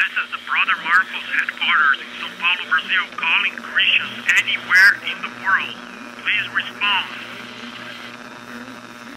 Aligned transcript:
This 0.00 0.16
is 0.16 0.32
the 0.32 0.40
Brother 0.48 0.72
Marcos 0.80 1.28
headquarters 1.28 2.00
in 2.00 2.08
São 2.16 2.32
Paulo, 2.40 2.64
Brazil, 2.72 3.04
calling 3.20 3.52
Christians 3.52 4.24
anywhere 4.40 4.96
in 5.04 5.16
the 5.20 5.28
world. 5.44 5.76
Please 6.24 6.46
respond. 6.56 7.04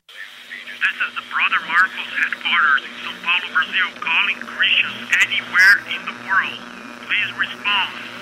This 0.04 0.98
is 1.08 1.12
the 1.16 1.24
Brother 1.32 1.64
Marcos 1.72 2.12
headquarters 2.20 2.84
in 2.84 2.94
São 3.00 3.16
Paulo, 3.24 3.48
Brazil, 3.56 3.88
calling 4.04 4.40
Christians 4.44 5.08
anywhere 5.24 5.76
in 5.88 6.04
the 6.04 6.18
world. 6.28 6.60
Please 7.08 7.32
respond. 7.40 8.13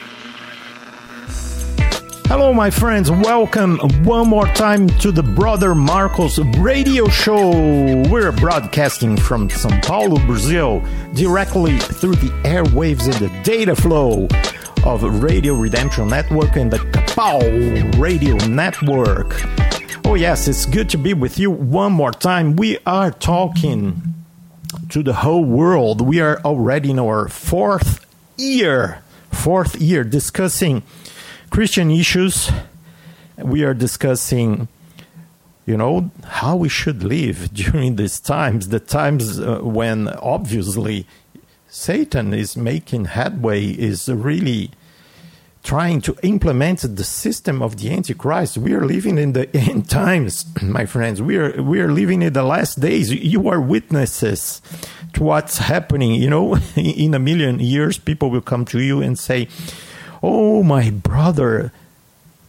Hello, 2.32 2.54
my 2.54 2.70
friends. 2.70 3.12
Welcome 3.12 3.78
one 4.06 4.30
more 4.30 4.48
time 4.54 4.88
to 5.00 5.12
the 5.12 5.22
Brother 5.22 5.76
Marcos 5.76 6.40
radio 6.40 7.10
show. 7.10 7.52
We're 8.10 8.32
broadcasting 8.32 9.18
from 9.18 9.50
Sao 9.50 9.78
Paulo, 9.82 10.16
Brazil, 10.26 10.82
directly 11.14 11.78
through 11.78 12.16
the 12.16 12.30
airwaves 12.46 13.04
and 13.04 13.16
the 13.16 13.28
data 13.44 13.76
flow 13.76 14.30
of 14.86 15.22
Radio 15.22 15.56
Redemption 15.56 16.08
Network 16.08 16.56
and 16.56 16.72
the 16.72 16.78
Kapow 16.78 18.00
Radio 18.00 18.38
Network. 18.48 19.36
Oh, 20.06 20.16
yes, 20.16 20.48
it's 20.48 20.66
good 20.66 20.90
to 20.92 20.98
be 20.98 21.14
with 21.14 21.38
you 21.38 21.52
one 21.52 21.92
more 21.92 22.14
time. 22.14 22.56
We 22.56 22.78
are 22.86 23.12
talking 23.12 24.02
to 24.88 25.04
the 25.04 25.16
whole 25.16 25.44
world. 25.44 26.00
We 26.00 26.22
are 26.22 26.40
already 26.46 26.92
in 26.92 27.00
our 27.00 27.28
fourth 27.28 28.06
year, 28.38 29.04
fourth 29.32 29.76
year 29.82 30.06
discussing 30.06 30.84
Christian 31.52 31.92
issues. 31.92 32.50
We 33.38 33.66
are 33.66 33.74
discussing, 33.74 34.70
you 35.66 35.76
know, 35.76 36.10
how 36.24 36.56
we 36.56 36.70
should 36.70 37.04
live 37.04 37.54
during 37.54 37.98
these 37.98 38.22
times, 38.22 38.70
the 38.70 38.80
times 38.80 39.38
uh, 39.38 39.60
when 39.60 40.08
obviously 40.08 41.06
Satan 41.68 42.34
is 42.34 42.56
making 42.56 43.06
headway, 43.06 43.66
is 43.66 44.08
really 44.08 44.72
trying 45.62 46.00
to 46.02 46.16
implement 46.24 46.80
the 46.96 47.04
system 47.04 47.62
of 47.62 47.78
the 47.82 47.92
Antichrist. 47.92 48.58
We 48.58 48.74
are 48.74 48.86
living 48.86 49.18
in 49.18 49.34
the 49.34 49.54
end 49.70 49.90
times, 49.90 50.46
my 50.62 50.86
friends. 50.86 51.22
We 51.22 51.36
are 51.36 51.62
we 51.62 51.82
are 51.82 51.92
living 51.92 52.22
in 52.22 52.32
the 52.32 52.44
last 52.44 52.80
days. 52.80 53.12
You 53.12 53.50
are 53.50 53.60
witnesses 53.60 54.62
to 55.16 55.24
what's 55.24 55.58
happening. 55.58 56.14
You 56.14 56.30
know, 56.30 56.56
in 56.78 57.14
a 57.14 57.20
million 57.20 57.60
years, 57.60 57.98
people 57.98 58.30
will 58.30 58.40
come 58.40 58.64
to 58.68 58.80
you 58.80 59.02
and 59.02 59.20
say, 59.20 59.50
"Oh, 60.22 60.64
my 60.64 60.90
brother, 60.90 61.72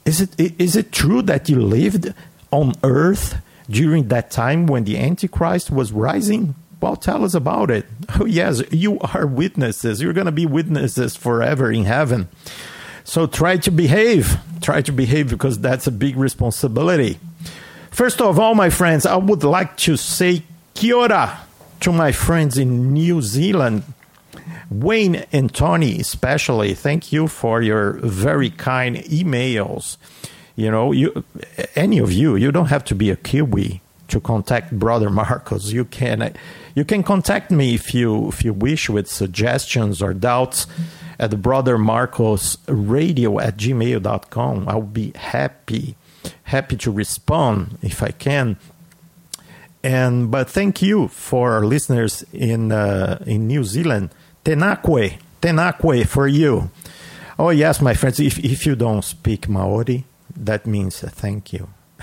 is 0.05 0.21
it 0.21 0.35
is 0.39 0.77
it 0.77 0.93
true 0.93 1.23
that 1.23 1.49
you 1.49 1.61
lived 1.61 2.13
on 2.51 2.75
Earth 2.83 3.37
during 3.69 4.09
that 4.09 4.31
time 4.31 4.67
when 4.67 4.85
the 4.85 4.99
Antichrist 4.99 5.71
was 5.71 5.93
rising?" 5.93 6.55
Well, 6.81 6.97
tell 6.97 7.25
us 7.25 7.35
about 7.35 7.71
it. 7.71 7.87
Oh, 8.21 8.27
yes, 8.27 8.61
you 8.71 8.99
are 9.01 9.27
witnesses. 9.27 10.03
You're 10.03 10.13
going 10.13 10.27
to 10.27 10.33
be 10.33 10.45
witnesses 10.45 11.17
forever 11.17 11.71
in 11.73 11.85
heaven. 11.85 12.29
So 13.05 13.27
try 13.27 13.57
to 13.59 13.71
behave. 13.71 14.37
Try 14.61 14.83
to 14.83 14.93
behave 14.93 15.31
because 15.31 15.59
that's 15.59 15.87
a 15.87 15.93
big 15.93 16.17
responsibility. 16.17 17.19
First 17.91 18.21
of 18.21 18.39
all, 18.39 18.55
my 18.55 18.69
friends, 18.69 19.07
I 19.07 19.17
would 19.17 19.45
like 19.45 19.77
to 19.89 19.97
say 19.97 20.43
kia 20.75 20.97
ora 20.97 21.41
to 21.81 21.93
my 21.93 22.13
friends 22.13 22.59
in 22.59 22.93
New 22.93 23.23
Zealand. 23.23 23.85
Wayne 24.73 25.27
and 25.33 25.53
Tony, 25.53 26.01
especially, 26.01 26.75
thank 26.75 27.13
you 27.13 27.29
for 27.29 27.63
your 27.63 27.93
very 27.95 28.51
kind 28.51 28.97
emails. 28.97 29.97
You 30.57 30.71
know, 30.71 30.93
you 30.93 31.25
any 31.75 31.99
of 31.99 32.13
you, 32.13 32.37
you 32.37 32.53
don't 32.53 32.67
have 32.67 32.85
to 32.87 32.95
be 32.95 33.11
a 33.11 33.17
Kiwi 33.17 33.81
to 34.09 34.21
contact 34.21 34.79
Brother 34.79 35.11
Marcos. 35.23 35.73
You 35.73 35.85
can 35.85 36.35
you 36.75 36.85
can 36.85 37.03
contact 37.03 37.51
me 37.51 37.75
if 37.75 37.95
you 37.95 38.29
if 38.29 38.45
you 38.45 38.53
wish 38.53 38.89
with 38.89 39.09
suggestions 39.09 40.01
or 40.03 40.15
doubts 40.15 40.67
at 41.19 41.31
the 41.31 41.37
Brother 41.37 41.79
Marcos 41.79 42.57
radio 42.67 43.39
at 43.39 43.57
gmail.com. 43.57 44.69
I'll 44.69 44.83
be 44.83 45.13
happy 45.17 45.97
happy 46.45 46.77
to 46.77 46.91
respond 46.91 47.79
if 47.83 48.03
I 48.03 48.11
can. 48.11 48.57
And 49.83 50.31
but 50.31 50.49
thank 50.49 50.81
you 50.81 51.09
for 51.09 51.53
our 51.53 51.65
listeners 51.65 52.25
in 52.33 52.71
uh, 52.71 53.23
in 53.27 53.47
New 53.47 53.65
Zealand. 53.65 54.11
Tena 54.45 54.83
koe, 54.83 55.19
Tenakwe 55.41 56.07
for 56.07 56.27
you. 56.27 56.71
Oh 57.39 57.51
yes, 57.51 57.81
my 57.81 57.95
friends. 57.95 58.21
If 58.21 58.39
if 58.39 58.67
you 58.67 58.75
don't 58.77 59.03
speak 59.03 59.49
Maori, 59.49 60.05
that 60.37 60.67
means 60.67 61.01
thank 61.01 61.53
you. 61.53 61.69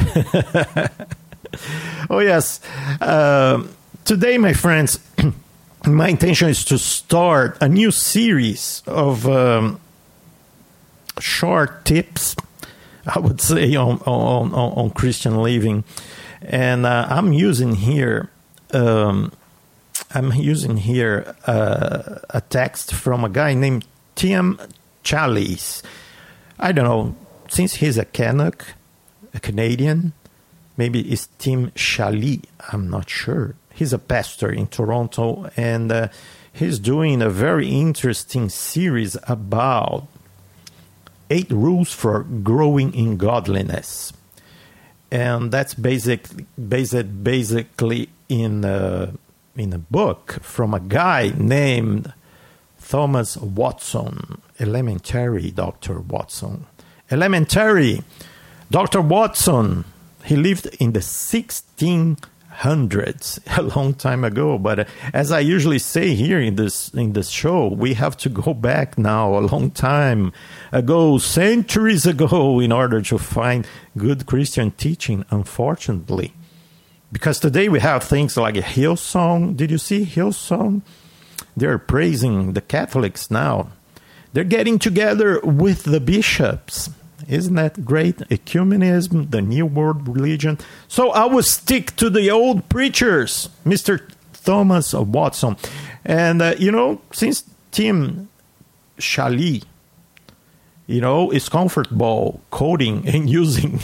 oh 2.09 2.19
yes. 2.19 2.61
Uh, 3.01 3.63
today, 4.05 4.37
my 4.37 4.53
friends, 4.53 4.99
my 5.85 6.09
intention 6.09 6.49
is 6.49 6.63
to 6.65 6.77
start 6.77 7.57
a 7.61 7.67
new 7.67 7.91
series 7.91 8.83
of 8.87 9.27
um, 9.27 9.79
short 11.19 11.85
tips. 11.85 12.35
I 13.05 13.19
would 13.19 13.41
say 13.41 13.75
on 13.75 13.99
on, 14.05 14.53
on, 14.53 14.71
on 14.73 14.89
Christian 14.91 15.41
living, 15.41 15.83
and 16.41 16.85
uh, 16.85 17.07
I'm 17.09 17.33
using 17.33 17.75
here. 17.75 18.29
Um, 18.71 19.31
I'm 20.11 20.33
using 20.33 20.77
here 20.77 21.35
uh, 21.45 22.19
a 22.31 22.41
text 22.41 22.93
from 22.93 23.23
a 23.23 23.29
guy 23.29 23.53
named 23.53 23.85
Tim 24.15 24.59
Challies. 25.03 25.83
I 26.59 26.71
don't 26.71 26.85
know, 26.85 27.15
since 27.47 27.75
he's 27.75 27.97
a 27.97 28.05
Canuck, 28.05 28.65
a 29.35 29.39
Canadian, 29.39 30.13
maybe 30.77 31.01
it's 31.11 31.27
Tim 31.37 31.69
Chaly, 31.71 32.43
I'm 32.73 32.89
not 32.89 33.07
sure. 33.07 33.55
He's 33.71 33.93
a 33.93 33.99
pastor 33.99 34.51
in 34.51 34.67
Toronto, 34.67 35.51
and 35.55 35.91
uh, 35.91 36.07
he's 36.51 36.79
doing 36.79 37.21
a 37.21 37.29
very 37.29 37.69
interesting 37.69 38.49
series 38.49 39.15
about 39.27 40.07
eight 41.29 41.51
rules 41.51 41.93
for 41.93 42.23
growing 42.23 42.95
in 42.95 43.17
godliness. 43.17 44.11
And 45.11 45.51
that's 45.51 45.75
basically 45.75 46.47
based 46.57 47.23
basically 47.23 48.09
in 48.27 48.65
uh, 48.65 49.11
in 49.59 49.73
a 49.73 49.79
book 49.79 50.39
from 50.41 50.73
a 50.73 50.79
guy 50.79 51.33
named 51.37 52.13
Thomas 52.89 53.37
Watson, 53.37 54.41
elementary 54.59 55.51
Dr. 55.51 55.99
Watson. 55.99 56.65
Elementary 57.11 58.01
Dr. 58.71 59.01
Watson, 59.01 59.85
he 60.23 60.35
lived 60.35 60.65
in 60.79 60.93
the 60.93 60.99
1600s, 60.99 63.39
a 63.57 63.61
long 63.61 63.93
time 63.93 64.23
ago. 64.23 64.57
But 64.57 64.79
uh, 64.79 64.85
as 65.13 65.31
I 65.31 65.39
usually 65.39 65.79
say 65.79 66.15
here 66.15 66.39
in 66.39 66.55
this 66.55 66.89
in 66.89 67.13
this 67.13 67.29
show, 67.29 67.67
we 67.67 67.93
have 67.93 68.17
to 68.17 68.29
go 68.29 68.55
back 68.55 68.97
now 68.97 69.37
a 69.37 69.41
long 69.41 69.69
time 69.69 70.33
ago, 70.71 71.19
centuries 71.19 72.07
ago, 72.07 72.59
in 72.59 72.71
order 72.71 73.01
to 73.01 73.19
find 73.19 73.67
good 73.97 74.25
Christian 74.25 74.71
teaching. 74.71 75.25
Unfortunately, 75.29 76.33
because 77.11 77.39
today 77.39 77.69
we 77.69 77.79
have 77.79 78.03
things 78.03 78.37
like 78.37 78.55
a 78.57 78.61
Hillsong. 78.61 79.55
Did 79.57 79.71
you 79.71 79.77
see 79.77 80.05
Hillsong? 80.05 80.81
They're 81.57 81.77
praising 81.77 82.53
the 82.53 82.61
Catholics 82.61 83.31
now. 83.31 83.69
They're 84.33 84.43
getting 84.43 84.77
together 84.77 85.39
with 85.41 85.83
the 85.83 85.99
bishops. 85.99 86.89
Isn't 87.27 87.55
that 87.55 87.83
great? 87.83 88.17
Ecumenism, 88.29 89.31
the 89.31 89.41
New 89.41 89.65
World 89.65 90.07
Religion. 90.07 90.57
So 90.87 91.11
I 91.11 91.25
will 91.25 91.43
stick 91.43 91.95
to 91.97 92.09
the 92.09 92.29
old 92.31 92.69
preachers, 92.69 93.49
Mr. 93.65 94.07
Thomas 94.45 94.93
Watson. 94.93 95.57
And, 96.05 96.41
uh, 96.41 96.55
you 96.57 96.71
know, 96.71 97.01
since 97.11 97.43
Tim 97.71 98.29
Chaly, 98.97 99.63
you 100.89 101.01
know, 101.01 101.29
it's 101.29 101.49
comfortable 101.49 102.41
coding 102.49 103.07
and 103.13 103.29
using 103.29 103.79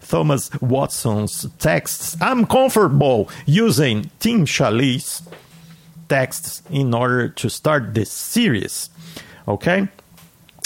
Thomas 0.00 0.50
Watson's 0.60 1.46
texts. 1.60 2.16
I'm 2.20 2.44
comfortable 2.44 3.30
using 3.46 4.10
Tim 4.18 4.44
Chaly's 4.44 5.22
texts 6.08 6.62
in 6.70 6.92
order 6.92 7.28
to 7.28 7.48
start 7.48 7.94
this 7.94 8.10
series. 8.10 8.90
Okay? 9.46 9.86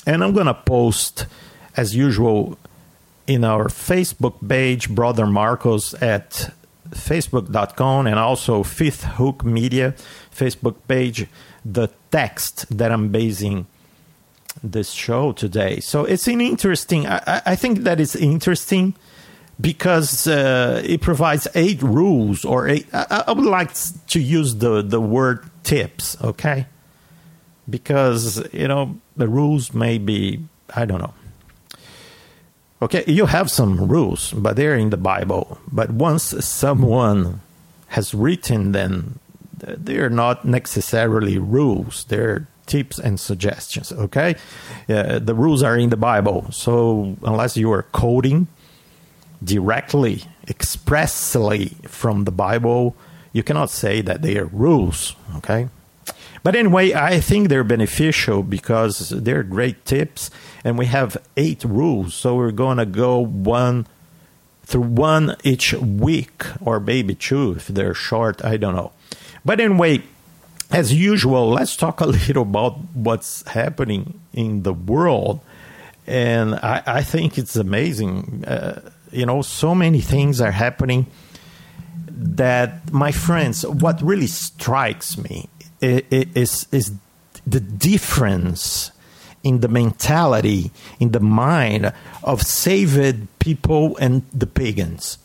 And 0.06 0.24
I'm 0.24 0.32
going 0.32 0.46
to 0.46 0.54
post, 0.54 1.26
as 1.76 1.94
usual, 1.94 2.56
in 3.26 3.44
our 3.44 3.66
Facebook 3.66 4.36
page, 4.48 4.88
Brother 4.88 5.26
Marcos 5.26 5.92
at 6.00 6.50
facebook.com 6.90 8.06
and 8.06 8.18
also 8.18 8.62
Fifth 8.62 9.04
Hook 9.04 9.44
Media 9.44 9.94
Facebook 10.34 10.76
page, 10.88 11.26
the 11.62 11.88
text 12.10 12.64
that 12.74 12.90
I'm 12.90 13.10
basing 13.10 13.66
this 14.70 14.90
show 14.90 15.32
today. 15.32 15.80
So 15.80 16.04
it's 16.04 16.26
an 16.28 16.40
interesting. 16.40 17.06
I, 17.06 17.42
I 17.46 17.56
think 17.56 17.80
that 17.80 18.00
is 18.00 18.16
interesting 18.16 18.94
because 19.60 20.26
uh, 20.26 20.82
it 20.84 21.00
provides 21.00 21.48
eight 21.54 21.82
rules 21.82 22.44
or 22.44 22.68
eight. 22.68 22.86
I, 22.92 23.24
I, 23.28 23.32
would 23.32 23.44
like 23.44 23.72
to 24.08 24.20
use 24.20 24.56
the 24.56 24.82
the 24.82 25.00
word 25.00 25.48
tips, 25.62 26.16
okay? 26.22 26.66
Because 27.68 28.42
you 28.52 28.68
know 28.68 28.98
the 29.16 29.28
rules 29.28 29.72
may 29.72 29.98
be 29.98 30.44
I 30.74 30.84
don't 30.84 31.00
know. 31.00 31.14
Okay, 32.82 33.04
you 33.06 33.24
have 33.26 33.50
some 33.50 33.88
rules, 33.88 34.32
but 34.32 34.56
they're 34.56 34.76
in 34.76 34.90
the 34.90 34.98
Bible. 34.98 35.58
But 35.72 35.90
once 35.90 36.24
someone 36.44 37.40
has 37.88 38.12
written 38.12 38.72
them, 38.72 39.18
they're 39.56 40.10
not 40.10 40.44
necessarily 40.44 41.38
rules. 41.38 42.04
They're 42.04 42.46
tips 42.66 42.98
and 42.98 43.18
suggestions. 43.18 43.92
Okay, 43.92 44.36
uh, 44.88 45.18
the 45.18 45.34
rules 45.34 45.62
are 45.62 45.76
in 45.76 45.90
the 45.90 45.96
Bible. 45.96 46.46
So 46.50 47.16
unless 47.22 47.56
you 47.56 47.72
are 47.72 47.82
quoting 47.82 48.48
directly, 49.42 50.24
expressly 50.48 51.76
from 51.86 52.24
the 52.24 52.32
Bible, 52.32 52.96
you 53.32 53.42
cannot 53.42 53.70
say 53.70 54.00
that 54.02 54.22
they 54.22 54.36
are 54.38 54.46
rules. 54.46 55.14
Okay. 55.36 55.68
But 56.42 56.54
anyway, 56.54 56.94
I 56.94 57.18
think 57.18 57.48
they're 57.48 57.64
beneficial 57.64 58.44
because 58.44 59.08
they're 59.10 59.42
great 59.42 59.84
tips, 59.84 60.30
and 60.62 60.78
we 60.78 60.86
have 60.86 61.16
eight 61.36 61.64
rules. 61.64 62.14
So 62.14 62.36
we're 62.36 62.52
to 62.76 62.86
go 62.86 63.18
one 63.18 63.86
through 64.62 64.82
one 64.82 65.36
each 65.42 65.72
week, 65.74 66.44
or 66.60 66.78
maybe 66.78 67.14
two 67.14 67.52
if 67.56 67.66
they're 67.66 67.94
short. 67.94 68.44
I 68.44 68.56
don't 68.56 68.76
know. 68.76 68.92
But 69.44 69.60
anyway, 69.60 70.02
as 70.70 70.92
usual, 70.92 71.50
let's 71.50 71.76
talk 71.76 72.00
a 72.00 72.06
little 72.26 72.42
about 72.42 72.78
what's 72.94 73.46
happening 73.48 74.20
in 74.32 74.62
the 74.62 74.72
world. 74.72 75.40
And 76.06 76.54
I, 76.54 76.82
I 76.86 77.02
think 77.02 77.38
it's 77.38 77.56
amazing. 77.56 78.44
Uh, 78.46 78.80
you 79.10 79.26
know, 79.26 79.42
so 79.42 79.74
many 79.74 80.00
things 80.00 80.40
are 80.40 80.52
happening 80.52 81.06
that, 82.08 82.92
my 82.92 83.12
friends, 83.12 83.66
what 83.66 84.00
really 84.02 84.26
strikes 84.26 85.18
me 85.18 85.48
is, 85.80 86.66
is 86.72 86.92
the 87.46 87.60
difference 87.60 88.90
in 89.42 89.60
the 89.60 89.68
mentality, 89.68 90.72
in 90.98 91.12
the 91.12 91.20
mind 91.20 91.92
of 92.24 92.42
saved 92.42 93.28
people 93.38 93.96
and 93.98 94.22
the 94.32 94.46
pagans. 94.46 95.18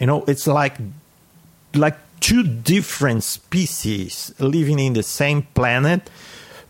You 0.00 0.06
know, 0.06 0.24
it's 0.26 0.46
like 0.46 0.76
like 1.74 1.96
two 2.20 2.42
different 2.42 3.24
species 3.24 4.32
living 4.38 4.78
in 4.78 4.92
the 4.92 5.02
same 5.02 5.42
planet, 5.54 6.08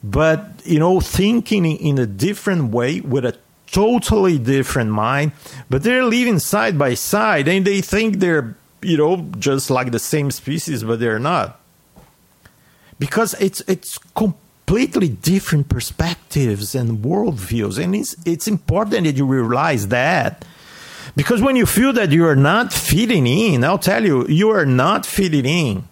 but 0.02 0.62
you 0.64 0.78
know, 0.78 1.00
thinking 1.00 1.64
in 1.64 1.98
a 1.98 2.06
different 2.06 2.72
way 2.72 3.00
with 3.00 3.24
a 3.24 3.36
totally 3.70 4.38
different 4.38 4.90
mind, 4.90 5.32
but 5.68 5.82
they're 5.82 6.04
living 6.04 6.38
side 6.38 6.78
by 6.78 6.94
side 6.94 7.48
and 7.48 7.66
they 7.66 7.80
think 7.80 8.18
they're, 8.18 8.56
you 8.82 8.96
know, 8.96 9.28
just 9.38 9.70
like 9.70 9.90
the 9.92 9.98
same 9.98 10.30
species, 10.30 10.82
but 10.82 11.00
they're 11.00 11.18
not. 11.18 11.60
Because 12.98 13.34
it's 13.40 13.60
it's 13.62 13.98
completely 14.14 15.08
different 15.08 15.68
perspectives 15.68 16.74
and 16.74 16.98
worldviews. 16.98 17.82
And 17.82 17.94
it's 17.94 18.14
it's 18.26 18.46
important 18.46 19.04
that 19.04 19.16
you 19.16 19.26
realize 19.26 19.88
that 19.88 20.44
because 21.20 21.42
when 21.42 21.54
you 21.54 21.66
feel 21.66 21.92
that 21.92 22.12
you 22.12 22.24
are 22.24 22.34
not 22.34 22.72
fitting 22.72 23.26
in, 23.26 23.62
I'll 23.62 23.76
tell 23.76 24.02
you, 24.02 24.26
you 24.26 24.48
are 24.48 24.64
not 24.64 25.04
fitting 25.04 25.44
in. 25.44 25.84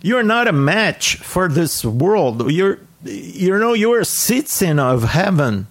You're 0.00 0.22
not 0.22 0.46
a 0.46 0.52
match 0.52 1.16
for 1.16 1.48
this 1.48 1.84
world. 1.84 2.48
You're, 2.52 2.78
you 3.02 3.58
know, 3.58 3.72
you're 3.72 3.98
a 3.98 4.04
citizen 4.04 4.78
of 4.78 5.02
heaven. 5.02 5.66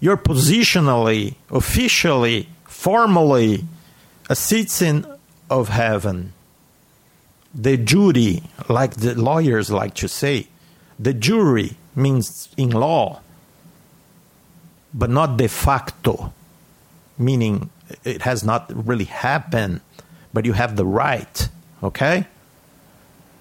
You're 0.00 0.16
positionally, 0.16 1.34
officially, 1.50 2.48
formally 2.64 3.66
a 4.30 4.36
citizen 4.36 5.04
of 5.50 5.68
heaven. 5.68 6.32
De 7.54 7.76
jure, 7.76 8.40
like 8.70 8.94
the 8.94 9.14
lawyers 9.20 9.70
like 9.70 9.92
to 9.96 10.08
say, 10.08 10.46
de 10.98 11.12
jure 11.12 11.76
means 11.94 12.48
in 12.56 12.70
law, 12.70 13.20
but 14.94 15.10
not 15.10 15.36
de 15.36 15.46
facto 15.46 16.32
meaning 17.18 17.70
it 18.04 18.22
has 18.22 18.44
not 18.44 18.70
really 18.86 19.04
happened, 19.04 19.80
but 20.32 20.44
you 20.44 20.52
have 20.52 20.76
the 20.76 20.86
right. 20.86 21.48
Okay? 21.82 22.26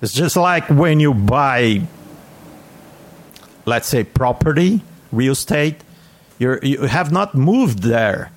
It's 0.01 0.13
just 0.13 0.36
like 0.36 0.68
when 0.69 1.00
you 1.00 1.13
buy, 1.13 1.81
let's 3.65 3.88
say, 3.88 4.03
property, 4.03 4.81
real 5.12 5.33
estate, 5.33 5.77
you 6.39 6.59
you 6.63 6.81
have 6.83 7.12
not 7.12 7.36
moved 7.36 7.83
there. 7.83 8.31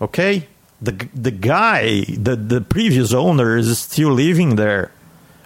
Okay? 0.00 0.48
The, 0.80 0.92
the 1.14 1.32
guy, 1.32 2.04
the, 2.06 2.36
the 2.36 2.60
previous 2.60 3.12
owner 3.12 3.56
is 3.56 3.78
still 3.78 4.12
living 4.12 4.56
there. 4.56 4.92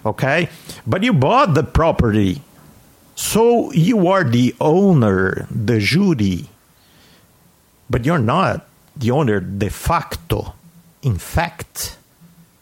Okay? 0.05 0.49
But 0.85 1.03
you 1.03 1.13
bought 1.13 1.53
the 1.53 1.63
property. 1.63 2.41
So 3.15 3.71
you 3.71 4.07
are 4.07 4.23
the 4.23 4.55
owner, 4.59 5.47
de 5.49 5.79
jure. 5.79 6.45
But 7.89 8.05
you're 8.05 8.19
not 8.19 8.67
the 8.95 9.11
owner 9.11 9.39
de 9.39 9.69
facto. 9.69 10.53
In 11.01 11.17
fact, 11.17 11.97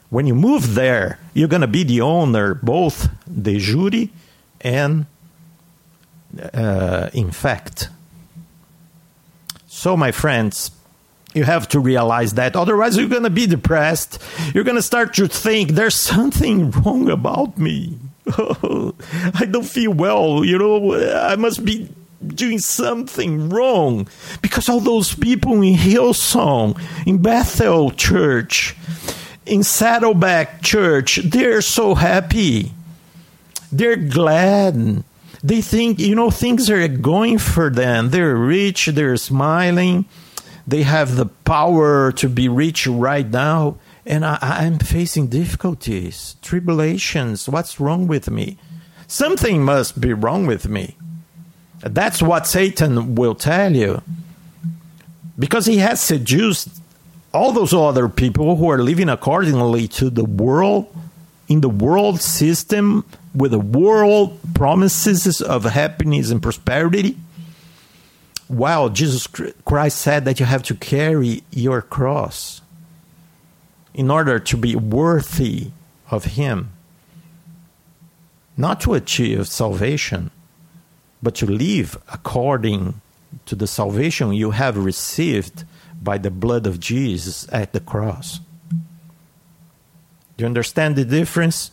when 0.10 0.28
you 0.28 0.36
move 0.36 0.76
there, 0.76 1.20
you're 1.34 1.48
going 1.48 1.62
to 1.62 1.68
be 1.68 1.84
the 1.84 2.02
owner 2.02 2.56
both 2.56 3.10
de 3.30 3.60
jure 3.60 4.10
and 4.60 5.06
uh, 6.54 7.10
in 7.14 7.32
fact. 7.32 7.90
So, 9.68 9.98
my 9.98 10.12
friends, 10.12 10.72
you 11.34 11.44
have 11.44 11.68
to 11.70 11.80
realize 11.80 12.34
that. 12.34 12.56
Otherwise, 12.56 12.98
you're 12.98 13.08
going 13.10 13.24
to 13.24 13.30
be 13.30 13.48
depressed. 13.48 14.20
You're 14.54 14.64
going 14.64 14.76
to 14.76 14.82
start 14.82 15.14
to 15.16 15.28
think 15.28 15.72
there's 15.72 15.96
something 15.96 16.72
wrong 16.84 17.10
about 17.10 17.58
me. 17.58 17.98
I 18.28 19.48
don't 19.50 19.66
feel 19.66 19.94
well. 19.94 20.44
You 20.44 20.58
know, 20.58 20.94
I 20.94 21.36
must 21.36 21.64
be 21.66 21.90
doing 22.28 22.60
something 22.60 23.50
wrong 23.50 24.08
because 24.42 24.70
all 24.70 24.80
those 24.80 25.14
people 25.16 25.62
in 25.62 25.76
Hillsong, 25.76 26.80
in 27.06 27.18
Bethel 27.22 27.92
Church, 27.92 28.76
in 29.46 29.64
Saddleback 29.64 30.62
Church, 30.62 31.18
they're 31.18 31.62
so 31.62 31.96
happy. 31.96 32.72
They're 33.72 33.96
glad. 33.96 35.04
They 35.44 35.62
think, 35.62 36.00
you 36.00 36.16
know, 36.16 36.30
things 36.30 36.70
are 36.70 36.88
going 36.88 37.40
for 37.40 37.70
them. 37.70 38.12
They're 38.12 38.36
rich, 38.36 38.86
they're 38.88 39.18
smiling, 39.18 40.06
they 40.68 40.84
have 40.84 41.16
the 41.16 41.26
power 41.26 42.12
to 42.14 42.30
be 42.30 42.48
rich 42.48 42.86
right 42.86 43.28
now. 43.28 43.78
And 44.06 44.26
I, 44.26 44.38
I'm 44.42 44.80
facing 44.80 45.28
difficulties, 45.28 46.36
tribulations. 46.42 47.48
What's 47.50 47.80
wrong 47.80 48.08
with 48.08 48.30
me? 48.30 48.58
Something 49.08 49.64
must 49.64 50.00
be 50.00 50.14
wrong 50.14 50.48
with 50.48 50.68
me. 50.68 50.98
That's 51.82 52.22
what 52.22 52.48
Satan 52.48 53.16
will 53.16 53.36
tell 53.36 53.76
you. 53.76 54.02
Because 55.38 55.66
he 55.66 55.78
has 55.78 56.00
seduced 56.00 56.70
all 57.34 57.52
those 57.52 57.74
other 57.74 58.08
people 58.10 58.56
who 58.56 58.70
are 58.70 58.80
living 58.80 59.10
accordingly 59.10 59.88
to 59.88 60.10
the 60.10 60.26
world, 60.26 60.94
in 61.48 61.62
the 61.62 61.70
world 61.70 62.22
system, 62.22 63.06
with 63.34 63.52
the 63.52 63.60
world 63.60 64.38
promises 64.54 65.42
of 65.42 65.64
happiness 65.64 66.30
and 66.30 66.42
prosperity. 66.42 67.18
While 68.48 68.90
Jesus 68.90 69.28
Christ 69.28 69.98
said 69.98 70.26
that 70.26 70.40
you 70.40 70.46
have 70.46 70.64
to 70.64 70.76
carry 70.76 71.44
your 71.52 71.82
cross 71.82 72.62
in 73.94 74.12
order 74.12 74.40
to 74.40 74.58
be 74.58 74.76
worthy 74.76 75.72
of 76.10 76.26
Him, 76.26 76.72
not 78.58 78.82
to 78.82 78.94
achieve 78.94 79.48
salvation 79.48 80.32
but 81.22 81.36
to 81.36 81.46
live 81.46 81.98
according 82.12 83.02
to 83.46 83.56
the 83.56 83.68
salvation 83.68 84.34
you 84.34 84.52
have 84.52 84.78
received 84.78 85.64
by 86.02 86.18
the 86.18 86.32
blood 86.32 86.66
of 86.66 86.80
Jesus 86.80 87.48
at 87.52 87.74
the 87.74 87.80
cross. 87.80 88.40
Do 88.70 90.44
you 90.44 90.46
understand 90.46 90.96
the 90.96 91.06
difference? 91.06 91.72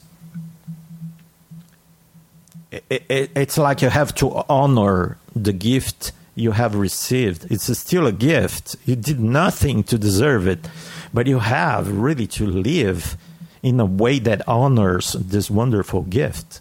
it's 2.71 3.57
like 3.57 3.81
you 3.81 3.89
have 3.89 4.15
to 4.15 4.45
honor 4.49 5.17
the 5.35 5.53
gift 5.53 6.13
you 6.35 6.53
have 6.53 6.75
received. 6.75 7.51
It's 7.51 7.77
still 7.79 8.07
a 8.07 8.13
gift. 8.13 8.77
You 8.85 8.95
did 8.95 9.21
nothing 9.21 9.83
to 9.85 9.99
deserve 9.99 10.47
it, 10.47 10.69
but 11.13 11.27
you 11.27 11.39
have 11.39 11.91
really 11.91 12.27
to 12.29 12.47
live 12.47 13.17
in 13.63 13.81
a 13.81 13.87
way 13.87 14.19
that 14.21 14.47
honors 14.47 15.15
this 15.15 15.51
wonderful 15.51 16.03
gift. 16.03 16.61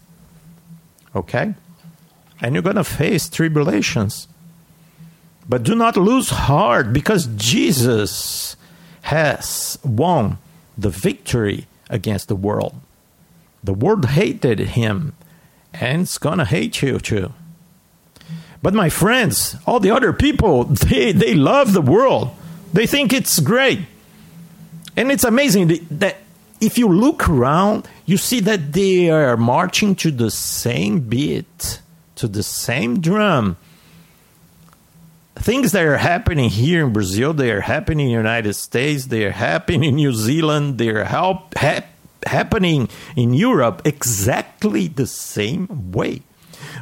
Okay? 1.15 1.53
And 2.41 2.53
you're 2.53 2.63
going 2.63 2.75
to 2.75 2.83
face 2.83 3.29
tribulations. 3.29 4.27
But 5.49 5.63
do 5.63 5.75
not 5.75 5.97
lose 5.97 6.29
heart 6.29 6.91
because 6.91 7.27
Jesus 7.35 8.55
has 9.03 9.79
won 9.83 10.37
the 10.77 10.89
victory 10.89 11.67
against 11.89 12.27
the 12.27 12.35
world. 12.35 12.75
The 13.63 13.73
world 13.73 14.05
hated 14.05 14.59
him, 14.59 15.13
and 15.73 16.03
it's 16.03 16.17
going 16.17 16.37
to 16.37 16.45
hate 16.45 16.81
you 16.81 16.99
too. 16.99 17.33
But 18.61 18.73
my 18.73 18.89
friends, 18.89 19.55
all 19.65 19.79
the 19.79 19.91
other 19.91 20.13
people, 20.13 20.65
they, 20.65 21.11
they 21.11 21.33
love 21.33 21.73
the 21.73 21.81
world. 21.81 22.35
They 22.73 22.85
think 22.85 23.13
it's 23.13 23.39
great. 23.39 23.79
And 24.95 25.11
it's 25.11 25.23
amazing 25.23 25.87
that 25.91 26.17
if 26.59 26.77
you 26.77 26.89
look 26.89 27.29
around, 27.29 27.87
you 28.05 28.17
see 28.17 28.39
that 28.41 28.73
they 28.73 29.09
are 29.09 29.37
marching 29.37 29.95
to 29.95 30.11
the 30.11 30.31
same 30.31 31.01
beat 31.01 31.81
to 32.17 32.27
the 32.27 32.43
same 32.43 32.99
drum. 32.99 33.57
Things 35.35 35.71
that 35.71 35.85
are 35.85 35.97
happening 35.97 36.49
here 36.49 36.85
in 36.85 36.93
Brazil, 36.93 37.33
they 37.33 37.51
are 37.51 37.61
happening 37.61 38.07
in 38.07 38.11
the 38.11 38.17
United 38.17 38.53
States, 38.53 39.05
they 39.05 39.25
are 39.25 39.31
happening 39.31 39.83
in 39.83 39.95
New 39.95 40.13
Zealand, 40.13 40.77
they 40.77 40.89
are 40.89 41.03
help, 41.03 41.55
ha- 41.55 41.85
happening 42.25 42.89
in 43.15 43.33
Europe 43.33 43.81
exactly 43.85 44.87
the 44.87 45.05
same 45.05 45.91
way. 45.91 46.23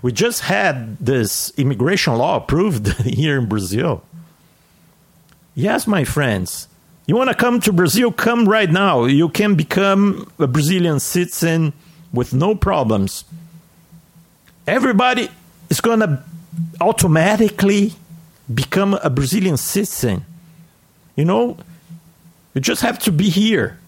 We 0.02 0.14
just 0.14 0.42
had 0.42 0.98
this 1.00 1.52
immigration 1.58 2.16
law 2.16 2.38
approved 2.38 2.88
here 3.04 3.38
in 3.38 3.48
Brazil. 3.48 4.04
Yes, 5.54 5.86
my 5.86 6.04
friends, 6.04 6.68
you 7.08 7.16
want 7.16 7.30
to 7.30 7.36
come 7.36 7.60
to 7.62 7.74
Brazil? 7.74 8.12
Come 8.12 8.48
right 8.48 8.70
now. 8.70 9.06
You 9.06 9.30
can 9.30 9.56
become 9.56 10.32
a 10.40 10.48
Brazilian 10.48 11.00
citizen 11.00 11.74
with 12.14 12.34
no 12.34 12.56
problems. 12.56 13.26
Everybody 14.68 15.30
is 15.70 15.82
going 15.82 16.00
to 16.00 16.24
automatically 16.82 17.94
become 18.54 18.94
a 18.96 19.10
Brazilian 19.10 19.58
citizen. 19.58 20.26
You 21.16 21.26
know, 21.26 21.58
you 22.54 22.62
just 22.62 22.82
have 22.82 23.00
to 23.00 23.12
be 23.12 23.30
here. 23.30 23.80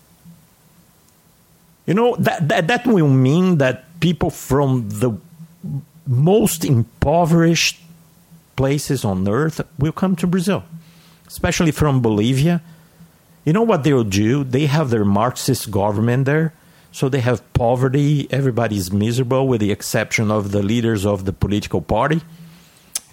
You 1.85 1.93
know, 1.93 2.15
that, 2.19 2.47
that, 2.49 2.67
that 2.67 2.85
will 2.85 3.07
mean 3.07 3.57
that 3.59 3.99
people 3.99 4.29
from 4.29 4.89
the 4.89 5.17
most 6.05 6.65
impoverished 6.65 7.79
places 8.55 9.05
on 9.05 9.27
earth 9.27 9.61
will 9.77 9.91
come 9.91 10.15
to 10.17 10.27
Brazil, 10.27 10.63
especially 11.27 11.71
from 11.71 12.01
Bolivia. 12.01 12.61
You 13.45 13.53
know 13.53 13.63
what 13.63 13.83
they'll 13.83 14.03
do? 14.03 14.43
They 14.43 14.65
have 14.65 14.89
their 14.89 15.05
Marxist 15.05 15.71
government 15.71 16.25
there, 16.25 16.53
so 16.91 17.09
they 17.09 17.21
have 17.21 17.41
poverty. 17.53 18.27
Everybody's 18.31 18.91
miserable, 18.91 19.47
with 19.47 19.61
the 19.61 19.71
exception 19.71 20.31
of 20.31 20.51
the 20.51 20.63
leaders 20.63 21.05
of 21.05 21.25
the 21.25 21.33
political 21.33 21.81
party. 21.81 22.21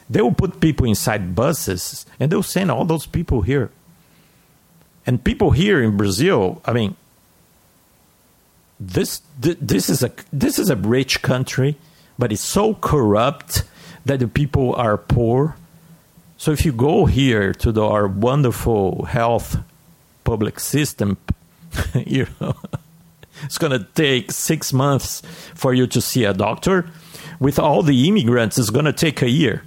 They 0.09 0.21
will 0.21 0.35
put 0.35 0.61
people 0.61 0.87
inside 0.87 1.35
buses 1.35 2.05
and 2.21 2.31
they'll 2.31 2.43
send 2.43 2.71
all 2.71 2.85
those 2.85 3.07
people 3.07 3.43
here. 3.43 3.71
And 5.07 5.23
people 5.23 5.51
here 5.51 5.83
in 5.83 5.97
Brazil, 5.97 6.61
I 6.65 6.73
mean, 6.73 6.97
this 8.79 9.23
this 9.39 9.89
is 9.89 10.03
a 10.03 10.13
this 10.33 10.59
is 10.59 10.69
a 10.69 10.77
rich 10.77 11.23
country 11.23 11.77
but 12.19 12.33
it's 12.33 12.43
so 12.43 12.75
corrupt 12.75 13.65
that 14.05 14.21
the 14.21 14.29
people 14.29 14.75
are 14.75 14.97
poor. 14.97 15.57
So 16.37 16.53
if 16.53 16.65
you 16.65 16.73
go 16.73 17.07
here 17.07 17.53
to 17.55 17.73
the, 17.73 17.83
our 17.83 18.07
wonderful 18.07 19.05
health 19.07 19.59
public 20.25 20.61
system, 20.61 21.17
you 21.95 22.27
know, 22.41 22.55
it's 23.43 23.59
going 23.59 23.79
to 23.79 23.87
take 23.95 24.31
six 24.31 24.73
months 24.73 25.23
for 25.55 25.75
you 25.75 25.87
to 25.89 26.01
see 26.01 26.25
a 26.25 26.33
doctor. 26.33 26.89
With 27.41 27.59
all 27.59 27.83
the 27.83 28.09
immigrants, 28.09 28.59
it's 28.59 28.71
going 28.71 28.85
to 28.85 28.93
take 28.93 29.21
a 29.23 29.29
year. 29.29 29.63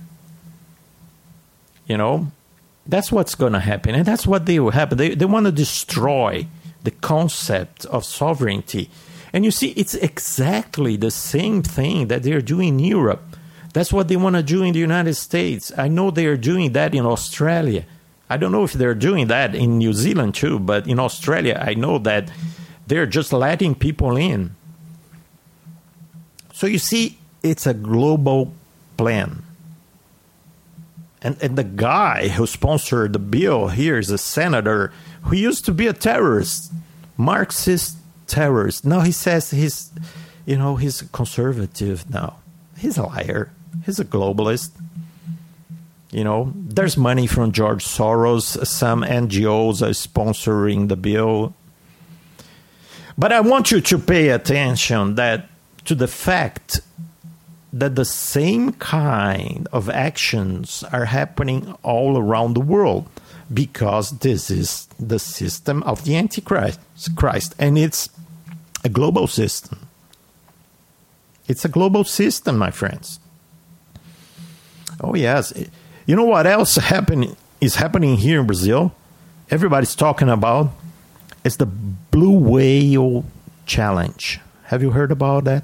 You 1.86 1.98
know, 1.98 2.32
that's 2.86 3.12
what's 3.12 3.36
going 3.36 3.54
to 3.54 3.60
happen, 3.60 3.96
and 3.96 4.06
that's 4.06 4.26
what 4.26 4.46
they 4.46 4.60
will 4.60 4.72
happen. 4.72 4.98
They 4.98 5.16
they 5.16 5.26
want 5.26 5.46
to 5.46 5.52
destroy 5.52 6.48
the 6.84 6.92
concept 6.92 7.86
of 7.86 8.06
sovereignty 8.06 8.90
and 9.34 9.44
you 9.46 9.52
see, 9.52 9.70
it's 9.72 9.94
exactly 9.94 10.98
the 10.98 11.12
same 11.12 11.62
thing 11.62 12.08
that 12.08 12.24
they're 12.24 12.42
doing 12.42 12.80
in 12.80 12.80
Europe. 12.80 13.36
That's 13.74 13.94
what 13.94 14.08
they 14.08 14.16
want 14.16 14.36
to 14.36 14.44
do 14.44 14.64
in 14.64 14.74
the 14.74 14.80
United 14.80 15.16
States. 15.16 15.72
I 15.78 15.88
know 15.90 16.10
they 16.10 16.26
are 16.26 16.38
doing 16.38 16.74
that 16.74 16.96
in 16.96 17.06
Australia. 17.06 17.86
I 18.30 18.38
don't 18.38 18.52
know 18.52 18.64
if 18.64 18.74
they're 18.74 18.96
doing 18.96 19.28
that 19.28 19.54
in 19.54 19.78
New 19.78 19.94
Zealand 19.94 20.36
too, 20.36 20.60
but 20.60 20.88
in 20.88 21.00
Australia, 21.00 21.62
I 21.64 21.76
know 21.76 22.00
that 22.00 22.32
they're 22.88 23.06
just 23.06 23.32
letting 23.34 23.75
people 23.75 24.17
in. 24.17 24.56
So 26.53 26.67
you 26.67 26.79
see, 26.79 27.17
it's 27.44 27.67
a 27.67 27.74
global 27.74 28.53
plan. 28.98 29.44
And, 31.22 31.38
and 31.41 31.58
the 31.58 31.63
guy 31.63 32.29
who 32.29 32.48
sponsored 32.48 33.13
the 33.13 33.20
bill 33.20 33.67
here 33.67 33.98
is 33.98 34.10
a 34.10 34.17
senator 34.17 34.91
who 35.24 35.36
used 35.36 35.65
to 35.65 35.74
be 35.74 35.88
a 35.88 35.94
terrorist, 35.94 36.72
Marxist 37.17 37.98
terrorist. 38.27 38.86
Now 38.86 39.01
he 39.01 39.12
says 39.12 39.51
he's, 39.51 39.91
you 40.46 40.58
know, 40.58 40.75
he's 40.75 41.01
conservative 41.01 42.10
now. 42.10 42.39
He's 42.77 42.98
a 42.98 43.03
liar. 43.03 43.51
He's 43.86 44.00
a 44.00 44.06
globalist. 44.06 44.72
You 46.12 46.24
know, 46.24 46.53
there's 46.56 46.96
money 46.96 47.27
from 47.27 47.51
George 47.51 47.84
Soros. 47.84 48.65
Some 48.65 49.01
NGOs 49.01 49.82
are 49.82 49.91
sponsoring 49.91 50.88
the 50.88 50.96
bill. 50.96 51.53
But 53.18 53.32
I 53.32 53.40
want 53.40 53.72
you 53.72 53.82
to 53.82 53.98
pay 53.98 54.30
attention 54.30 55.16
that 55.16 55.50
to 55.86 55.96
the 55.96 56.08
fact 56.08 56.82
that 57.74 57.96
the 57.96 58.06
same 58.06 58.74
kind 58.74 59.68
of 59.72 59.90
actions 59.90 60.84
are 60.92 61.06
happening 61.06 61.76
all 61.84 62.18
around 62.18 62.54
the 62.54 62.62
world 62.62 63.10
because 63.54 64.20
this 64.20 64.52
is 64.52 64.88
the 65.00 65.20
system 65.20 65.84
of 65.84 66.04
the 66.04 66.16
Antichrist, 66.16 66.80
Christ, 67.16 67.56
and 67.58 67.78
it's 67.78 68.10
a 68.84 68.90
global 68.90 69.28
system. 69.28 69.88
It's 71.48 71.64
a 71.66 71.70
global 71.70 72.04
system, 72.04 72.58
my 72.58 72.72
friends. 72.72 73.20
Oh 75.02 75.16
yes, 75.16 75.54
you 76.06 76.16
know 76.16 76.26
what 76.26 76.48
else 76.48 76.76
happen, 76.76 77.36
is 77.62 77.76
happening 77.76 78.18
here 78.18 78.42
in 78.42 78.48
Brazil? 78.48 78.94
Everybody's 79.50 79.96
talking 79.96 80.30
about 80.30 80.72
it's 81.48 81.56
the 81.56 81.66
blue 81.66 82.38
whale 82.38 83.25
challenge. 83.66 84.39
Have 84.66 84.84
you 84.84 84.92
heard 84.92 85.12
about 85.12 85.46
that? 85.46 85.63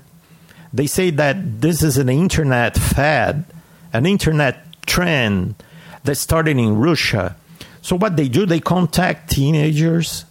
They 0.74 0.88
say 0.88 1.12
that 1.12 1.62
this 1.62 1.84
is 1.84 1.98
an 1.98 2.10
internet 2.10 2.76
fad, 2.76 3.46
an 3.94 4.08
internet 4.08 4.82
trend 4.88 5.56
that 6.04 6.16
started 6.16 6.58
in 6.58 6.78
Russia 6.78 7.36
so 7.84 7.98
what 7.98 8.16
they 8.16 8.30
do, 8.30 8.46
they 8.46 8.62
contact 8.62 9.30
teenagers 9.30 10.24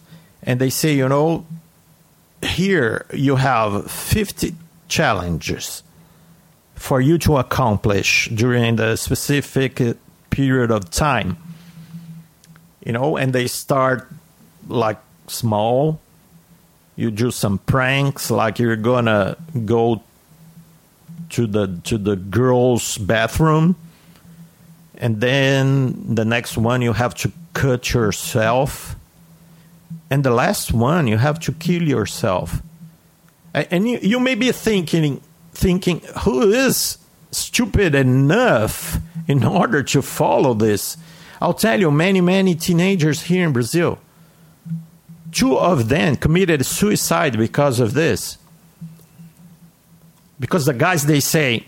and 0.42 0.58
they 0.58 0.70
say, 0.70 0.94
you 0.94 1.06
know, 1.06 1.46
here 2.40 3.04
you 3.12 3.36
have 3.36 3.90
50 3.90 4.54
challenges 4.88 5.82
for 6.74 7.00
you 7.00 7.18
to 7.18 7.36
accomplish 7.36 8.30
during 8.30 8.76
the 8.76 8.96
specific 8.96 9.82
period 10.30 10.70
of 10.70 10.90
time. 10.90 11.36
You 12.84 12.92
know, 12.92 13.18
and 13.18 13.34
they 13.34 13.46
start 13.46 14.08
like 14.66 14.98
small. 15.26 16.00
You 16.96 17.10
do 17.10 17.30
some 17.30 17.58
pranks, 17.58 18.30
like 18.30 18.58
you're 18.58 18.76
gonna 18.76 19.36
go 19.64 20.02
to 21.30 21.46
the 21.46 21.80
to 21.84 21.98
the 21.98 22.16
girls' 22.16 22.98
bathroom, 22.98 23.76
and 24.96 25.20
then 25.20 26.14
the 26.14 26.24
next 26.24 26.56
one 26.56 26.82
you 26.82 26.92
have 26.92 27.14
to 27.16 27.32
cut 27.54 27.92
yourself. 27.92 28.96
And 30.10 30.24
the 30.24 30.30
last 30.30 30.72
one, 30.72 31.06
you 31.06 31.16
have 31.16 31.40
to 31.40 31.52
kill 31.52 31.82
yourself. 31.82 32.60
And 33.54 33.88
you, 33.88 33.98
you 34.02 34.20
may 34.20 34.34
be 34.34 34.52
thinking, 34.52 35.22
thinking, 35.52 36.00
who 36.20 36.52
is 36.52 36.98
stupid 37.30 37.94
enough 37.94 38.98
in 39.26 39.44
order 39.44 39.82
to 39.82 40.02
follow 40.02 40.54
this? 40.54 40.96
I'll 41.40 41.54
tell 41.54 41.80
you, 41.80 41.90
many, 41.90 42.20
many 42.20 42.54
teenagers 42.54 43.22
here 43.22 43.46
in 43.46 43.52
Brazil, 43.52 43.98
two 45.32 45.58
of 45.58 45.88
them 45.88 46.16
committed 46.16 46.64
suicide 46.64 47.36
because 47.36 47.80
of 47.80 47.94
this. 47.94 48.38
Because 50.38 50.66
the 50.66 50.74
guys, 50.74 51.06
they 51.06 51.20
say, 51.20 51.66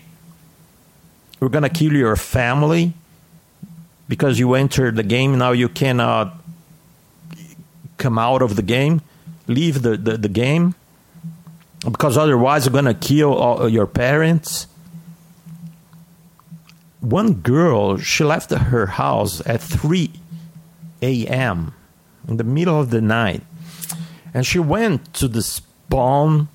we're 1.39 1.49
going 1.49 1.63
to 1.63 1.69
kill 1.69 1.93
your 1.93 2.15
family 2.15 2.93
because 4.07 4.39
you 4.39 4.53
entered 4.53 4.95
the 4.95 5.03
game. 5.03 5.37
Now 5.37 5.51
you 5.51 5.69
cannot 5.69 6.35
come 7.97 8.19
out 8.19 8.41
of 8.41 8.55
the 8.55 8.61
game 8.61 9.01
leave 9.47 9.81
the, 9.81 9.97
the, 9.97 10.17
the 10.17 10.29
game. 10.29 10.75
Because 11.79 12.17
otherwise 12.17 12.65
you're 12.65 12.73
going 12.73 12.85
to 12.85 12.93
kill 12.93 13.33
all, 13.33 13.63
uh, 13.63 13.65
your 13.67 13.85
parents. 13.85 14.67
One 16.99 17.33
girl 17.33 17.97
she 17.97 18.23
left 18.23 18.51
her 18.51 18.85
house 18.87 19.41
at 19.45 19.61
3 19.61 20.11
a.m 21.01 21.73
in 22.27 22.37
the 22.37 22.43
middle 22.43 22.79
of 22.79 22.89
the 22.89 23.01
night 23.01 23.43
and 24.35 24.45
she 24.45 24.59
went 24.59 25.15
to 25.15 25.27
the 25.27 25.41
spawn 25.41 26.49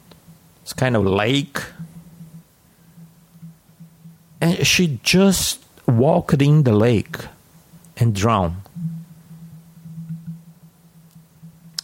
it's 0.62 0.72
kind 0.72 0.94
of 0.94 1.04
lake. 1.04 1.58
And 4.40 4.64
she 4.64 5.00
just 5.02 5.64
walked 5.84 6.40
in 6.40 6.62
the 6.62 6.72
lake 6.72 7.16
and 7.96 8.14
drowned. 8.14 8.62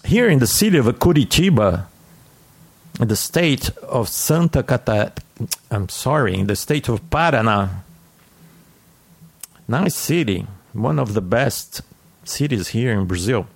Here 0.05 0.29
in 0.29 0.39
the 0.39 0.47
city 0.47 0.79
of 0.79 0.87
Curitiba, 0.87 1.87
in 3.01 3.09
the 3.09 3.17
state 3.17 3.71
of 3.83 4.09
Santa 4.09 4.63
Catarina, 4.63 5.13
I'm 5.69 5.89
sorry, 5.89 6.37
in 6.37 6.47
the 6.47 6.55
state 6.55 6.89
of 6.89 7.11
Paraná, 7.11 7.69
nice 9.67 9.97
city, 9.97 10.47
one 10.73 11.01
of 11.01 11.15
the 11.15 11.21
best 11.21 11.83
cities 12.23 12.69
here 12.69 12.93
in 12.93 13.07
Brazil, 13.07 13.49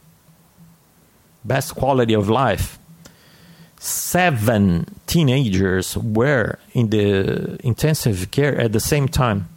best 1.45 1.75
quality 1.75 2.15
of 2.15 2.29
life. 2.29 2.79
Seven 3.79 4.87
teenagers 5.07 5.97
were 5.97 6.59
in 6.75 6.91
the 6.91 7.59
intensive 7.65 8.31
care 8.31 8.59
at 8.61 8.73
the 8.73 8.81
same 8.81 9.09
time. 9.09 9.49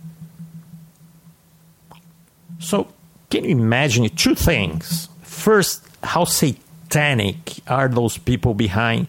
So, 2.60 2.88
can 3.30 3.44
you 3.44 3.52
imagine 3.52 4.08
two 4.16 4.36
things? 4.36 5.10
First, 5.24 5.86
how 6.04 6.24
satanic 6.24 7.60
are 7.68 7.90
those 7.90 8.18
people 8.18 8.54
behind 8.54 9.08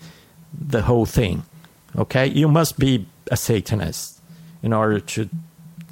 the 0.59 0.83
whole 0.83 1.07
thing. 1.07 1.45
Okay, 1.97 2.27
you 2.27 2.49
must 2.49 2.79
be 2.79 3.07
a 3.31 3.37
Satanist 3.37 4.21
in 4.63 4.73
order 4.73 5.01
to, 5.01 5.29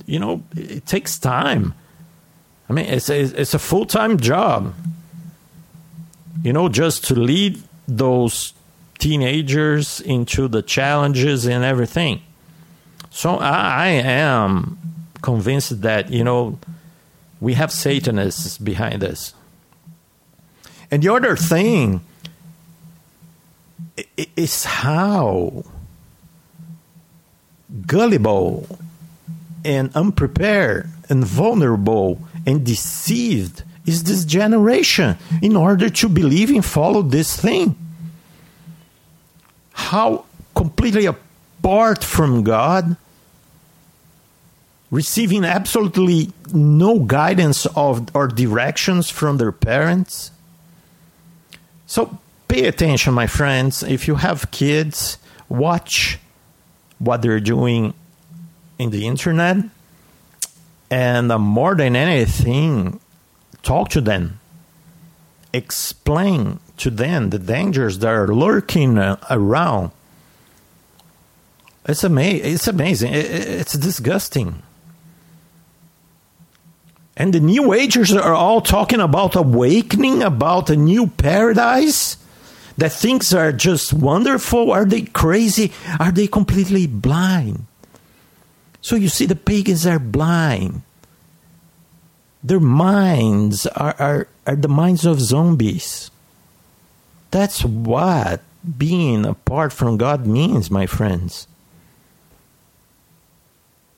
you 0.07 0.19
know, 0.19 0.43
it 0.57 0.87
takes 0.87 1.19
time. 1.19 1.75
I 2.69 2.73
mean, 2.73 2.87
it's 2.87 3.09
a, 3.11 3.21
it's 3.21 3.55
a 3.55 3.59
full 3.59 3.87
time 3.87 4.19
job. 4.19 4.75
You 6.43 6.53
know, 6.53 6.69
just 6.69 7.05
to 7.07 7.15
lead 7.15 7.63
those 7.87 8.55
teenagers 8.99 10.01
into 10.01 10.49
the 10.49 10.63
challenges 10.63 11.47
and 11.47 11.65
everything. 11.65 12.23
So 13.11 13.37
I, 13.37 13.87
I 13.87 13.89
am 13.89 14.79
convinced 15.21 15.83
that 15.83 16.11
you 16.11 16.25
know 16.25 16.59
we 17.41 17.55
have 17.55 17.73
Satanists 17.73 18.59
behind 18.59 19.03
this. 19.03 19.35
And 20.91 21.03
the 21.03 21.13
other 21.13 21.37
thing 21.37 22.03
is 24.37 24.65
how 24.65 25.65
gullible 27.87 28.79
and 29.65 29.95
unprepared 29.95 30.89
and 31.09 31.25
vulnerable 31.25 32.21
and 32.47 32.65
deceived 32.65 33.65
is 33.87 34.05
this 34.05 34.25
generation 34.25 35.17
in 35.41 35.57
order 35.57 35.91
to 35.91 36.09
believe 36.09 36.51
and 36.51 36.65
follow 36.65 37.03
this 37.03 37.37
thing. 37.37 37.77
How 39.73 40.25
completely 40.55 41.07
apart 41.07 42.05
from 42.05 42.45
God, 42.45 42.97
receiving 44.91 45.45
absolutely 45.45 46.31
no 46.53 47.01
guidance 47.01 47.67
of 47.75 48.15
or 48.15 48.29
directions 48.29 49.11
from 49.11 49.39
their 49.39 49.53
parents. 49.53 50.31
So 51.87 52.19
pay 52.47 52.67
attention, 52.67 53.15
my 53.15 53.27
friends. 53.27 53.83
If 53.83 54.07
you 54.07 54.17
have 54.17 54.51
kids, 54.51 55.19
watch 55.49 56.19
what 56.99 57.23
they're 57.23 57.41
doing 57.41 57.95
in 58.79 58.91
the 58.91 59.07
internet. 59.07 59.57
And 60.91 61.33
uh, 61.33 61.39
more 61.39 61.75
than 61.75 61.97
anything, 61.97 63.01
talk 63.63 63.89
to 63.91 64.01
them. 64.01 64.41
Explain 65.53 66.61
to 66.79 66.91
them 66.91 67.31
the 67.31 67.39
dangers 67.39 67.99
that 67.99 68.09
are 68.09 68.29
lurking 68.29 68.99
uh, 68.99 69.17
around. 69.31 69.91
It's, 71.87 72.05
ama- 72.05 72.23
it's 72.23 72.69
amazing. 72.69 73.13
It's 73.13 73.75
disgusting. 73.75 74.63
And 77.17 77.35
the 77.35 77.41
New 77.41 77.73
Agers 77.73 78.13
are 78.13 78.35
all 78.35 78.61
talking 78.61 79.01
about 79.01 79.37
awakening, 79.37 80.23
about 80.23 80.71
a 80.71 80.77
new 80.77 81.09
paradise 81.09 82.17
that 82.79 82.93
things 82.93 83.35
are 83.35 83.53
just 83.53 83.93
wonderful? 83.93 84.73
Are 84.73 84.85
they 84.85 85.03
crazy? 85.03 85.73
Are 86.01 86.11
they 86.11 86.27
completely 86.27 86.87
blind? 86.87 87.67
So 88.81 88.97
you 88.97 89.09
see, 89.09 89.27
the 89.27 89.37
pagans 89.37 89.87
are 89.87 89.99
blind. 89.99 90.83
Their 92.43 92.61
minds 92.61 93.67
are, 93.67 93.95
are, 93.99 94.29
are 94.47 94.57
the 94.57 94.69
minds 94.69 95.07
of 95.07 95.21
zombies. 95.21 96.11
That's 97.31 97.65
what 97.65 98.41
being 98.79 99.25
apart 99.25 99.73
from 99.73 99.97
God 99.97 100.27
means, 100.27 100.71
my 100.71 100.87
friends. 100.87 101.47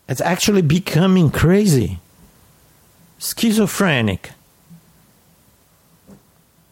It's 0.08 0.20
actually 0.20 0.62
becoming 0.62 1.30
crazy, 1.30 1.98
schizophrenic, 3.18 4.32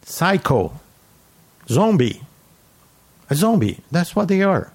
psycho 0.03 0.79
zombie. 1.67 2.21
A 3.29 3.35
zombie. 3.35 3.79
That's 3.91 4.15
what 4.15 4.27
they 4.27 4.41
are. 4.41 4.71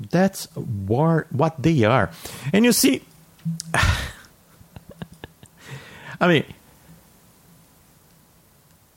That's 0.00 0.48
war, 0.54 1.26
what 1.30 1.62
they 1.62 1.84
are. 1.84 2.10
And 2.52 2.64
you 2.64 2.72
see, 2.72 3.02
I 6.20 6.28
mean, 6.28 6.44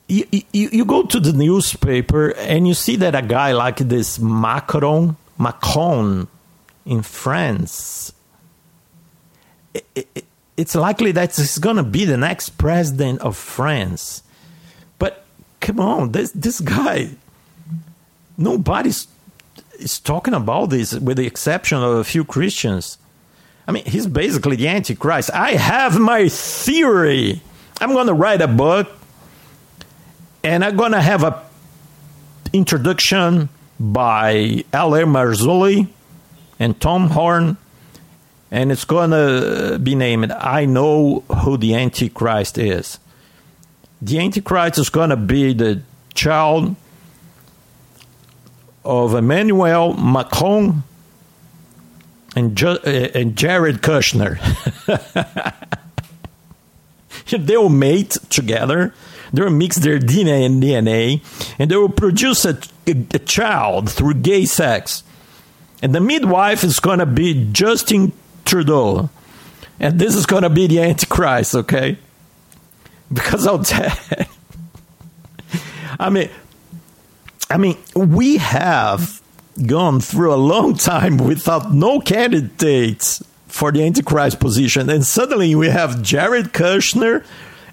you, 0.08 0.26
you, 0.52 0.68
you 0.72 0.84
go 0.84 1.04
to 1.04 1.20
the 1.20 1.32
newspaper 1.32 2.30
and 2.36 2.68
you 2.68 2.74
see 2.74 2.96
that 2.96 3.14
a 3.14 3.22
guy 3.22 3.52
like 3.52 3.78
this 3.78 4.18
Macron, 4.18 5.16
Macron 5.38 6.28
in 6.84 7.02
France, 7.02 8.12
it, 9.74 9.86
it, 9.94 10.24
it's 10.56 10.74
likely 10.74 11.12
that 11.12 11.34
he's 11.34 11.58
going 11.58 11.76
to 11.76 11.82
be 11.82 12.04
the 12.04 12.16
next 12.18 12.50
president 12.58 13.20
of 13.22 13.36
France 13.36 14.22
But 14.98 15.24
come 15.60 15.80
on, 15.80 16.12
this 16.12 16.32
this 16.32 16.60
guy, 16.60 17.10
nobody's 18.38 19.08
is 19.78 19.98
talking 20.00 20.34
about 20.34 20.70
this, 20.70 20.94
with 20.94 21.16
the 21.16 21.26
exception 21.26 21.78
of 21.78 21.96
a 21.98 22.04
few 22.04 22.24
Christians. 22.24 22.98
I 23.66 23.72
mean, 23.72 23.84
he's 23.84 24.06
basically 24.06 24.56
the 24.56 24.68
Antichrist. 24.68 25.30
I 25.32 25.52
have 25.52 25.98
my 25.98 26.28
theory. 26.28 27.40
I'm 27.80 27.92
going 27.92 28.08
to 28.08 28.14
write 28.14 28.40
a 28.40 28.48
book, 28.48 28.88
and 30.42 30.64
I'm 30.64 30.76
going 30.76 30.92
to 30.92 31.00
have 31.00 31.22
a 31.22 31.42
introduction 32.52 33.48
by 33.78 34.64
L.A. 34.72 35.02
Marzulli 35.02 35.88
and 36.58 36.78
Tom 36.80 37.08
Horn, 37.08 37.56
and 38.50 38.70
it's 38.70 38.84
going 38.84 39.10
to 39.10 39.78
be 39.82 39.94
named 39.94 40.32
"I 40.32 40.64
Know 40.64 41.20
Who 41.42 41.56
the 41.56 41.74
Antichrist 41.74 42.58
Is." 42.58 42.98
the 44.02 44.18
Antichrist 44.18 44.78
is 44.78 44.90
going 44.90 45.10
to 45.10 45.16
be 45.16 45.54
the 45.54 45.80
child 46.12 46.74
of 48.84 49.14
Emmanuel 49.14 49.94
Macron 49.94 50.82
and, 52.34 52.62
uh, 52.62 52.78
and 52.84 53.36
Jared 53.36 53.82
Kushner. 53.82 54.38
they 57.46 57.56
will 57.56 57.68
mate 57.68 58.16
together. 58.30 58.94
They 59.32 59.42
will 59.42 59.50
mix 59.50 59.76
their 59.76 59.98
DNA 59.98 60.44
and 60.44 60.62
DNA, 60.62 61.22
and 61.58 61.70
they 61.70 61.76
will 61.76 61.88
produce 61.88 62.44
a, 62.44 62.58
a, 62.86 63.06
a 63.14 63.18
child 63.18 63.90
through 63.90 64.14
gay 64.14 64.44
sex. 64.44 65.02
And 65.82 65.94
the 65.94 66.00
midwife 66.00 66.62
is 66.64 66.80
going 66.80 66.98
to 66.98 67.06
be 67.06 67.48
Justin 67.52 68.12
Trudeau. 68.44 69.10
And 69.80 69.98
this 69.98 70.14
is 70.14 70.26
going 70.26 70.42
to 70.42 70.50
be 70.50 70.66
the 70.66 70.80
Antichrist, 70.80 71.54
okay? 71.54 71.98
because 73.12 73.46
I'll 73.46 73.62
tell. 73.62 73.96
I 75.98 76.10
mean, 76.10 76.30
I 77.50 77.56
mean, 77.58 77.76
we 77.94 78.38
have 78.38 79.21
gone 79.66 80.00
through 80.00 80.34
a 80.34 80.36
long 80.36 80.74
time 80.90 81.16
without 81.16 81.72
no 81.72 82.00
candidates 82.00 83.22
for 83.46 83.70
the 83.70 83.84
Antichrist 83.84 84.40
position, 84.40 84.88
and 84.88 85.04
suddenly 85.04 85.54
we 85.54 85.68
have 85.68 86.02
Jared 86.02 86.52
Kushner 86.52 87.24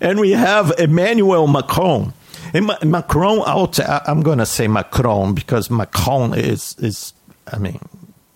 and 0.01 0.19
we 0.19 0.31
have 0.31 0.73
Emmanuel 0.77 1.47
Macron. 1.47 2.13
And 2.53 2.65
Ma- 2.65 2.77
Macron, 2.83 3.41
i 3.45 4.01
I'm 4.07 4.21
going 4.21 4.39
to 4.39 4.45
say 4.45 4.67
Macron 4.67 5.33
because 5.33 5.69
Macron 5.69 6.33
is 6.33 6.75
is, 6.79 7.13
I 7.51 7.57
mean, 7.59 7.79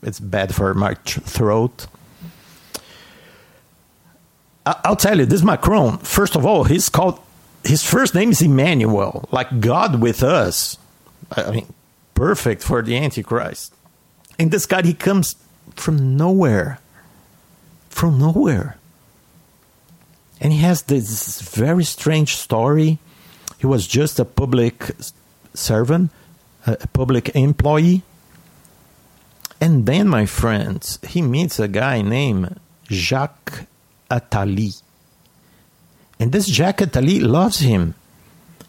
it's 0.04 0.20
bad 0.20 0.54
for 0.54 0.74
my 0.74 0.94
throat. 0.96 1.88
I'll 4.66 4.96
tell 4.96 5.20
you, 5.20 5.26
this 5.26 5.44
Macron, 5.44 5.98
first 5.98 6.36
of 6.36 6.46
all, 6.46 6.64
he's 6.64 6.88
called, 6.88 7.20
his 7.66 7.84
first 7.84 8.16
name 8.16 8.32
is 8.32 8.42
Emmanuel, 8.42 9.28
like 9.32 9.60
God 9.60 10.02
with 10.02 10.24
us. 10.24 10.78
I 11.32 11.52
mean, 11.52 11.74
perfect 12.14 12.64
for 12.64 12.82
the 12.82 12.98
Antichrist. 12.98 13.74
And 14.40 14.52
this 14.52 14.66
guy, 14.66 14.82
he 14.82 14.94
comes 14.94 15.36
from 15.76 16.18
nowhere. 16.18 16.80
From 17.90 18.20
nowhere. 18.20 18.78
And 20.42 20.52
he 20.52 20.60
has 20.60 20.84
this 20.84 21.42
very 21.42 21.84
strange 21.84 22.36
story. 22.36 23.00
He 23.60 23.66
was 23.66 23.88
just 23.88 24.20
a 24.20 24.26
public 24.26 24.92
servant, 25.54 26.12
a 26.66 26.88
public 26.88 27.30
employee. 27.36 28.04
And 29.62 29.86
then, 29.86 30.10
my 30.10 30.26
friends, 30.26 31.00
he 31.08 31.22
meets 31.22 31.60
a 31.60 31.70
guy 31.70 32.02
named 32.02 32.60
Jacques 32.90 33.66
Attali. 34.12 34.82
And 36.20 36.32
this 36.32 36.48
Jacques 36.48 36.80
Attali 36.80 37.22
loves 37.22 37.60
him, 37.60 37.96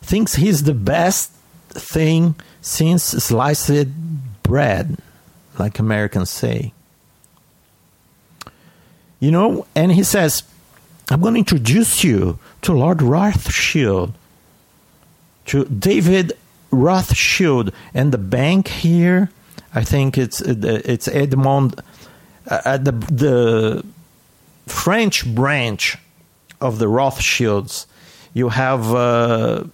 thinks 0.00 0.36
he's 0.36 0.62
the 0.62 0.74
best 0.74 1.32
thing 1.70 2.36
since 2.64 3.04
sliced 3.04 3.88
bread, 4.42 4.96
like 5.58 5.78
Americans 5.78 6.30
say. 6.30 6.72
You 9.20 9.30
know, 9.30 9.66
and 9.74 9.92
he 9.92 10.02
says, 10.02 10.42
I'm 11.10 11.20
going 11.20 11.34
to 11.34 11.40
introduce 11.40 12.02
you 12.02 12.38
to 12.62 12.72
Lord 12.72 13.02
Rothschild, 13.02 14.14
to 15.46 15.66
David 15.66 16.32
Rothschild, 16.70 17.70
and 17.92 18.12
the 18.12 18.18
bank 18.18 18.68
here. 18.68 19.30
I 19.74 19.84
think 19.84 20.16
it's 20.16 20.40
it's 20.40 21.06
Edmond, 21.06 21.80
uh, 22.48 22.78
the 22.78 22.92
the 22.92 23.84
French 24.66 25.26
branch 25.26 25.98
of 26.62 26.78
the 26.78 26.88
Rothschilds, 26.88 27.86
you 28.32 28.48
have, 28.48 28.94
uh, 28.94 29.64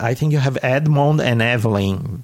I 0.00 0.14
think 0.14 0.32
you 0.32 0.38
have 0.38 0.58
Edmond 0.62 1.20
and 1.20 1.42
Evelyn. 1.42 2.22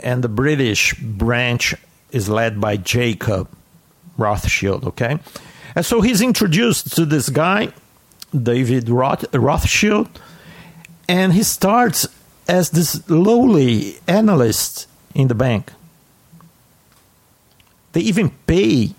and 0.00 0.22
the 0.22 0.28
British 0.28 0.94
branch 0.94 1.74
is 2.10 2.28
led 2.28 2.60
by 2.60 2.76
Jacob 2.76 3.48
Rothschild. 4.18 4.84
Okay, 4.84 5.18
and 5.74 5.86
so 5.86 6.00
he's 6.02 6.20
introduced 6.20 6.94
to 6.96 7.06
this 7.06 7.28
guy, 7.30 7.68
David 8.34 8.88
Roth- 8.88 9.24
Rothschild, 9.34 10.08
and 11.08 11.32
he 11.32 11.42
starts 11.42 12.06
as 12.48 12.70
this 12.70 13.08
lowly 13.08 13.96
analyst 14.06 14.86
in 15.14 15.28
the 15.28 15.34
bank. 15.34 15.72
They 17.92 18.00
even 18.00 18.30
pay 18.46 18.94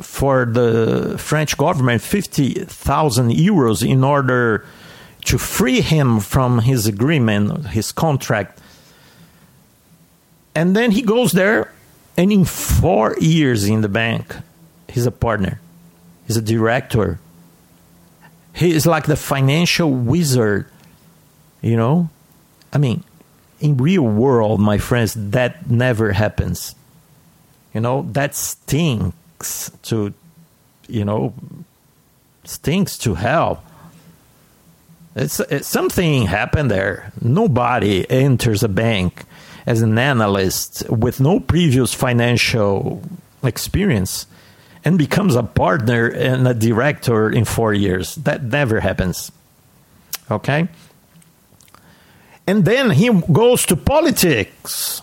for 0.00 0.46
the 0.46 1.16
French 1.18 1.56
government 1.56 2.02
50,000 2.02 3.30
euros 3.30 3.88
in 3.88 4.02
order 4.02 4.64
to 5.24 5.38
free 5.38 5.80
him 5.80 6.20
from 6.20 6.60
his 6.60 6.86
agreement, 6.86 7.68
his 7.68 7.92
contract. 7.92 8.60
And 10.54 10.76
then 10.76 10.90
he 10.90 11.02
goes 11.02 11.32
there, 11.32 11.72
and 12.16 12.32
in 12.32 12.44
four 12.44 13.16
years 13.18 13.64
in 13.64 13.80
the 13.80 13.88
bank, 13.88 14.36
he's 14.88 15.06
a 15.06 15.10
partner, 15.10 15.60
he's 16.26 16.36
a 16.36 16.42
director. 16.42 17.18
He 18.54 18.72
is 18.72 18.84
like 18.84 19.06
the 19.06 19.16
financial 19.16 19.90
wizard, 19.90 20.66
you 21.62 21.76
know? 21.76 22.10
I 22.70 22.76
mean, 22.76 23.02
in 23.60 23.78
real 23.78 24.02
world, 24.02 24.60
my 24.60 24.76
friends, 24.76 25.14
that 25.14 25.70
never 25.70 26.12
happens. 26.12 26.74
You 27.72 27.80
know, 27.80 28.06
that 28.12 28.34
stinks 28.34 29.70
to, 29.84 30.12
you 30.86 31.04
know, 31.06 31.32
stinks 32.44 32.98
to 32.98 33.14
hell. 33.14 33.62
It's, 35.14 35.40
it's 35.40 35.68
something 35.68 36.26
happened 36.26 36.70
there. 36.70 37.12
Nobody 37.20 38.08
enters 38.10 38.62
a 38.62 38.68
bank 38.68 39.24
as 39.66 39.82
an 39.82 39.98
analyst 39.98 40.88
with 40.88 41.20
no 41.20 41.38
previous 41.38 41.94
financial 41.94 43.02
experience 43.42 44.26
and 44.84 44.98
becomes 44.98 45.36
a 45.36 45.42
partner 45.42 46.08
and 46.08 46.48
a 46.48 46.54
director 46.54 47.30
in 47.30 47.44
four 47.44 47.72
years. 47.72 48.16
That 48.16 48.42
never 48.42 48.80
happens. 48.80 49.30
Okay? 50.30 50.68
And 52.46 52.64
then 52.64 52.90
he 52.90 53.10
goes 53.32 53.66
to 53.66 53.76
politics 53.76 55.02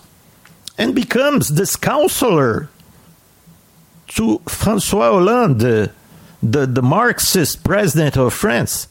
and 0.76 0.94
becomes 0.94 1.48
this 1.48 1.76
counselor 1.76 2.68
to 4.08 4.38
Francois 4.46 5.12
Hollande, 5.12 5.90
the, 6.42 6.66
the 6.66 6.82
Marxist 6.82 7.64
president 7.64 8.16
of 8.16 8.34
France. 8.34 8.88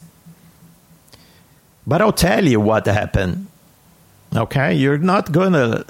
But 1.90 2.00
I'll 2.00 2.12
tell 2.12 2.46
you 2.46 2.60
what 2.60 2.86
happened. 2.86 3.48
Okay? 4.36 4.74
You're 4.74 4.96
not 4.96 5.32
going 5.32 5.54
to 5.54 5.84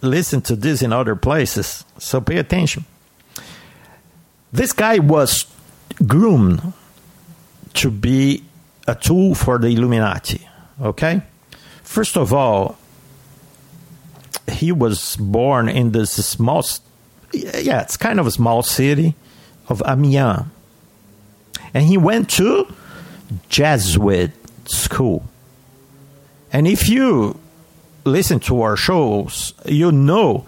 listen 0.00 0.40
to 0.42 0.54
this 0.54 0.82
in 0.82 0.92
other 0.92 1.16
places, 1.16 1.84
so 1.98 2.20
pay 2.20 2.36
attention. 2.36 2.84
This 4.52 4.72
guy 4.72 5.00
was 5.00 5.46
groomed 6.06 6.72
to 7.74 7.90
be 7.90 8.44
a 8.86 8.94
tool 8.94 9.34
for 9.34 9.58
the 9.58 9.66
Illuminati. 9.66 10.46
Okay? 10.80 11.22
First 11.82 12.16
of 12.16 12.32
all, 12.32 12.78
he 14.48 14.70
was 14.70 15.16
born 15.16 15.68
in 15.68 15.90
this 15.90 16.12
small, 16.24 16.64
yeah, 17.32 17.82
it's 17.82 17.96
kind 17.96 18.20
of 18.20 18.28
a 18.28 18.30
small 18.30 18.62
city 18.62 19.16
of 19.68 19.82
Amiens. 19.84 20.46
And 21.74 21.84
he 21.84 21.98
went 21.98 22.30
to 22.30 22.72
Jesuit 23.48 24.30
school. 24.66 25.26
And 26.52 26.68
if 26.68 26.88
you 26.88 27.40
listen 28.04 28.38
to 28.40 28.60
our 28.62 28.76
shows, 28.76 29.54
you 29.64 29.90
know 29.90 30.46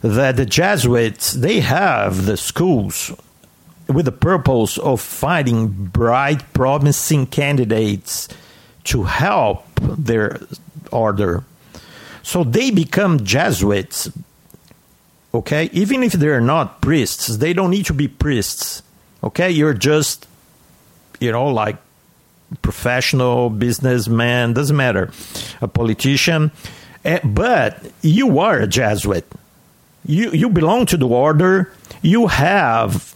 that 0.00 0.36
the 0.36 0.46
Jesuits, 0.46 1.34
they 1.34 1.60
have 1.60 2.24
the 2.24 2.36
schools 2.36 3.12
with 3.86 4.06
the 4.06 4.12
purpose 4.12 4.78
of 4.78 5.00
finding 5.00 5.68
bright, 5.68 6.52
promising 6.54 7.26
candidates 7.26 8.28
to 8.84 9.04
help 9.04 9.64
their 9.80 10.40
order. 10.90 11.44
So 12.22 12.44
they 12.44 12.70
become 12.70 13.24
Jesuits. 13.24 14.10
Okay? 15.34 15.68
Even 15.72 16.02
if 16.02 16.12
they're 16.12 16.40
not 16.40 16.80
priests, 16.80 17.36
they 17.36 17.52
don't 17.52 17.70
need 17.70 17.86
to 17.86 17.94
be 17.94 18.08
priests. 18.08 18.82
Okay? 19.22 19.50
You're 19.50 19.74
just, 19.74 20.26
you 21.20 21.30
know, 21.30 21.48
like 21.48 21.76
professional 22.60 23.50
businessman, 23.50 24.52
doesn't 24.52 24.76
matter, 24.76 25.10
a 25.60 25.68
politician. 25.68 26.50
Eh, 27.04 27.20
but 27.24 27.90
you 28.02 28.38
are 28.38 28.58
a 28.58 28.66
Jesuit. 28.66 29.26
You, 30.04 30.30
you 30.32 30.48
belong 30.48 30.86
to 30.86 30.96
the 30.96 31.08
order. 31.08 31.72
You 32.02 32.26
have 32.26 33.14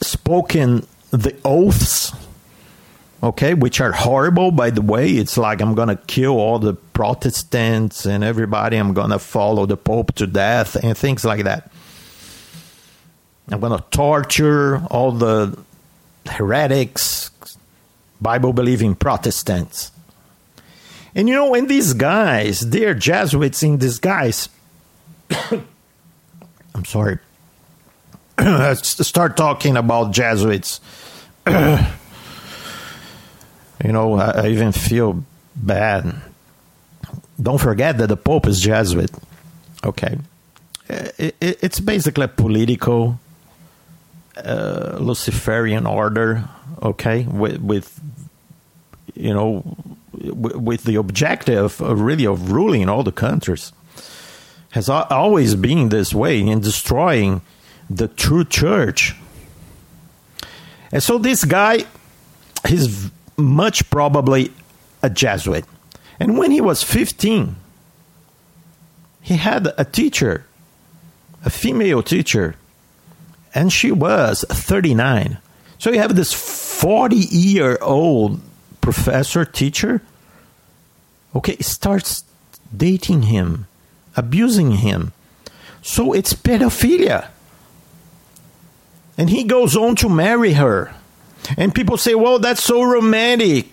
spoken 0.00 0.86
the 1.10 1.36
oaths 1.44 2.12
okay, 3.22 3.54
which 3.54 3.80
are 3.80 3.92
horrible, 3.92 4.50
by 4.50 4.70
the 4.70 4.82
way. 4.82 5.10
It's 5.10 5.38
like 5.38 5.60
I'm 5.60 5.74
going 5.74 5.88
to 5.88 5.96
kill 5.96 6.38
all 6.38 6.58
the 6.58 6.74
Protestants 6.74 8.04
and 8.04 8.24
everybody. 8.24 8.76
I'm 8.76 8.94
going 8.94 9.10
to 9.10 9.18
follow 9.18 9.66
the 9.66 9.76
Pope 9.76 10.14
to 10.14 10.26
death 10.26 10.74
and 10.76 10.96
things 10.96 11.24
like 11.24 11.44
that. 11.44 11.70
I'm 13.48 13.60
going 13.60 13.78
to 13.78 13.84
torture 13.90 14.84
all 14.90 15.12
the 15.12 15.58
heretics, 16.26 17.30
Bible 18.22 18.52
believing 18.52 18.94
Protestants. 18.94 19.90
And 21.14 21.28
you 21.28 21.34
know, 21.34 21.50
when 21.50 21.66
these 21.66 21.92
guys, 21.92 22.60
they're 22.60 22.94
Jesuits 22.94 23.62
in 23.62 23.78
disguise. 23.78 24.48
I'm 25.30 26.84
sorry. 26.86 27.18
Start 28.76 29.36
talking 29.36 29.76
about 29.76 30.12
Jesuits. 30.12 30.80
You 33.84 33.90
know, 33.92 34.14
I, 34.14 34.42
I 34.42 34.48
even 34.48 34.72
feel 34.72 35.24
bad. 35.56 36.14
Don't 37.40 37.58
forget 37.58 37.98
that 37.98 38.08
the 38.08 38.16
Pope 38.16 38.46
is 38.46 38.60
Jesuit. 38.60 39.10
Okay. 39.84 40.18
It, 40.88 41.34
it, 41.40 41.58
it's 41.62 41.80
basically 41.80 42.24
a 42.24 42.28
political 42.28 43.18
uh, 44.36 44.98
Luciferian 45.00 45.86
order, 45.86 46.48
okay, 46.82 47.24
with, 47.24 47.60
with 47.60 48.00
you 49.14 49.32
know, 49.32 49.76
with, 50.12 50.84
the 50.84 50.96
objective 50.96 51.80
of 51.80 52.00
really 52.00 52.26
of 52.26 52.50
ruling 52.52 52.88
all 52.88 53.02
the 53.02 53.12
countries. 53.12 53.72
Has 54.70 54.88
always 54.88 55.54
been 55.54 55.90
this 55.90 56.14
way 56.14 56.40
in 56.40 56.60
destroying 56.60 57.42
the 57.90 58.08
true 58.08 58.44
church. 58.44 59.14
And 60.90 61.02
so 61.02 61.18
this 61.18 61.44
guy, 61.44 61.84
he's 62.66 63.10
much 63.36 63.88
probably 63.90 64.50
a 65.02 65.10
Jesuit. 65.10 65.66
And 66.18 66.38
when 66.38 66.50
he 66.50 66.62
was 66.62 66.82
15, 66.82 67.56
he 69.20 69.36
had 69.36 69.68
a 69.76 69.84
teacher, 69.84 70.46
a 71.44 71.50
female 71.50 72.02
teacher, 72.02 72.56
and 73.54 73.70
she 73.70 73.92
was 73.92 74.44
39. 74.48 75.38
So 75.82 75.90
you 75.90 75.98
have 75.98 76.14
this 76.14 76.32
40 76.32 77.16
year 77.16 77.76
old 77.82 78.40
professor, 78.80 79.44
teacher, 79.44 80.00
okay, 81.34 81.56
starts 81.56 82.22
dating 82.74 83.22
him, 83.22 83.66
abusing 84.14 84.70
him. 84.70 85.12
So 85.82 86.12
it's 86.12 86.34
pedophilia. 86.34 87.26
And 89.18 89.28
he 89.28 89.42
goes 89.42 89.76
on 89.76 89.96
to 89.96 90.08
marry 90.08 90.52
her. 90.52 90.94
And 91.56 91.74
people 91.74 91.96
say, 91.96 92.14
well, 92.14 92.38
that's 92.38 92.62
so 92.62 92.84
romantic. 92.84 93.66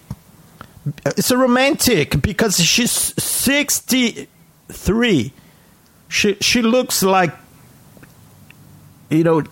It's 1.06 1.30
a 1.30 1.38
romantic 1.38 2.24
because 2.24 2.60
she's 2.60 2.92
63. 2.92 5.34
She, 6.08 6.38
she 6.42 6.62
looks 6.64 7.04
like, 7.04 7.36
you 9.12 9.24
know, 9.24 9.44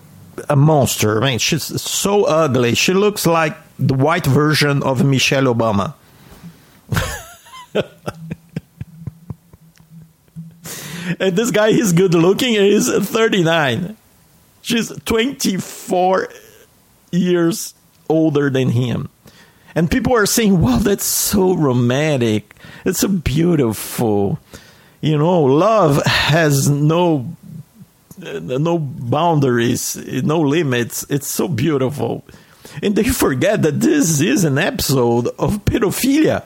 a 0.50 0.56
monster. 0.56 1.22
I 1.22 1.30
mean, 1.32 1.40
she's 1.40 1.82
so 1.82 2.26
ugly. 2.26 2.76
She 2.76 2.94
looks 2.94 3.26
like 3.26 3.56
the 3.78 3.94
white 3.94 4.26
version 4.26 4.84
of 4.84 5.04
Michelle 5.04 5.46
Obama. 5.46 5.94
and 11.20 11.36
this 11.36 11.52
guy 11.52 11.70
is 11.70 11.94
good 11.94 12.14
looking 12.14 12.54
he's 12.54 12.90
39. 12.90 13.98
She's 14.62 14.90
24 15.06 16.30
years 17.12 17.74
older 18.10 18.50
than 18.50 18.70
him. 18.70 19.10
And 19.76 19.92
people 19.92 20.16
are 20.16 20.26
saying, 20.26 20.60
wow, 20.60 20.80
that's 20.80 21.06
so 21.06 21.54
romantic. 21.54 22.56
It's 22.84 23.00
so 23.00 23.08
beautiful. 23.08 24.40
You 25.02 25.18
know, 25.18 25.44
love 25.44 26.04
has 26.06 26.68
no 26.68 27.36
no 28.18 28.80
boundaries, 28.80 29.96
no 30.24 30.42
limits. 30.42 31.06
It's 31.10 31.28
so 31.28 31.48
beautiful. 31.48 32.26
And 32.82 32.96
they 32.96 33.04
forget 33.06 33.62
that 33.62 33.80
this 33.80 34.20
is 34.22 34.44
an 34.44 34.58
episode 34.58 35.28
of 35.40 35.64
pedophilia. 35.66 36.44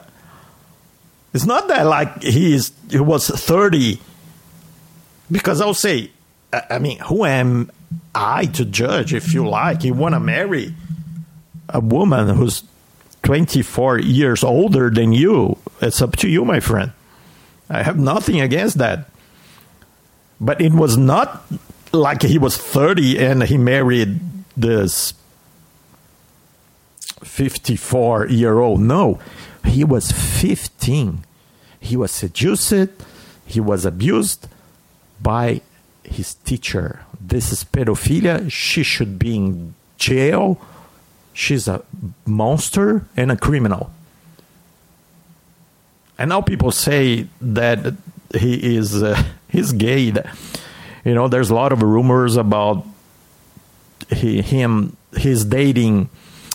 It's 1.34 1.46
not 1.46 1.68
that 1.68 1.86
like 1.86 2.22
he 2.22 2.54
is 2.54 2.72
he 2.90 2.98
was 3.00 3.28
30 3.28 3.98
Because 5.30 5.60
I'll 5.62 5.74
say, 5.74 6.10
I 6.52 6.78
mean, 6.78 6.98
who 6.98 7.24
am 7.24 7.70
I 8.14 8.44
to 8.46 8.64
judge 8.66 9.14
if 9.14 9.32
you 9.32 9.48
like? 9.48 9.82
You 9.82 9.94
want 9.94 10.14
to 10.14 10.20
marry 10.20 10.74
a 11.70 11.80
woman 11.80 12.28
who's 12.28 12.64
24 13.22 14.00
years 14.00 14.44
older 14.44 14.90
than 14.90 15.12
you. 15.12 15.56
It's 15.80 16.02
up 16.02 16.16
to 16.16 16.28
you, 16.28 16.44
my 16.44 16.60
friend. 16.60 16.92
I 17.70 17.82
have 17.82 17.98
nothing 17.98 18.40
against 18.40 18.76
that. 18.78 19.08
But 20.42 20.60
it 20.60 20.72
was 20.72 20.96
not 20.96 21.44
like 21.92 22.22
he 22.22 22.36
was 22.36 22.56
30 22.56 23.18
and 23.18 23.44
he 23.44 23.56
married 23.56 24.18
this 24.56 25.14
54 27.22 28.26
year 28.26 28.58
old. 28.58 28.80
No, 28.80 29.20
he 29.64 29.84
was 29.84 30.10
15. 30.10 31.24
He 31.78 31.96
was 31.96 32.10
seduced, 32.10 32.90
he 33.46 33.60
was 33.60 33.84
abused 33.84 34.48
by 35.20 35.60
his 36.02 36.34
teacher. 36.34 37.04
This 37.20 37.52
is 37.52 37.62
pedophilia. 37.62 38.50
She 38.50 38.82
should 38.82 39.18
be 39.20 39.36
in 39.36 39.74
jail. 39.96 40.60
She's 41.32 41.68
a 41.68 41.82
monster 42.26 43.06
and 43.16 43.30
a 43.30 43.36
criminal. 43.36 43.92
And 46.18 46.30
now 46.30 46.40
people 46.40 46.72
say 46.72 47.28
that 47.40 47.94
he 48.34 48.76
is 48.76 49.02
uh, 49.02 49.22
he's 49.48 49.72
gay. 49.72 50.12
You 51.04 51.14
know, 51.14 51.28
there's 51.28 51.50
a 51.50 51.54
lot 51.54 51.72
of 51.72 51.82
rumors 51.82 52.36
about 52.36 52.86
he, 54.10 54.42
him 54.42 54.96
he's 55.16 55.44
dating 55.44 56.08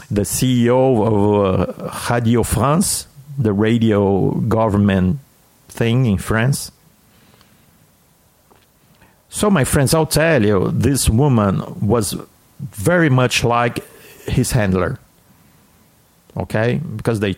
the 0.10 0.22
CEO 0.22 1.06
of 1.06 1.80
uh, 1.80 2.14
Radio 2.14 2.44
France, 2.44 3.08
the 3.38 3.54
radio 3.54 4.32
government 4.32 5.20
thing 5.68 6.06
in 6.06 6.18
France. 6.18 6.72
So, 9.30 9.50
my 9.50 9.66
friends, 9.66 9.94
I'll 9.94 10.06
tell 10.06 10.44
you, 10.44 10.72
this 10.72 11.10
woman 11.10 11.62
was 11.86 12.16
very 12.60 13.10
much 13.10 13.44
like 13.44 13.86
his 14.24 14.52
handler. 14.52 15.00
Okay? 16.36 16.82
Because 16.96 17.20
they 17.20 17.36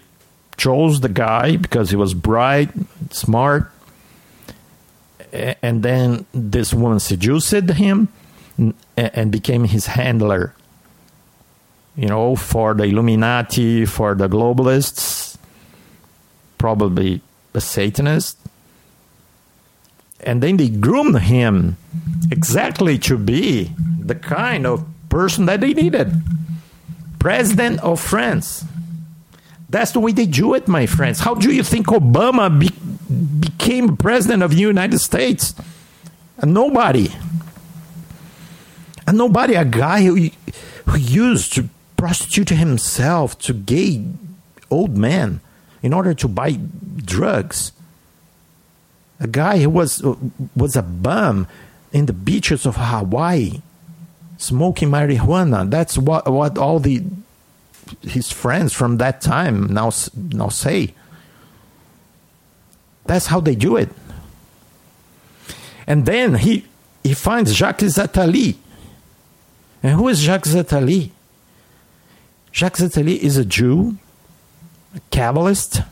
chose 0.55 1.01
the 1.01 1.09
guy 1.09 1.55
because 1.55 1.89
he 1.89 1.95
was 1.95 2.13
bright, 2.13 2.69
smart. 3.11 3.71
And 5.31 5.83
then 5.83 6.25
this 6.33 6.73
woman 6.73 6.99
seduced 6.99 7.51
him 7.51 8.07
and 8.97 9.31
became 9.31 9.63
his 9.65 9.87
handler. 9.87 10.53
You 11.95 12.07
know, 12.07 12.35
for 12.35 12.73
the 12.73 12.83
Illuminati, 12.83 13.85
for 13.85 14.15
the 14.15 14.27
globalists, 14.29 15.37
probably 16.57 17.21
a 17.53 17.61
Satanist. 17.61 18.37
And 20.21 20.41
then 20.41 20.57
they 20.57 20.69
groomed 20.69 21.19
him 21.19 21.77
exactly 22.31 22.97
to 22.99 23.17
be 23.17 23.71
the 23.99 24.15
kind 24.15 24.65
of 24.65 24.85
person 25.09 25.45
that 25.45 25.61
they 25.61 25.73
needed. 25.73 26.21
President 27.19 27.79
of 27.81 27.99
France. 27.99 28.63
That's 29.69 29.91
the 29.91 29.99
way 29.99 30.11
they 30.11 30.25
do 30.25 30.55
it, 30.55 30.67
my 30.67 30.85
friends. 30.85 31.19
How 31.19 31.35
do 31.35 31.53
you 31.53 31.63
think 31.63 31.87
Obama 31.87 32.49
be- 32.49 32.73
became 33.39 33.95
president 33.97 34.41
of 34.41 34.51
the 34.51 34.61
United 34.61 34.99
States? 34.99 35.53
A 36.37 36.45
nobody. 36.45 37.09
A 39.05 39.13
nobody, 39.13 39.55
a 39.55 39.65
guy 39.65 40.03
who, 40.03 40.29
who 40.87 40.97
used 40.97 41.53
to 41.53 41.69
prostitute 41.97 42.49
himself 42.49 43.37
to 43.39 43.53
gay 43.53 44.05
old 44.71 44.97
men 44.97 45.41
in 45.81 45.93
order 45.93 46.13
to 46.13 46.27
buy 46.27 46.59
drugs. 46.97 47.71
A 49.19 49.27
guy 49.27 49.59
who 49.59 49.69
was 49.69 50.01
was 50.55 50.75
a 50.75 50.81
bum 50.81 51.45
in 51.91 52.05
the 52.05 52.13
beaches 52.13 52.65
of 52.65 52.77
Hawaii, 52.77 53.61
smoking 54.37 54.89
marijuana. 54.89 55.69
That's 55.69 55.97
what 55.97 56.31
what 56.31 56.57
all 56.57 56.79
the 56.79 57.03
his 58.01 58.31
friends 58.31 58.73
from 58.73 58.97
that 58.97 59.21
time 59.21 59.67
now 59.73 59.91
now 60.15 60.49
say. 60.49 60.93
That's 63.05 63.27
how 63.27 63.39
they 63.39 63.55
do 63.55 63.75
it. 63.75 63.89
And 65.87 66.05
then 66.05 66.35
he 66.35 66.65
he 67.03 67.13
finds 67.13 67.53
Jacques 67.55 67.79
Attali. 67.79 68.55
And 69.81 69.93
who 69.93 70.07
is 70.09 70.19
Jacques 70.19 70.43
Attali? 70.43 71.11
Jacques 72.51 72.77
Attali 72.77 73.17
is 73.17 73.37
a 73.37 73.45
Jew, 73.45 73.97
a 74.95 74.99
Kabbalist, 75.11 75.85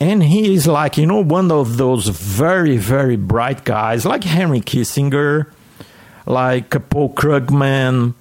and 0.00 0.22
he 0.22 0.54
is 0.54 0.66
like, 0.66 0.96
you 0.96 1.06
know, 1.06 1.22
one 1.22 1.50
of 1.50 1.76
those 1.76 2.08
very, 2.08 2.76
very 2.76 3.16
bright 3.16 3.64
guys, 3.64 4.06
like 4.06 4.22
Henry 4.22 4.60
Kissinger, 4.60 5.50
like 6.24 6.70
Paul 6.88 7.12
Krugman, 7.12 8.14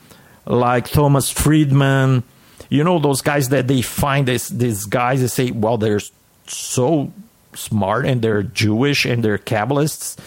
like 0.46 0.90
Thomas 0.90 1.30
Friedman. 1.30 2.24
You 2.70 2.84
know, 2.84 3.00
those 3.00 3.22
guys 3.22 3.50
that 3.50 3.68
they 3.68 3.82
find 3.82 4.28
this, 4.28 4.50
these 4.50 4.86
guys 4.86 5.22
that 5.22 5.30
say, 5.30 5.52
well, 5.52 5.78
they're 5.78 6.02
so 6.48 7.12
smart 7.54 8.06
and 8.06 8.22
they're 8.22 8.44
Jewish 8.44 9.06
and 9.06 9.24
they're 9.24 9.38
Kabbalists. 9.38 10.18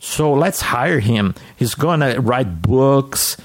So 0.00 0.32
let's 0.32 0.60
hire 0.60 1.00
him. 1.00 1.34
He's 1.56 1.74
to 2.00 2.20
write 2.20 2.62
books. 2.62 3.36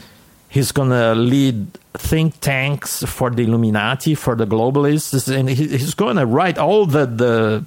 He's 0.49 0.71
to 0.89 1.15
lead 1.15 1.67
think 1.97 2.39
tanks 2.39 3.03
for 3.03 3.29
the 3.29 3.43
Illuminati, 3.43 4.15
for 4.15 4.35
the 4.35 4.47
globalists, 4.47 5.33
and 5.33 5.49
he's 5.49 5.93
to 6.15 6.25
write 6.25 6.57
all 6.57 6.85
the, 6.85 7.05
the 7.05 7.65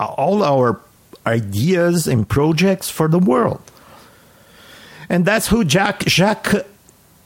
all 0.00 0.42
our 0.42 0.80
ideas 1.26 2.06
and 2.06 2.28
projects 2.28 2.90
for 2.90 3.08
the 3.08 3.18
world. 3.18 3.62
And 5.08 5.24
that's 5.24 5.48
who 5.48 5.64
Jacques, 5.64 6.04
Jacques 6.06 6.66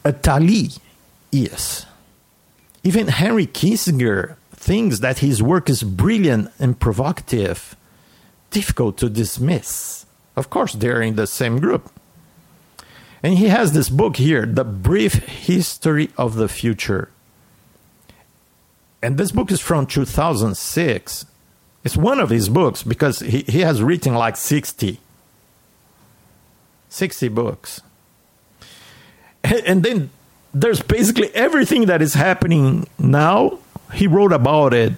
Attali 0.05 0.79
is. 1.33 1.87
Even 2.89 3.09
Henry 3.09 3.47
Kissinger 3.47 4.37
thinks 4.51 5.01
that 5.01 5.19
his 5.19 5.43
work 5.43 5.69
is 5.69 5.83
brilliant 5.83 6.51
and 6.59 6.81
provocative, 6.81 7.77
difficult 8.51 8.97
to 8.97 9.11
dismiss. 9.11 10.07
Of 10.37 10.49
course, 10.49 10.73
they're 10.73 11.03
in 11.03 11.17
the 11.17 11.27
same 11.27 11.59
group. 11.59 11.93
And 13.23 13.37
he 13.37 13.49
has 13.49 13.73
this 13.73 13.91
book 13.91 14.17
here, 14.17 14.47
The 14.47 14.65
Brief 14.65 15.13
History 15.27 16.09
of 16.17 16.37
the 16.37 16.49
Future. 16.49 17.11
And 19.03 19.19
this 19.19 19.33
book 19.33 19.51
is 19.51 19.61
from 19.61 19.85
2006. 19.85 21.27
It's 21.85 21.97
one 21.99 22.21
of 22.21 22.31
his 22.31 22.49
books 22.49 22.83
because 22.83 23.19
he, 23.21 23.43
he 23.43 23.61
has 23.61 23.83
written 23.83 24.15
like 24.15 24.39
60. 24.39 24.99
60 26.89 27.29
books. 27.29 27.83
And, 29.45 29.57
and 29.67 29.83
then 29.83 30.11
there's 30.55 30.83
basically 30.83 31.35
everything 31.35 31.87
that 31.87 32.03
is 32.03 32.15
happening 32.15 32.87
now. 32.99 33.59
He 33.93 34.07
wrote 34.07 34.33
about 34.33 34.75
it 34.75 34.95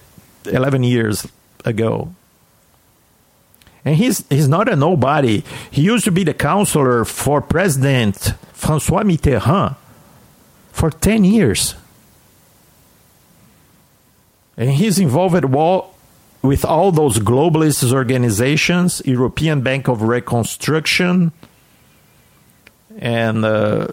11 0.47 0.83
years 0.85 1.27
ago. 1.65 2.15
And 3.85 3.97
he's 3.97 4.27
he's 4.29 4.49
not 4.49 4.69
a 4.69 4.77
nobody. 4.77 5.43
He 5.71 5.83
used 5.83 6.05
to 6.05 6.13
be 6.13 6.25
the 6.25 6.35
counselor 6.35 7.05
for 7.05 7.41
President 7.41 8.35
Francois 8.53 9.03
Mitterrand 9.03 9.77
for 10.71 10.91
10 10.91 11.25
years. 11.25 11.75
And 14.57 14.71
he's 14.71 14.99
involved 14.99 15.45
with 16.43 16.65
all 16.65 16.93
those 16.93 17.19
globalist 17.19 17.91
organizations, 17.93 19.01
European 19.07 19.63
Bank 19.63 19.89
of 19.89 20.03
Reconstruction, 20.03 21.33
and 22.99 23.45
uh, 23.45 23.89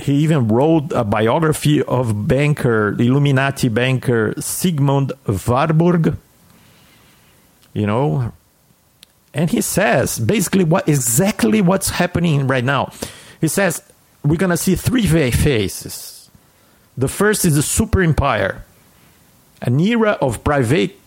he 0.00 0.14
even 0.16 0.48
wrote 0.48 0.92
a 0.92 1.04
biography 1.04 1.82
of 1.82 2.26
banker, 2.26 2.96
Illuminati 2.98 3.68
banker 3.68 4.34
Sigmund 4.40 5.12
Warburg 5.26 6.16
you 7.72 7.86
know? 7.86 8.32
And 9.32 9.50
he 9.50 9.60
says 9.60 10.18
basically 10.18 10.64
what 10.64 10.88
exactly 10.88 11.60
what's 11.60 11.90
happening 11.90 12.46
right 12.46 12.64
now. 12.64 12.92
He 13.40 13.48
says 13.48 13.82
we're 14.24 14.36
to 14.36 14.56
see 14.56 14.74
three 14.74 15.06
phases 15.06 16.30
the 16.96 17.08
first 17.08 17.44
is 17.44 17.54
the 17.54 17.62
super 17.62 18.02
empire 18.02 18.64
an 19.62 19.78
era 19.80 20.12
of 20.20 20.42
private 20.42 20.98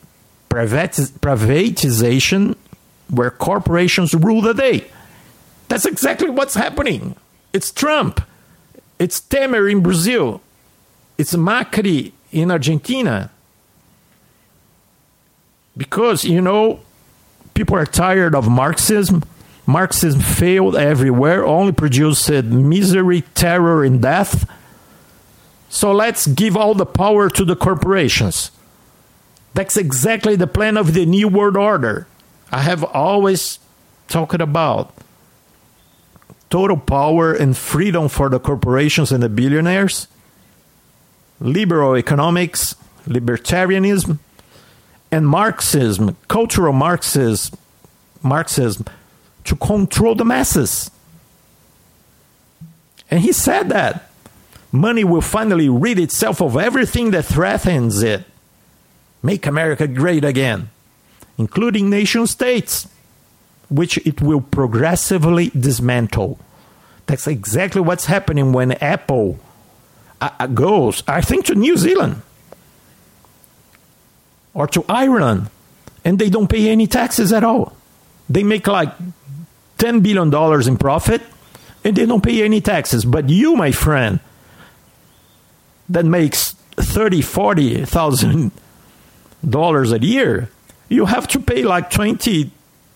privati- 0.50 1.12
privatization 1.20 2.56
where 3.10 3.30
corporations 3.30 4.14
rule 4.14 4.42
the 4.42 4.54
day. 4.54 4.86
That's 5.68 5.86
exactly 5.86 6.30
what's 6.30 6.56
happening. 6.56 7.16
It's 7.52 7.72
trump 7.72 8.22
it's 9.04 9.20
temer 9.20 9.70
in 9.70 9.82
brazil. 9.82 10.42
It's 11.18 11.36
macri 11.36 12.14
in 12.32 12.50
argentina. 12.50 13.30
Because 15.76 16.24
you 16.24 16.42
know 16.42 16.80
people 17.54 17.76
are 17.76 17.86
tired 17.86 18.34
of 18.36 18.48
marxism. 18.50 19.24
Marxism 19.66 20.22
failed 20.22 20.76
everywhere. 20.76 21.46
Only 21.46 21.72
produced 21.72 22.30
misery 22.30 23.22
terror 23.34 23.84
and 23.84 24.02
death. 24.02 24.50
So 25.70 25.92
let's 25.92 26.28
give 26.28 26.56
all 26.56 26.74
the 26.74 26.86
power 26.86 27.30
to 27.30 27.44
the 27.44 27.56
corporations. 27.56 28.52
That's 29.54 29.78
exactly 29.78 30.36
the 30.36 30.48
plan 30.48 30.78
of 30.78 30.94
the 30.94 31.06
new 31.06 31.28
world 31.28 31.58
order. 31.58 32.08
I 32.52 32.62
have 32.62 32.84
always 32.84 33.60
talking 34.08 34.42
about 34.42 34.94
total 36.54 36.78
power 36.78 37.34
and 37.34 37.58
freedom 37.58 38.08
for 38.08 38.30
the 38.30 38.40
corporations 38.40 39.12
and 39.12 39.24
the 39.24 39.28
billionaires, 39.28 40.08
liberal 41.40 41.98
economics, 41.98 42.76
libertarianism, 43.08 44.20
and 45.12 45.28
Marxism, 45.28 46.16
cultural 46.28 46.72
Marxism, 46.72 47.58
Marxism 48.22 48.86
to 49.46 49.56
control 49.56 50.14
the 50.14 50.24
masses. 50.24 50.92
And 53.10 53.22
he 53.22 53.32
said 53.32 53.70
that 53.70 54.12
money 54.72 55.04
will 55.04 55.22
finally 55.22 55.70
rid 55.70 55.98
itself 55.98 56.40
of 56.40 56.56
everything 56.56 57.10
that 57.12 57.26
threatens 57.26 58.04
it. 58.04 58.26
Make 59.24 59.48
America 59.48 59.88
great 59.88 60.24
again, 60.24 60.70
including 61.36 61.90
nation 61.90 62.28
states, 62.28 62.88
which 63.70 63.98
it 64.06 64.22
will 64.22 64.42
progressively 64.42 65.50
dismantle. 65.50 66.40
That's 67.06 67.28
exactly 67.28 67.82
what's 67.82 68.06
happening 68.06 68.54
when 68.54 68.74
Apple 68.74 69.40
uh, 70.22 70.30
uh 70.40 70.48
goes, 70.48 71.04
I 71.08 71.22
think, 71.22 71.46
to 71.46 71.56
New 71.56 71.78
Zealand 71.78 72.22
or 74.54 74.68
to 74.68 74.86
Ireland, 74.88 75.50
and 76.06 76.20
they 76.20 76.30
don't 76.30 76.48
pay 76.48 76.70
any 76.70 76.88
taxes 76.88 77.34
at 77.34 77.44
all. 77.44 77.76
They 78.30 78.44
make 78.44 78.68
like 78.68 78.94
$10 79.80 80.04
billion 80.04 80.34
in 80.68 80.78
profit 80.78 81.22
and 81.84 81.96
they 81.96 82.06
don't 82.06 82.24
pay 82.24 82.44
any 82.44 82.62
taxes. 82.62 83.06
But 83.06 83.30
you, 83.30 83.56
my 83.56 83.72
friend, 83.72 84.20
that 85.90 86.06
makes 86.06 86.54
thirty, 86.78 87.22
forty 87.22 87.86
thousand 87.86 88.52
dollars 89.48 89.92
a 89.92 90.00
year, 90.00 90.50
you 90.88 91.06
have 91.06 91.28
to 91.30 91.40
pay 91.40 91.64
like 91.64 91.90
20, 91.90 92.52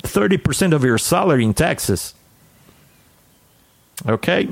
30 0.08 0.38
percent 0.38 0.74
of 0.74 0.84
your 0.84 0.98
salary 0.98 1.44
in 1.44 1.54
taxes. 1.54 2.14
Okay? 4.08 4.48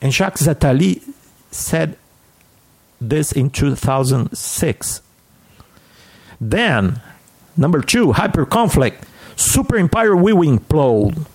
And 0.00 0.12
Jacques 0.12 0.38
Attali 0.38 1.02
said 1.50 1.96
this 3.00 3.32
in 3.32 3.50
2006. 3.50 5.02
Then, 6.40 7.00
number 7.56 7.82
two, 7.82 8.12
hyper 8.12 8.46
conflict. 8.46 9.04
Super 9.36 9.76
empire 9.76 10.16
will 10.16 10.38
implode 10.38 11.26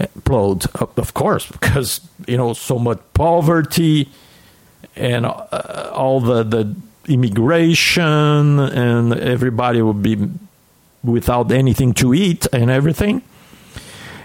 implode, 0.00 0.66
of 0.96 1.14
course, 1.14 1.46
because 1.46 2.00
you 2.26 2.36
know 2.36 2.52
so 2.52 2.78
much 2.78 3.00
poverty 3.14 4.08
and 4.96 5.26
uh, 5.26 5.90
all 5.92 6.20
the 6.20 6.42
the 6.42 6.74
immigration 7.06 8.58
and 8.60 9.14
everybody 9.14 9.82
will 9.82 9.94
be 9.94 10.16
without 11.02 11.50
anything 11.50 11.94
to 11.94 12.14
eat 12.14 12.46
and 12.52 12.70
everything. 12.70 13.22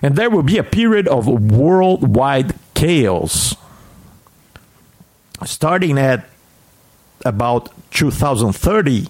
And 0.01 0.15
there 0.15 0.29
will 0.29 0.43
be 0.43 0.57
a 0.57 0.63
period 0.63 1.07
of 1.07 1.27
worldwide 1.27 2.53
chaos 2.73 3.55
starting 5.45 5.97
at 5.97 6.27
about 7.25 7.71
2030. 7.91 9.07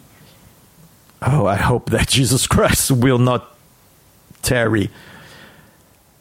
Oh, 1.22 1.46
I 1.46 1.56
hope 1.56 1.90
that 1.90 2.08
Jesus 2.10 2.48
Christ 2.48 2.92
will 2.92 3.20
not 3.20 3.56
tarry 4.42 4.90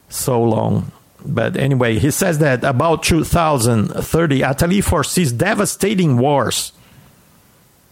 so 0.09 0.43
long. 0.43 0.93
But 1.25 1.57
anyway, 1.57 1.99
he 1.99 2.11
says 2.11 2.39
that 2.41 2.65
about 2.65 3.03
2030, 3.03 4.41
Attali 4.41 4.85
foresees 4.85 5.33
devastating 5.33 6.19
wars, 6.19 6.73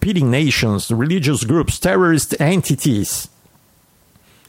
pitting 0.00 0.30
nations, 0.30 0.90
religious 0.90 1.44
groups, 1.44 1.78
terrorist 1.78 2.38
entities, 2.40 3.28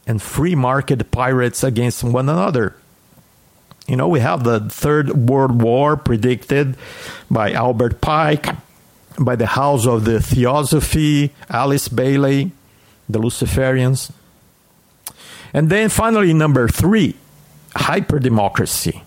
and 0.05 0.21
free 0.21 0.55
market 0.55 1.11
pirates 1.11 1.63
against 1.63 2.03
one 2.03 2.29
another. 2.29 2.75
You 3.87 3.97
know, 3.97 4.07
we 4.07 4.21
have 4.21 4.43
the 4.43 4.61
Third 4.61 5.29
World 5.29 5.61
War 5.61 5.97
predicted 5.97 6.77
by 7.29 7.51
Albert 7.51 7.99
Pike, 7.99 8.47
by 9.19 9.35
the 9.35 9.45
House 9.45 9.85
of 9.85 10.05
the 10.05 10.21
Theosophy, 10.21 11.31
Alice 11.49 11.87
Bailey, 11.89 12.51
the 13.09 13.19
Luciferians. 13.19 14.11
And 15.53 15.69
then 15.69 15.89
finally, 15.89 16.33
number 16.33 16.67
three, 16.67 17.15
hyperdemocracy. 17.75 19.01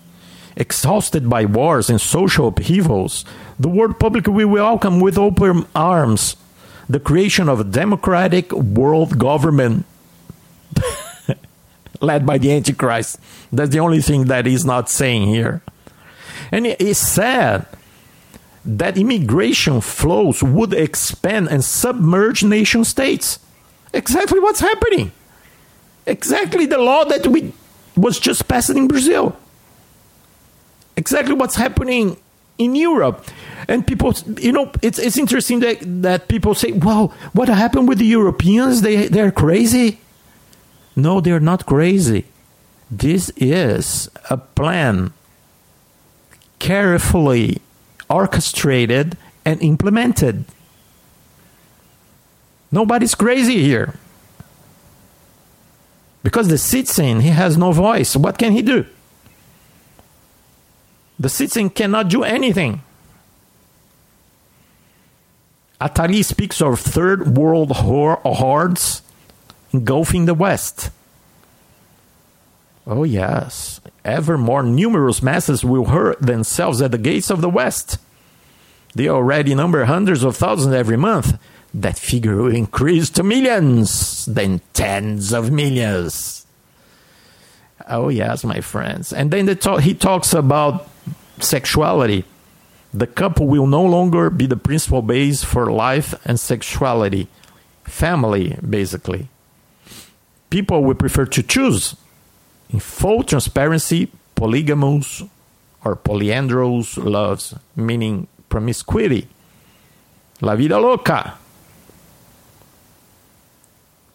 Exhausted 0.55 1.29
by 1.29 1.45
wars 1.45 1.89
and 1.89 2.01
social 2.01 2.47
upheavals, 2.47 3.25
the 3.59 3.69
world 3.69 3.99
public 3.99 4.27
will 4.27 4.47
welcome 4.47 4.99
with 4.99 5.17
open 5.17 5.65
arms 5.75 6.35
the 6.89 6.99
creation 6.99 7.49
of 7.49 7.59
a 7.59 7.63
democratic 7.63 8.51
world 8.51 9.19
government 9.19 9.85
led 12.01 12.25
by 12.25 12.37
the 12.37 12.51
Antichrist. 12.51 13.19
That's 13.51 13.71
the 13.71 13.79
only 13.79 14.01
thing 14.01 14.25
that 14.25 14.45
he's 14.45 14.65
not 14.65 14.89
saying 14.89 15.27
here. 15.27 15.61
And 16.51 16.65
he 16.65 16.93
said 16.93 17.65
that 18.65 18.97
immigration 18.97 19.81
flows 19.81 20.43
would 20.43 20.73
expand 20.73 21.47
and 21.49 21.63
submerge 21.63 22.43
nation 22.43 22.83
states. 22.83 23.39
Exactly 23.93 24.39
what's 24.39 24.59
happening. 24.59 25.11
Exactly 26.05 26.65
the 26.65 26.77
law 26.77 27.03
that 27.05 27.27
we 27.27 27.53
was 27.95 28.19
just 28.19 28.47
passed 28.47 28.69
in 28.69 28.87
Brazil. 28.87 29.35
Exactly 30.95 31.33
what's 31.33 31.55
happening 31.55 32.17
in 32.57 32.75
Europe. 32.75 33.25
And 33.67 33.85
people, 33.85 34.13
you 34.39 34.51
know, 34.51 34.71
it's, 34.81 34.99
it's 34.99 35.17
interesting 35.17 35.59
that, 35.61 35.77
that 36.03 36.27
people 36.27 36.53
say, 36.55 36.71
well, 36.71 37.13
what 37.33 37.49
happened 37.49 37.87
with 37.87 37.97
the 37.99 38.05
Europeans? 38.05 38.81
They, 38.81 39.07
they're 39.07 39.31
crazy. 39.31 39.99
No, 40.97 41.21
they're 41.21 41.39
not 41.39 41.67
crazy. 41.67 42.25
This 42.89 43.29
is 43.37 44.09
a 44.31 44.37
plan 44.37 45.13
carefully 46.57 47.61
orchestrated 48.09 49.15
and 49.45 49.61
implemented. 49.61 50.45
Nobody's 52.71 53.13
crazy 53.13 53.61
here. 53.61 53.93
Because 56.23 56.47
the 56.47 56.57
citizen, 56.57 57.21
he 57.21 57.29
has 57.29 57.57
no 57.57 57.71
voice. 57.71 58.15
What 58.15 58.39
can 58.39 58.53
he 58.53 58.63
do? 58.63 58.83
The 61.19 61.29
citizen 61.29 61.69
cannot 61.69 62.09
do 62.09 62.23
anything. 62.23 62.81
Attali 65.79 66.25
speaks 66.25 66.59
of 66.59 66.79
third 66.79 67.37
world 67.37 67.71
hordes 67.71 69.03
engulfing 69.73 70.25
the 70.25 70.33
West. 70.33 70.89
Oh, 72.85 73.03
yes. 73.03 73.81
Ever 74.05 74.37
more 74.37 74.63
numerous 74.63 75.21
masses 75.21 75.65
will 75.65 75.85
hurt 75.85 76.21
themselves 76.21 76.81
at 76.81 76.91
the 76.91 76.97
gates 76.97 77.29
of 77.29 77.41
the 77.41 77.49
West. 77.49 77.97
They 78.95 79.09
already 79.09 79.53
number 79.53 79.83
hundreds 79.85 80.23
of 80.23 80.37
thousands 80.37 80.73
every 80.73 80.97
month 80.97 81.37
that 81.73 81.99
figure 81.99 82.37
will 82.37 82.55
increase 82.55 83.09
to 83.11 83.23
millions, 83.23 84.25
then 84.25 84.61
tens 84.73 85.33
of 85.33 85.51
millions. 85.51 86.45
Oh, 87.89 88.09
yes, 88.09 88.43
my 88.43 88.61
friends. 88.61 89.13
And 89.13 89.31
then 89.31 89.45
talk, 89.57 89.81
he 89.81 89.93
talks 89.93 90.33
about 90.33 90.89
sexuality. 91.39 92.25
The 92.93 93.07
couple 93.07 93.47
will 93.47 93.67
no 93.67 93.83
longer 93.83 94.29
be 94.29 94.47
the 94.47 94.57
principal 94.57 95.01
base 95.01 95.43
for 95.43 95.71
life 95.71 96.13
and 96.25 96.39
sexuality. 96.39 97.27
Family, 97.83 98.57
basically. 98.67 99.29
People 100.49 100.83
will 100.83 100.95
prefer 100.95 101.25
to 101.25 101.43
choose 101.43 101.95
in 102.69 102.79
full 102.79 103.23
transparency 103.23 104.11
polygamous 104.35 105.23
or 105.83 105.95
polyandrous 105.95 106.97
loves, 106.97 107.53
meaning 107.75 108.27
promiscuity. 108.49 109.27
La 110.41 110.55
vida 110.55 110.79
loca. 110.79 111.37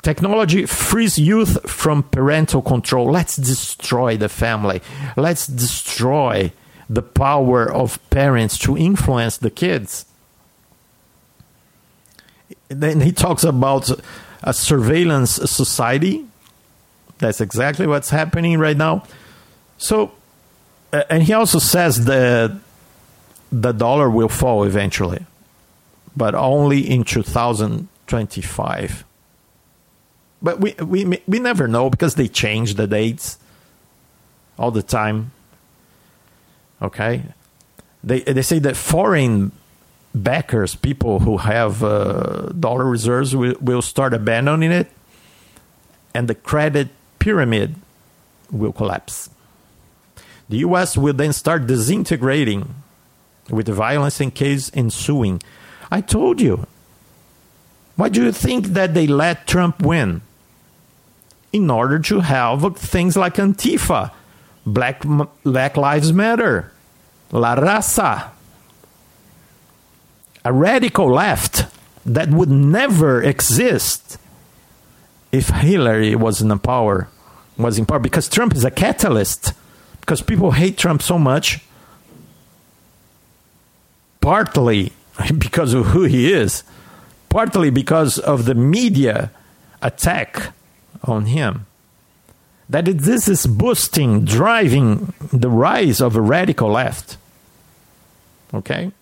Technology 0.02 0.66
frees 0.66 1.18
youth 1.18 1.70
from 1.70 2.02
parental 2.02 2.60
control. 2.60 3.10
Let's 3.10 3.36
destroy 3.36 4.16
the 4.16 4.28
family. 4.28 4.82
Let's 5.16 5.46
destroy 5.46 6.52
the 6.90 7.02
power 7.02 7.70
of 7.70 7.98
parents 8.10 8.58
to 8.58 8.76
influence 8.76 9.38
the 9.38 9.50
kids. 9.50 10.04
Then 12.68 13.00
he 13.00 13.12
talks 13.12 13.44
about 13.44 13.90
a 14.42 14.52
surveillance 14.52 15.30
society. 15.30 16.26
That's 17.22 17.40
exactly 17.40 17.86
what's 17.86 18.10
happening 18.10 18.58
right 18.58 18.76
now. 18.76 19.04
So, 19.78 20.12
and 20.92 21.22
he 21.22 21.32
also 21.32 21.58
says 21.58 22.04
that 22.04 22.60
the 23.50 23.72
dollar 23.72 24.10
will 24.10 24.28
fall 24.28 24.64
eventually, 24.64 25.24
but 26.16 26.34
only 26.34 26.80
in 26.80 27.04
2025 27.04 29.04
but 30.42 30.60
we 30.60 30.74
we 30.84 31.22
we 31.26 31.38
never 31.38 31.68
know 31.68 31.88
because 31.88 32.16
they 32.16 32.28
change 32.28 32.74
the 32.74 32.86
dates 32.86 33.38
all 34.58 34.70
the 34.70 34.82
time. 34.82 35.30
Okay, 36.82 37.22
they 38.02 38.20
they 38.20 38.42
say 38.42 38.58
that 38.58 38.76
foreign 38.76 39.52
backers, 40.14 40.74
people 40.74 41.20
who 41.20 41.38
have 41.38 41.82
uh, 41.82 42.48
dollar 42.58 42.84
reserves, 42.84 43.36
will, 43.36 43.54
will 43.60 43.82
start 43.82 44.12
abandoning 44.12 44.72
it, 44.72 44.90
and 46.12 46.26
the 46.26 46.34
credit 46.34 46.88
pyramid 47.22 47.76
will 48.50 48.72
collapse. 48.72 49.30
The 50.48 50.58
US 50.66 50.98
will 50.98 51.14
then 51.14 51.32
start 51.32 51.68
disintegrating 51.68 52.74
with 53.48 53.68
violence 53.68 54.20
and 54.20 54.34
chaos 54.34 54.72
ensuing. 54.74 55.40
I 55.90 56.00
told 56.00 56.40
you. 56.40 56.66
Why 57.94 58.08
do 58.08 58.24
you 58.24 58.32
think 58.32 58.74
that 58.74 58.94
they 58.94 59.06
let 59.06 59.46
Trump 59.46 59.80
win? 59.80 60.22
In 61.52 61.70
order 61.70 62.00
to 62.10 62.20
have 62.20 62.76
things 62.76 63.16
like 63.16 63.36
Antifa, 63.36 64.10
Black, 64.66 65.04
Black 65.44 65.76
Lives 65.76 66.12
Matter, 66.12 66.72
La 67.30 67.54
Raza, 67.54 68.30
a 70.44 70.52
radical 70.52 71.06
left 71.12 71.66
that 72.04 72.30
would 72.30 72.50
never 72.50 73.22
exist 73.22 74.18
if 75.30 75.48
Hillary 75.48 76.14
was 76.14 76.42
in 76.42 76.58
power, 76.58 77.08
was 77.56 77.78
in 77.78 77.86
power, 77.86 77.98
because 77.98 78.28
Trump 78.28 78.54
is 78.54 78.64
a 78.64 78.70
catalyst. 78.70 79.52
Because 80.00 80.20
people 80.20 80.50
hate 80.50 80.76
Trump 80.76 81.00
so 81.00 81.16
much, 81.16 81.60
partly 84.20 84.92
because 85.38 85.74
of 85.74 85.86
who 85.86 86.04
he 86.04 86.32
is, 86.32 86.64
partly 87.28 87.70
because 87.70 88.18
of 88.18 88.44
the 88.46 88.54
media 88.54 89.30
attack 89.80 90.52
on 91.04 91.26
him. 91.26 91.66
That 92.68 92.86
this 92.86 93.28
is 93.28 93.46
boosting, 93.46 94.24
driving 94.24 95.12
the 95.32 95.50
rise 95.50 96.00
of 96.00 96.16
a 96.16 96.20
radical 96.20 96.70
left. 96.70 97.16
Okay? 98.52 98.92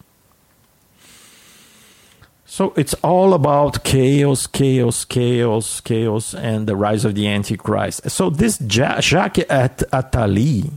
So 2.50 2.72
it's 2.76 2.94
all 2.94 3.32
about 3.32 3.84
chaos, 3.84 4.48
chaos, 4.48 5.04
chaos, 5.04 5.80
chaos, 5.80 6.34
and 6.34 6.66
the 6.66 6.74
rise 6.74 7.04
of 7.04 7.14
the 7.14 7.28
Antichrist. 7.28 8.10
So 8.10 8.28
this 8.28 8.58
Jacques 8.58 9.38
At- 9.48 9.84
Attali, 9.92 10.68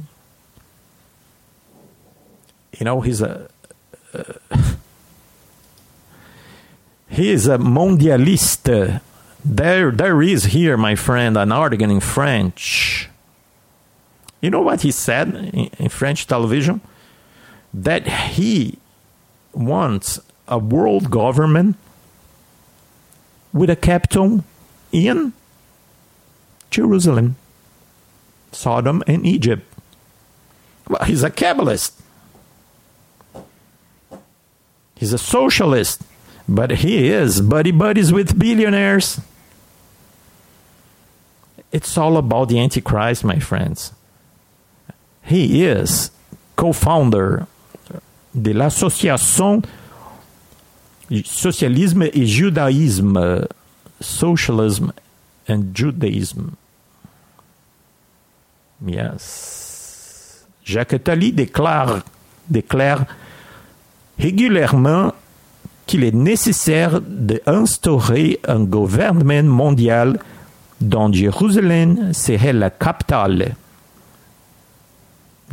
you 2.78 2.86
know, 2.86 3.02
he's 3.02 3.22
a 3.22 3.50
uh, 4.14 4.34
he 7.10 7.32
is 7.32 7.48
a 7.48 7.58
mondialiste. 7.58 9.02
There, 9.44 9.90
there 9.90 10.22
is 10.22 10.44
here, 10.44 10.78
my 10.78 10.94
friend, 10.94 11.36
an 11.36 11.52
article 11.52 11.90
in 11.90 12.02
French. 12.02 13.10
You 14.42 14.52
know 14.52 14.62
what 14.62 14.82
he 14.82 14.92
said 14.92 15.34
in, 15.34 15.72
in 15.80 15.90
French 15.90 16.28
television? 16.28 16.82
That 17.74 18.08
he 18.08 18.78
wants 19.54 20.20
a 20.48 20.58
world 20.58 21.10
government 21.10 21.78
with 23.52 23.70
a 23.70 23.76
capital 23.76 24.44
in 24.92 25.34
Jerusalem, 26.70 27.36
Sodom, 28.52 29.04
and 29.08 29.26
Egypt. 29.26 29.64
Well, 30.88 31.04
he's 31.06 31.24
a 31.24 31.30
Kabbalist. 31.30 31.94
He's 34.96 35.14
a 35.14 35.18
socialist, 35.18 36.02
but 36.48 36.72
he 36.72 37.10
is 37.10 37.42
buddy 37.42 37.72
buddies 37.72 38.12
with 38.12 38.38
billionaires. 38.38 39.20
It's 41.72 41.98
all 41.98 42.18
about 42.18 42.50
the 42.50 42.60
Antichrist, 42.60 43.24
my 43.24 43.40
friends. 43.40 43.94
He 45.24 45.66
is 45.66 46.12
co 46.56 46.74
founder 46.74 47.48
de 48.40 48.54
l'Association 48.54 49.64
Socialisme 51.24 52.04
et 52.04 52.26
Judaïsme, 52.26 53.46
Socialism 54.02 54.92
and 55.48 55.64
Judaism. 55.74 56.52
Yes. 58.86 60.46
Jacques 60.64 60.94
Attali 60.94 61.32
déclare, 61.32 62.02
déclare 62.50 63.06
régulièrement 64.18 65.14
qu'il 65.86 66.04
est 66.04 66.16
nécessaire 66.16 67.02
d'instaurer 67.02 68.40
un 68.48 68.64
gouvernement 68.64 69.44
mondial 69.44 70.20
dont 70.82 71.12
Jérusalem 71.12 72.14
serait 72.14 72.54
la 72.54 72.70
capitale. 72.70 73.56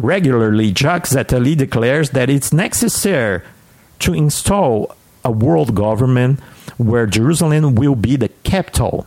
Regularly, 0.03 0.73
Jacques 0.75 1.13
Attali 1.13 1.57
declares 1.57 2.11
that 2.13 2.31
it's 2.31 2.53
necessary 2.53 3.41
to 3.99 4.15
install 4.15 4.95
a 5.25 5.31
world 5.31 5.75
government 5.75 6.41
where 6.77 7.07
Jerusalem 7.07 7.75
will 7.75 7.95
be 7.95 8.17
the 8.17 8.29
capital. 8.43 9.07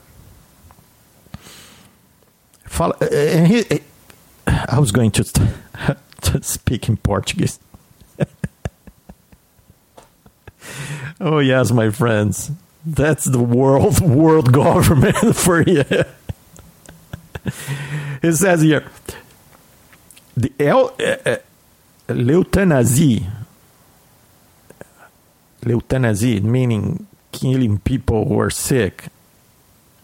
I 4.48 4.80
was 4.80 4.92
going 4.92 5.12
to, 5.12 5.24
to 6.22 6.44
speak 6.44 6.90
in 6.90 6.98
Portuguese. 6.98 7.60
oh 11.22 11.40
yes, 11.40 11.72
my 11.72 11.90
friends, 11.90 12.52
that's 12.86 13.26
the 13.26 13.40
world 13.40 14.02
world 14.08 14.52
government 14.52 15.36
for 15.36 15.62
you. 15.62 15.84
it 18.22 18.34
says 18.34 18.62
here, 18.62 18.86
the 20.36 20.52
el, 20.60 20.94
uh, 21.00 21.18
uh, 21.26 21.38
euthanasia, 25.66 26.42
meaning 26.42 27.08
killing 27.32 27.80
people 27.80 28.26
who 28.28 28.40
are 28.40 28.50
sick, 28.50 29.06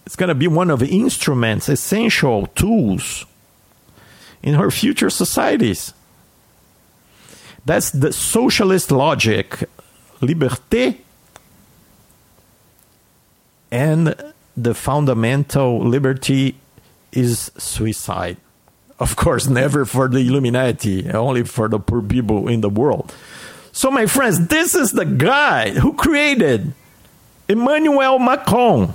it's 0.05 0.15
going 0.15 0.29
to 0.29 0.35
be 0.35 0.47
one 0.47 0.71
of 0.71 0.79
the 0.79 0.87
instruments, 0.87 1.69
essential 1.69 2.47
tools 2.47 3.25
in 4.41 4.55
our 4.55 4.71
future 4.71 5.09
societies. 5.09 5.93
That's 7.65 7.91
the 7.91 8.11
socialist 8.11 8.91
logic, 8.91 9.69
liberté, 10.21 10.97
and 13.71 14.15
the 14.57 14.73
fundamental 14.73 15.79
liberty 15.79 16.55
is 17.11 17.51
suicide. 17.57 18.37
Of 18.99 19.15
course, 19.15 19.47
never 19.61 19.85
for 19.85 20.07
the 20.07 20.19
Illuminati, 20.19 21.09
only 21.11 21.43
for 21.43 21.67
the 21.67 21.79
poor 21.79 22.01
people 22.01 22.47
in 22.47 22.61
the 22.61 22.69
world. 22.69 23.13
So, 23.79 23.89
my 23.89 24.07
friends, 24.07 24.47
this 24.47 24.75
is 24.75 24.91
the 24.91 25.05
guy 25.05 25.69
who 25.69 25.93
created 25.93 26.73
Emmanuel 27.47 28.19
Macron, 28.19 28.91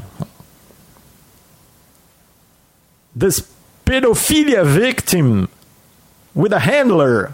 this 3.16 3.50
pedophilia 3.86 4.66
victim 4.66 5.48
with 6.34 6.52
a 6.52 6.58
handler. 6.58 7.32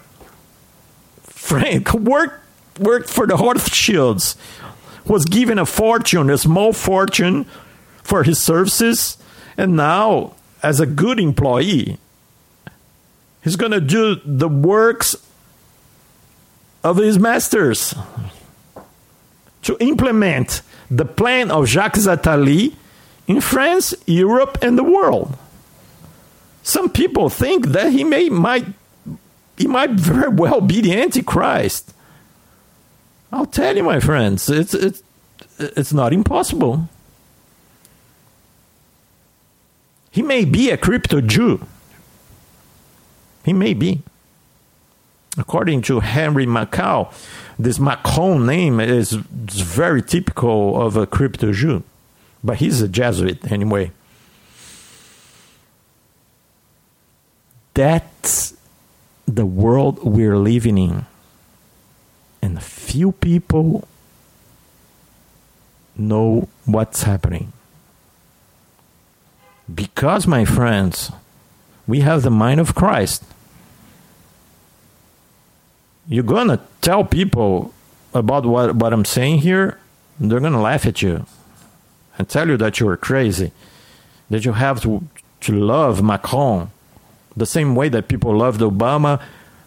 Frank 1.24 1.92
worked 1.92 2.40
worked 2.78 3.10
for 3.10 3.26
the 3.26 3.34
Rothschilds, 3.34 4.36
was 5.04 5.24
given 5.24 5.58
a 5.58 5.66
fortune, 5.66 6.30
a 6.30 6.38
small 6.38 6.72
fortune, 6.72 7.46
for 8.04 8.22
his 8.22 8.40
services, 8.40 9.18
and 9.56 9.74
now, 9.74 10.36
as 10.62 10.78
a 10.78 10.86
good 10.86 11.18
employee, 11.18 11.98
he's 13.42 13.56
going 13.56 13.72
to 13.72 13.80
do 13.80 14.20
the 14.24 14.48
works 14.48 15.16
of 16.82 16.96
his 16.96 17.18
masters 17.18 17.94
to 19.62 19.76
implement 19.80 20.62
the 20.90 21.04
plan 21.04 21.50
of 21.50 21.66
Jacques 21.66 21.94
Attali 21.94 22.74
in 23.26 23.40
France, 23.40 23.94
Europe, 24.06 24.58
and 24.62 24.78
the 24.78 24.84
world. 24.84 25.36
Some 26.62 26.90
people 26.90 27.28
think 27.28 27.68
that 27.68 27.92
he 27.92 28.04
may 28.04 28.28
might 28.28 28.66
he 29.56 29.66
might 29.66 29.90
very 29.90 30.28
well 30.28 30.60
be 30.60 30.80
the 30.80 31.00
Antichrist. 31.00 31.92
I'll 33.32 33.46
tell 33.46 33.76
you, 33.76 33.82
my 33.82 34.00
friends, 34.00 34.48
it's 34.48 34.74
it's 34.74 35.02
it's 35.58 35.92
not 35.92 36.12
impossible. 36.12 36.88
He 40.10 40.22
may 40.22 40.44
be 40.44 40.70
a 40.70 40.76
crypto 40.76 41.20
Jew. 41.20 41.64
He 43.44 43.52
may 43.52 43.74
be. 43.74 44.02
According 45.38 45.82
to 45.82 46.00
Henry 46.00 46.44
Makow, 46.44 47.12
this 47.58 47.78
Macron 47.78 48.46
name 48.46 48.80
is 48.80 49.12
very 49.12 50.02
typical 50.02 50.80
of 50.80 50.96
a 50.96 51.06
crypto 51.06 51.52
Jew, 51.52 51.84
but 52.42 52.56
he's 52.56 52.80
a 52.80 52.88
Jesuit 52.88 53.50
anyway. 53.50 53.92
That's 57.74 58.54
the 59.26 59.46
world 59.46 60.02
we're 60.02 60.36
living 60.36 60.76
in. 60.76 61.06
And 62.42 62.60
few 62.62 63.12
people 63.12 63.86
know 65.96 66.48
what's 66.64 67.04
happening. 67.04 67.52
Because, 69.72 70.26
my 70.26 70.44
friends, 70.44 71.12
we 71.86 72.00
have 72.00 72.22
the 72.22 72.30
mind 72.30 72.58
of 72.58 72.74
Christ 72.74 73.22
you're 76.10 76.24
gonna 76.24 76.60
tell 76.80 77.04
people 77.04 77.72
about 78.12 78.44
what, 78.44 78.74
what 78.74 78.92
I'm 78.92 79.04
saying 79.04 79.38
here, 79.38 79.78
they're 80.18 80.40
gonna 80.40 80.60
laugh 80.60 80.84
at 80.84 81.00
you 81.02 81.24
and 82.18 82.28
tell 82.28 82.48
you 82.48 82.56
that 82.56 82.80
you're 82.80 82.96
crazy, 82.96 83.52
that 84.28 84.44
you 84.44 84.52
have 84.52 84.82
to, 84.82 85.04
to 85.42 85.52
love 85.52 86.02
Macron, 86.02 86.72
The 87.36 87.46
same 87.46 87.76
way 87.76 87.88
that 87.90 88.08
people 88.08 88.36
loved 88.36 88.60
Obama, 88.60 89.22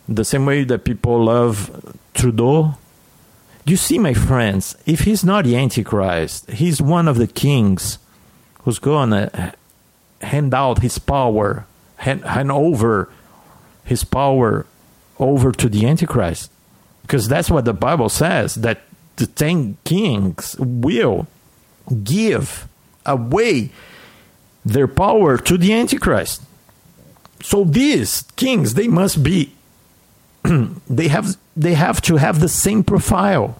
the 0.07 0.25
same 0.25 0.45
way 0.45 0.65
that 0.65 0.83
people 0.83 1.23
love 1.23 1.95
Trudeau. 2.13 2.75
You 3.65 3.77
see, 3.77 3.97
my 3.97 4.13
friends, 4.13 4.75
if 4.85 5.05
he's 5.05 5.23
not 5.23 5.45
the 5.45 5.55
Antichrist, 5.55 6.51
he's 6.51 6.81
one 6.81 7.07
of 7.07 7.17
the 7.17 7.27
kings 7.27 7.99
who's 8.63 8.79
to 8.79 9.53
hand 10.21 10.53
out 10.53 10.79
his 10.79 10.99
power, 10.99 11.65
hand, 11.95 12.25
hand 12.25 12.51
over 12.51 13.09
his 13.85 14.03
power 14.03 14.65
over 15.23 15.51
to 15.51 15.69
the 15.69 15.85
Antichrist. 15.85 16.51
Because 17.01 17.27
that's 17.27 17.49
what 17.49 17.65
the 17.65 17.73
Bible 17.73 18.09
says 18.09 18.55
that 18.55 18.81
the 19.17 19.27
ten 19.27 19.77
kings 19.83 20.55
will 20.59 21.27
give 22.03 22.67
away 23.05 23.71
their 24.65 24.87
power 24.87 25.37
to 25.37 25.57
the 25.57 25.73
Antichrist. 25.73 26.41
So 27.41 27.65
these 27.65 28.23
kings, 28.37 28.75
they 28.75 28.87
must 28.87 29.21
be 29.21 29.53
they 30.89 31.07
have 31.07 31.37
they 31.55 31.73
have 31.73 32.01
to 32.01 32.17
have 32.17 32.39
the 32.39 32.49
same 32.49 32.83
profile. 32.83 33.59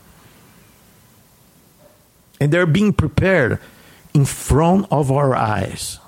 And 2.40 2.52
they're 2.52 2.66
being 2.66 2.94
prepared 2.94 3.60
in 4.14 4.26
front 4.26 4.88
of 4.92 5.12
our 5.12 5.36
eyes. 5.36 6.00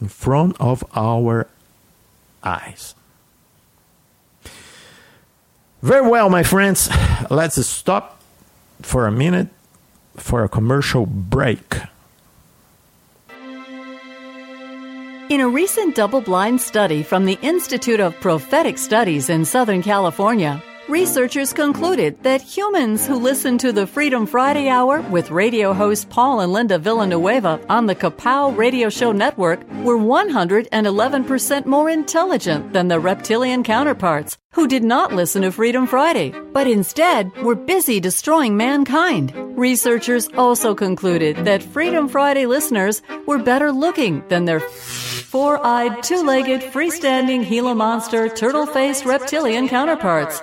In 0.00 0.08
front 0.08 0.56
of 0.60 0.84
our 0.94 1.48
eyes. 2.42 2.94
Very 5.82 6.08
well, 6.08 6.28
my 6.28 6.42
friends. 6.42 6.90
Let's 7.30 7.64
stop 7.66 8.20
for 8.82 9.06
a 9.06 9.12
minute 9.12 9.48
for 10.16 10.42
a 10.44 10.48
commercial 10.48 11.06
break. 11.06 11.76
In 15.28 15.40
a 15.40 15.48
recent 15.48 15.94
double 15.94 16.22
blind 16.22 16.60
study 16.60 17.02
from 17.02 17.26
the 17.26 17.38
Institute 17.42 18.00
of 18.00 18.18
Prophetic 18.18 18.78
Studies 18.78 19.28
in 19.28 19.44
Southern 19.44 19.82
California, 19.82 20.62
researchers 20.88 21.52
concluded 21.52 22.22
that 22.22 22.40
humans 22.40 23.06
who 23.06 23.16
listen 23.16 23.58
to 23.58 23.72
the 23.72 23.86
Freedom 23.86 24.26
Friday 24.26 24.68
Hour 24.68 25.02
with 25.02 25.30
radio 25.30 25.74
host 25.74 26.08
Paul 26.08 26.40
and 26.40 26.52
Linda 26.52 26.78
Villanueva 26.78 27.60
on 27.68 27.86
the 27.86 27.94
Kapow 27.94 28.56
Radio 28.56 28.88
Show 28.88 29.12
Network 29.12 29.60
were 29.84 29.98
111% 29.98 31.66
more 31.66 31.90
intelligent 31.90 32.72
than 32.72 32.88
their 32.88 33.00
reptilian 33.00 33.62
counterparts 33.62 34.38
who 34.52 34.66
did 34.66 34.82
not 34.82 35.12
listen 35.12 35.42
to 35.42 35.52
Freedom 35.52 35.86
Friday, 35.86 36.32
but 36.52 36.66
instead 36.66 37.30
were 37.42 37.54
busy 37.54 38.00
destroying 38.00 38.56
mankind. 38.56 39.32
Researchers 39.58 40.28
also 40.36 40.74
concluded 40.74 41.36
that 41.44 41.62
Freedom 41.62 42.08
Friday 42.08 42.46
listeners 42.46 43.02
were 43.26 43.38
better 43.38 43.70
looking 43.70 44.26
than 44.28 44.46
their 44.46 44.60
four 45.28 45.64
eyed, 45.64 46.02
two 46.02 46.24
legged, 46.24 46.62
freestanding 46.72 47.46
Gila 47.46 47.74
monster, 47.74 48.30
turtle 48.30 48.64
faced 48.64 49.04
reptilian 49.04 49.68
counterparts. 49.68 50.40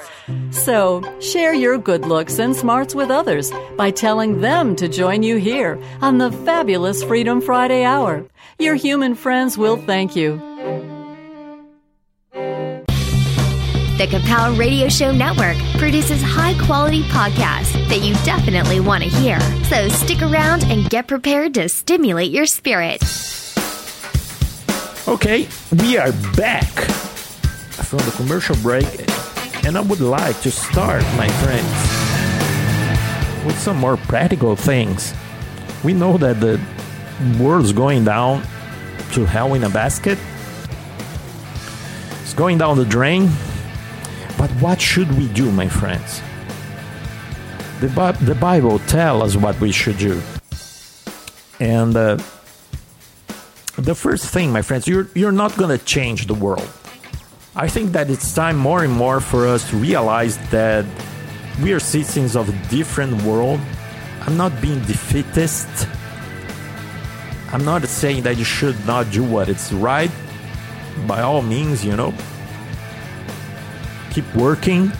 So, 0.51 1.01
share 1.19 1.55
your 1.55 1.79
good 1.79 2.05
looks 2.05 2.38
and 2.38 2.55
smarts 2.55 2.93
with 2.93 3.09
others 3.09 3.51
by 3.77 3.89
telling 3.89 4.41
them 4.41 4.75
to 4.75 4.88
join 4.88 5.23
you 5.23 5.38
here 5.38 5.81
on 6.01 6.19
the 6.19 6.31
fabulous 6.31 7.03
Freedom 7.03 7.41
Friday 7.41 7.83
Hour. 7.83 8.27
Your 8.59 8.75
human 8.75 9.15
friends 9.15 9.57
will 9.57 9.77
thank 9.77 10.15
you. 10.15 10.38
The 13.97 14.07
Kapow 14.07 14.59
Radio 14.59 14.88
Show 14.89 15.11
Network 15.11 15.57
produces 15.79 16.21
high 16.21 16.53
quality 16.63 17.01
podcasts 17.03 17.73
that 17.89 18.01
you 18.03 18.13
definitely 18.23 18.81
want 18.81 19.03
to 19.03 19.09
hear. 19.09 19.39
So 19.63 19.89
stick 19.89 20.21
around 20.21 20.63
and 20.65 20.88
get 20.91 21.07
prepared 21.07 21.55
to 21.55 21.69
stimulate 21.69 22.31
your 22.31 22.45
spirit. 22.45 23.01
Okay, 25.08 25.47
we 25.84 25.99
are 25.99 26.12
back 26.36 26.66
from 26.66 27.99
the 27.99 28.14
commercial 28.18 28.56
break, 28.64 28.88
and 29.64 29.78
I 29.78 29.82
would 29.82 30.01
like 30.01 30.41
to 30.41 30.49
start, 30.49 31.03
my 31.16 31.28
friends, 31.43 31.70
with 33.45 33.56
some 33.60 33.78
more 33.78 33.97
practical 33.97 34.56
things. 34.56 35.14
We 35.84 35.93
know 35.93 36.18
that 36.18 36.39
the 36.39 36.60
world's 37.39 37.72
going 37.72 38.03
down 38.03 38.41
to 39.12 39.26
hell 39.26 39.53
in 39.53 39.64
a 39.64 39.70
basket, 39.70 40.18
it's 42.24 42.34
going 42.34 42.58
down 42.58 42.76
the 42.76 42.86
drain. 42.86 43.30
But 44.39 44.49
what 44.60 44.82
should 44.82 45.16
we 45.20 45.28
do, 45.28 45.51
my 45.51 45.68
friends? 45.68 46.20
The, 47.80 47.89
the 48.22 48.34
Bible 48.34 48.80
tells 48.80 49.36
us 49.36 49.41
what 49.41 49.62
we 49.62 49.72
should 49.72 49.99
do. 49.99 50.20
And 51.60 51.95
uh, 51.95 52.18
the 53.78 53.95
first 53.95 54.28
thing, 54.28 54.51
my 54.51 54.61
friends, 54.61 54.88
you're, 54.88 55.07
you're 55.13 55.32
not 55.32 55.55
going 55.57 55.78
to 55.78 55.84
change 55.84 56.28
the 56.28 56.34
world. 56.34 56.67
I 57.55 57.67
think 57.67 57.91
that 57.93 58.09
it's 58.09 58.34
time 58.34 58.57
more 58.57 58.84
and 58.84 58.91
more 58.91 59.19
for 59.19 59.47
us 59.47 59.69
to 59.69 59.78
realize 59.78 60.38
that 60.49 60.86
we 61.61 61.73
are 61.73 61.80
citizens 61.80 62.36
of 62.36 62.49
a 62.49 62.69
different 62.69 63.21
world. 63.23 63.59
I'm 64.21 64.38
not 64.38 64.59
being 64.61 64.80
defeatist. 64.82 65.88
I'm 67.51 67.63
not 67.63 67.84
saying 67.84 68.23
that 68.23 68.38
you 68.38 68.43
should 68.43 68.76
not 68.86 69.11
do 69.11 69.23
what 69.23 69.47
is 69.47 69.71
right. 69.71 70.11
By 71.07 71.21
all 71.21 71.41
means, 71.41 71.86
you 71.86 71.95
know, 71.95 72.13
keep 74.11 74.26
working, 74.36 74.91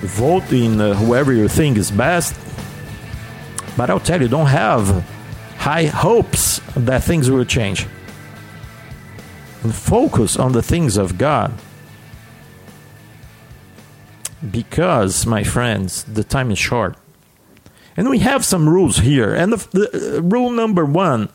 vote 0.00 0.50
in 0.52 0.80
uh, 0.80 0.94
whoever 0.94 1.32
you 1.32 1.48
think 1.48 1.76
is 1.76 1.90
best. 1.90 2.34
But 3.76 3.90
I'll 3.90 4.00
tell 4.00 4.20
you, 4.20 4.28
don't 4.28 4.46
have 4.46 5.04
high 5.64 5.86
hopes 5.86 6.60
that 6.76 7.02
things 7.02 7.30
will 7.30 7.44
change. 7.46 7.86
And 9.62 9.74
focus 9.74 10.36
on 10.36 10.52
the 10.52 10.62
things 10.62 10.98
of 10.98 11.16
God. 11.16 11.54
Because, 14.50 15.24
my 15.24 15.42
friends, 15.42 16.04
the 16.04 16.22
time 16.22 16.50
is 16.50 16.58
short. 16.58 16.98
And 17.96 18.10
we 18.10 18.18
have 18.18 18.44
some 18.44 18.68
rules 18.68 18.98
here. 18.98 19.34
And 19.34 19.54
the, 19.54 19.68
the 19.72 20.18
uh, 20.18 20.20
rule 20.20 20.50
number 20.50 20.84
one 20.84 21.30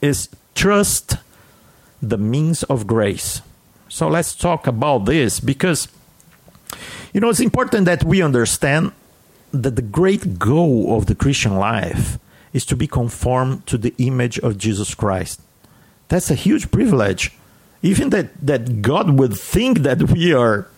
is 0.00 0.30
trust 0.54 1.18
the 2.00 2.16
means 2.16 2.62
of 2.62 2.86
grace. 2.86 3.42
So 3.90 4.08
let's 4.08 4.34
talk 4.34 4.66
about 4.66 5.04
this 5.04 5.38
because, 5.38 5.88
you 7.12 7.20
know, 7.20 7.28
it's 7.28 7.40
important 7.40 7.84
that 7.84 8.04
we 8.04 8.22
understand 8.22 8.92
that 9.52 9.76
the 9.76 9.82
great 9.82 10.38
goal 10.38 10.96
of 10.96 11.04
the 11.06 11.14
Christian 11.14 11.56
life 11.56 12.18
is 12.54 12.64
to 12.64 12.76
be 12.76 12.86
conformed 12.86 13.66
to 13.66 13.76
the 13.76 13.94
image 13.98 14.38
of 14.38 14.56
Jesus 14.56 14.94
Christ. 14.94 15.42
That's 16.08 16.30
a 16.30 16.34
huge 16.34 16.70
privilege. 16.70 17.32
Even 17.82 18.08
that, 18.10 18.34
that 18.40 18.80
God 18.80 19.10
would 19.10 19.36
think 19.36 19.80
that 19.80 20.10
we 20.10 20.32
are 20.32 20.68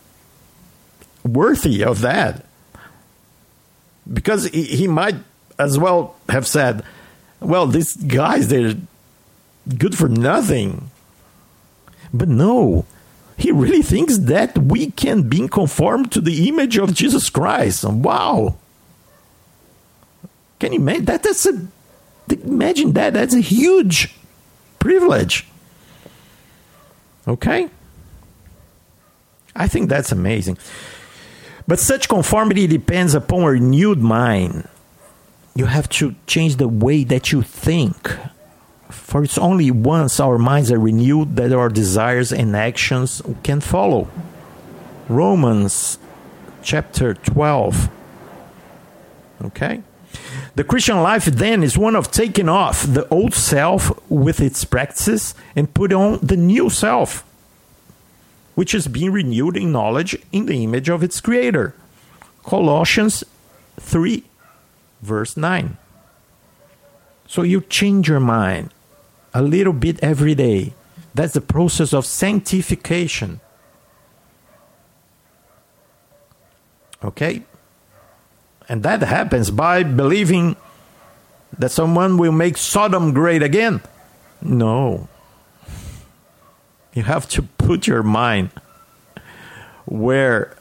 worthy 1.22 1.84
of 1.84 2.00
that. 2.00 2.44
Because 4.12 4.46
he, 4.48 4.64
he 4.64 4.88
might 4.88 5.16
as 5.58 5.78
well 5.78 6.16
have 6.28 6.46
said, 6.46 6.82
well, 7.40 7.66
these 7.66 7.94
guys, 7.94 8.48
they're 8.48 8.74
good 9.76 9.96
for 9.96 10.08
nothing. 10.08 10.90
But 12.12 12.28
no, 12.28 12.86
he 13.36 13.52
really 13.52 13.82
thinks 13.82 14.16
that 14.18 14.56
we 14.56 14.90
can 14.90 15.28
be 15.28 15.46
conformed 15.48 16.10
to 16.12 16.20
the 16.20 16.48
image 16.48 16.78
of 16.78 16.94
Jesus 16.94 17.28
Christ. 17.28 17.84
Wow. 17.84 18.56
Can 20.58 20.72
you 20.72 20.80
imagine 20.80 21.04
that? 21.06 21.22
That's 21.22 21.46
a 21.46 21.66
imagine 22.30 22.92
that. 22.92 23.12
That's 23.14 23.34
a 23.34 23.40
huge 23.40 24.14
privilege. 24.78 25.46
Okay? 27.28 27.68
I 29.54 29.68
think 29.68 29.88
that's 29.88 30.12
amazing. 30.12 30.58
But 31.66 31.80
such 31.80 32.08
conformity 32.08 32.66
depends 32.66 33.14
upon 33.14 33.42
a 33.42 33.50
renewed 33.50 33.98
mind. 33.98 34.68
You 35.54 35.66
have 35.66 35.88
to 36.00 36.14
change 36.26 36.56
the 36.56 36.68
way 36.68 37.02
that 37.04 37.32
you 37.32 37.42
think. 37.42 38.16
For 38.90 39.24
it's 39.24 39.38
only 39.38 39.70
once 39.70 40.20
our 40.20 40.38
minds 40.38 40.70
are 40.70 40.78
renewed 40.78 41.36
that 41.36 41.52
our 41.52 41.68
desires 41.68 42.32
and 42.32 42.54
actions 42.54 43.20
can 43.42 43.60
follow. 43.60 44.08
Romans 45.08 45.98
chapter 46.62 47.14
12. 47.14 47.88
Okay? 49.46 49.82
The 50.54 50.64
Christian 50.64 51.02
life 51.02 51.26
then 51.26 51.62
is 51.62 51.76
one 51.76 51.96
of 51.96 52.10
taking 52.10 52.48
off 52.48 52.82
the 52.82 53.06
old 53.08 53.34
self 53.34 53.92
with 54.10 54.40
its 54.40 54.64
practices 54.64 55.34
and 55.54 55.72
put 55.72 55.92
on 55.92 56.18
the 56.22 56.36
new 56.36 56.70
self, 56.70 57.24
which 58.54 58.74
is 58.74 58.88
being 58.88 59.12
renewed 59.12 59.56
in 59.56 59.72
knowledge 59.72 60.16
in 60.32 60.46
the 60.46 60.64
image 60.64 60.88
of 60.88 61.02
its 61.02 61.20
creator. 61.20 61.74
Colossians 62.42 63.24
3, 63.80 64.24
verse 65.02 65.36
9. 65.36 65.76
So 67.26 67.42
you 67.42 67.60
change 67.60 68.08
your 68.08 68.20
mind 68.20 68.72
a 69.34 69.42
little 69.42 69.72
bit 69.72 69.98
every 70.02 70.34
day. 70.34 70.72
That's 71.14 71.34
the 71.34 71.40
process 71.40 71.92
of 71.92 72.06
sanctification. 72.06 73.40
Okay? 77.04 77.42
And 78.68 78.82
that 78.82 79.02
happens 79.02 79.50
by 79.50 79.82
believing 79.82 80.56
that 81.58 81.70
someone 81.70 82.16
will 82.18 82.32
make 82.32 82.56
Sodom 82.56 83.12
great 83.14 83.42
again. 83.42 83.80
No. 84.42 85.08
You 86.92 87.02
have 87.04 87.28
to 87.30 87.42
put 87.42 87.86
your 87.86 88.02
mind 88.02 88.50
where 89.84 90.56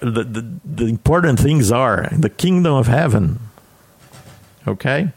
the, 0.00 0.24
the, 0.24 0.54
the 0.64 0.86
important 0.86 1.38
things 1.38 1.70
are 1.70 2.08
the 2.12 2.30
kingdom 2.30 2.74
of 2.74 2.86
heaven. 2.86 3.38
Okay? 4.66 5.12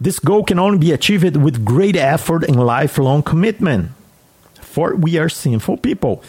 This 0.00 0.18
goal 0.18 0.44
can 0.44 0.58
only 0.58 0.78
be 0.78 0.92
achieved 0.92 1.36
with 1.36 1.64
great 1.64 1.96
effort 1.96 2.44
and 2.44 2.56
lifelong 2.56 3.22
commitment. 3.22 3.90
For 4.60 4.94
we 4.94 5.18
are 5.18 5.28
sinful 5.28 5.78
people. 5.78 6.22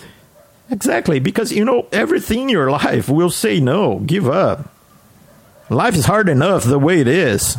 Exactly, 0.71 1.19
because 1.19 1.51
you 1.51 1.65
know, 1.65 1.87
everything 1.91 2.43
in 2.43 2.49
your 2.49 2.71
life 2.71 3.09
will 3.09 3.29
say 3.29 3.59
no, 3.59 3.99
give 3.99 4.27
up. 4.27 4.73
Life 5.69 5.95
is 5.95 6.05
hard 6.05 6.29
enough 6.29 6.63
the 6.63 6.79
way 6.79 7.01
it 7.01 7.07
is. 7.07 7.57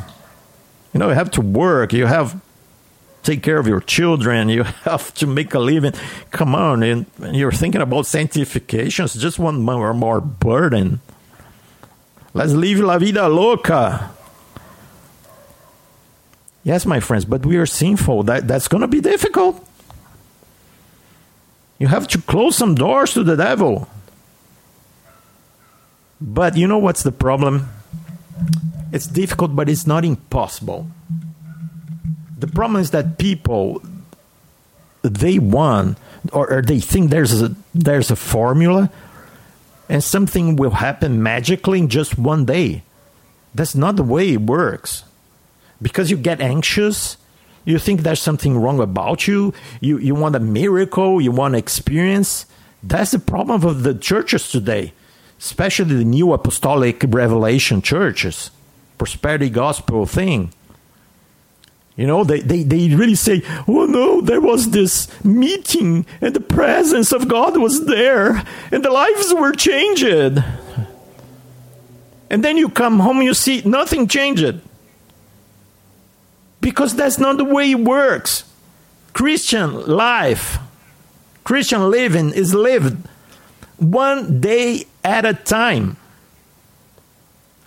You 0.93 1.01
know, 1.01 1.09
you 1.09 1.15
have 1.15 1.31
to 1.33 1.43
work, 1.43 1.93
you 1.93 2.07
have 2.07 2.41
take 3.23 3.43
care 3.43 3.59
of 3.59 3.67
your 3.67 3.81
children, 3.81 4.49
you 4.49 4.63
have 4.85 5.13
to 5.15 5.27
make 5.27 5.53
a 5.53 5.59
living. 5.59 5.93
Come 6.31 6.55
on, 6.55 6.83
and 6.83 7.07
you're 7.21 7.53
thinking 7.53 7.83
about 7.83 8.07
sanctification, 8.07 9.05
it's 9.05 9.15
just 9.15 9.39
one 9.39 9.61
more, 9.61 9.93
more 9.93 10.21
burden. 10.21 11.01
Let's 12.33 12.53
live 12.53 12.81
la 12.81 12.99
vida 12.99 13.29
loca. 13.29 14.11
Yes, 16.65 16.87
my 16.87 17.01
friends, 17.01 17.27
but 17.27 17.45
we 17.45 17.59
are 17.59 17.67
sinful. 17.67 18.23
That, 18.23 18.49
that's 18.49 18.69
going 18.69 18.81
to 18.81 18.89
be 18.89 19.01
difficult. 19.01 19.67
You 21.83 21.89
have 21.89 22.07
to 22.14 22.22
close 22.22 22.55
some 22.55 22.76
doors 22.76 23.14
to 23.14 23.24
the 23.24 23.35
devil. 23.35 23.89
But 26.20 26.57
you 26.57 26.68
know 26.68 26.78
what's 26.78 27.03
the 27.03 27.11
problem? 27.11 27.70
It's 28.93 29.09
difficult, 29.09 29.57
but 29.57 29.68
it's 29.68 29.85
not 29.85 30.05
impossible. 30.05 30.87
The 32.39 32.47
problem 32.47 32.80
is 32.80 32.93
that 32.93 33.18
people 33.18 33.83
they 35.03 35.41
want 35.41 35.99
or, 36.33 36.53
or 36.53 36.62
they 36.62 36.78
think 36.78 37.11
there's 37.11 37.43
a 37.43 37.53
there's 37.74 38.12
a 38.12 38.16
formula 38.16 38.89
and 39.89 40.05
something 40.05 40.55
will 40.55 40.78
happen 40.87 41.20
magically 41.20 41.80
in 41.80 41.89
just 41.89 42.16
one 42.16 42.45
day. 42.45 42.85
That's 43.57 43.74
not 43.74 43.97
the 43.97 44.05
way 44.05 44.35
it 44.35 44.43
works 44.43 45.03
because 45.83 46.12
you 46.12 46.16
get 46.16 46.41
anxious 46.41 47.16
you 47.65 47.79
think 47.79 48.01
there's 48.03 48.21
something 48.21 48.59
wrong 48.59 48.81
about 48.81 49.27
you? 49.29 49.55
You 49.81 49.99
you 49.99 50.15
want 50.15 50.37
a 50.37 50.41
miracle? 50.41 51.21
You 51.21 51.33
want 51.33 51.55
experience? 51.55 52.47
That's 52.83 53.13
the 53.13 53.19
problem 53.19 53.65
of 53.65 53.83
the 53.83 53.95
churches 53.95 54.51
today 54.51 54.93
especially 55.43 55.97
the 55.97 56.05
new 56.05 56.33
apostolic 56.33 57.03
revelation 57.09 57.83
churches 57.83 58.53
prosperity 58.97 59.51
gospel 59.51 60.07
thing. 60.07 60.53
You 61.97 62.07
know 62.07 62.23
they, 62.23 62.39
they, 62.39 62.63
they 62.63 62.95
really 62.95 63.17
say 63.17 63.43
oh 63.67 63.87
no 63.87 64.21
there 64.21 64.41
was 64.41 64.71
this 64.71 65.09
meeting 65.25 66.07
and 66.21 66.33
the 66.33 66.41
presence 66.41 67.11
of 67.11 67.27
god 67.27 67.57
was 67.57 67.85
there 67.87 68.45
and 68.71 68.85
the 68.85 68.91
lives 68.91 69.35
were 69.35 69.53
changed. 69.53 70.05
And 72.31 72.43
then 72.45 72.57
you 72.57 72.69
come 72.69 73.01
home 73.01 73.21
you 73.21 73.35
see 73.35 73.63
nothing 73.65 74.07
changed 74.07 74.61
because 76.63 76.95
that's 76.95 77.19
not 77.19 77.37
the 77.37 77.45
way 77.45 77.73
it 77.73 77.81
works. 77.81 78.45
Christian 79.13 79.85
life, 79.87 80.59
Christian 81.45 81.91
living 81.91 82.31
is 82.31 82.55
lived 82.55 82.97
one 83.79 84.41
day 84.41 84.87
at 85.05 85.27
a 85.27 85.35
time. 85.35 85.97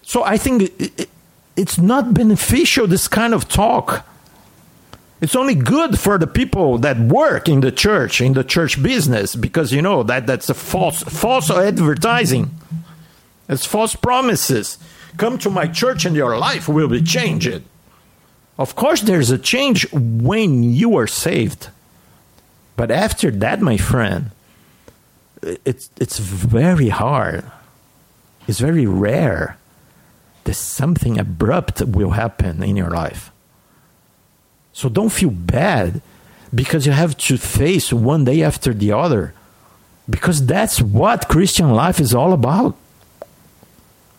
So 0.02 0.24
I 0.24 0.38
think 0.38 0.72
it's 1.58 1.78
not 1.78 2.14
beneficial, 2.14 2.88
this 2.88 3.08
kind 3.08 3.34
of 3.34 3.50
talk. 3.50 4.08
It's 5.20 5.36
only 5.36 5.56
good 5.56 6.00
for 6.00 6.18
the 6.18 6.28
people 6.28 6.78
that 6.80 6.98
work 7.00 7.50
in 7.50 7.62
the 7.62 7.72
church, 7.72 8.22
in 8.22 8.34
the 8.34 8.43
church 8.43 8.82
business, 8.82 9.36
because 9.36 9.74
you 9.74 9.82
know 9.82 10.04
that 10.04 10.26
that's 10.26 10.50
a 10.50 10.54
false 10.54 11.04
false 11.04 11.50
advertising. 11.50 12.52
It's 13.50 13.66
false 13.66 13.96
promises. 13.96 14.78
Come 15.18 15.38
to 15.39 15.50
my 15.50 15.68
church 15.68 16.06
and 16.06 16.16
your 16.16 16.38
life 16.38 16.68
will 16.68 16.88
be 16.88 17.02
changed. 17.02 17.62
Of 18.58 18.76
course, 18.76 19.01
there's 19.01 19.32
a 19.32 19.38
change 19.38 19.91
when 19.91 20.64
you 20.64 20.97
are 20.97 21.08
saved. 21.08 21.70
But 22.76 22.91
after 22.91 23.32
that, 23.32 23.62
my 23.62 23.78
friend, 23.78 24.32
it's, 25.41 25.89
it's 25.99 26.20
very 26.20 26.89
hard. 26.89 27.43
It's 28.47 28.60
very 28.60 28.86
rare 28.86 29.58
that 30.43 30.53
something 30.53 31.20
abrupt 31.20 31.82
will 31.82 32.12
happen 32.12 32.64
in 32.64 32.78
your 32.78 32.91
life. 32.91 33.32
So 34.72 34.89
don't 34.89 35.10
feel 35.10 35.32
bad 35.32 36.01
because 36.53 36.86
you 36.86 36.91
have 36.91 37.18
to 37.18 37.38
face 37.38 37.91
one 37.91 38.26
day 38.26 38.43
after 38.43 38.74
the 38.74 38.91
other. 38.91 39.34
Because 40.10 40.45
that's 40.45 40.82
what 40.82 41.28
Christian 41.28 41.72
life 41.72 41.99
is 41.99 42.14
all 42.14 42.34
about. 42.34 42.76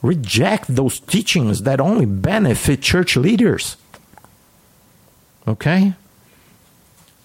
Reject 0.02 0.74
those 0.74 1.00
teachings 1.00 1.62
that 1.62 1.80
only 1.80 2.06
benefit 2.06 2.82
church 2.82 3.16
leaders. 3.16 3.76
Okay? 5.48 5.94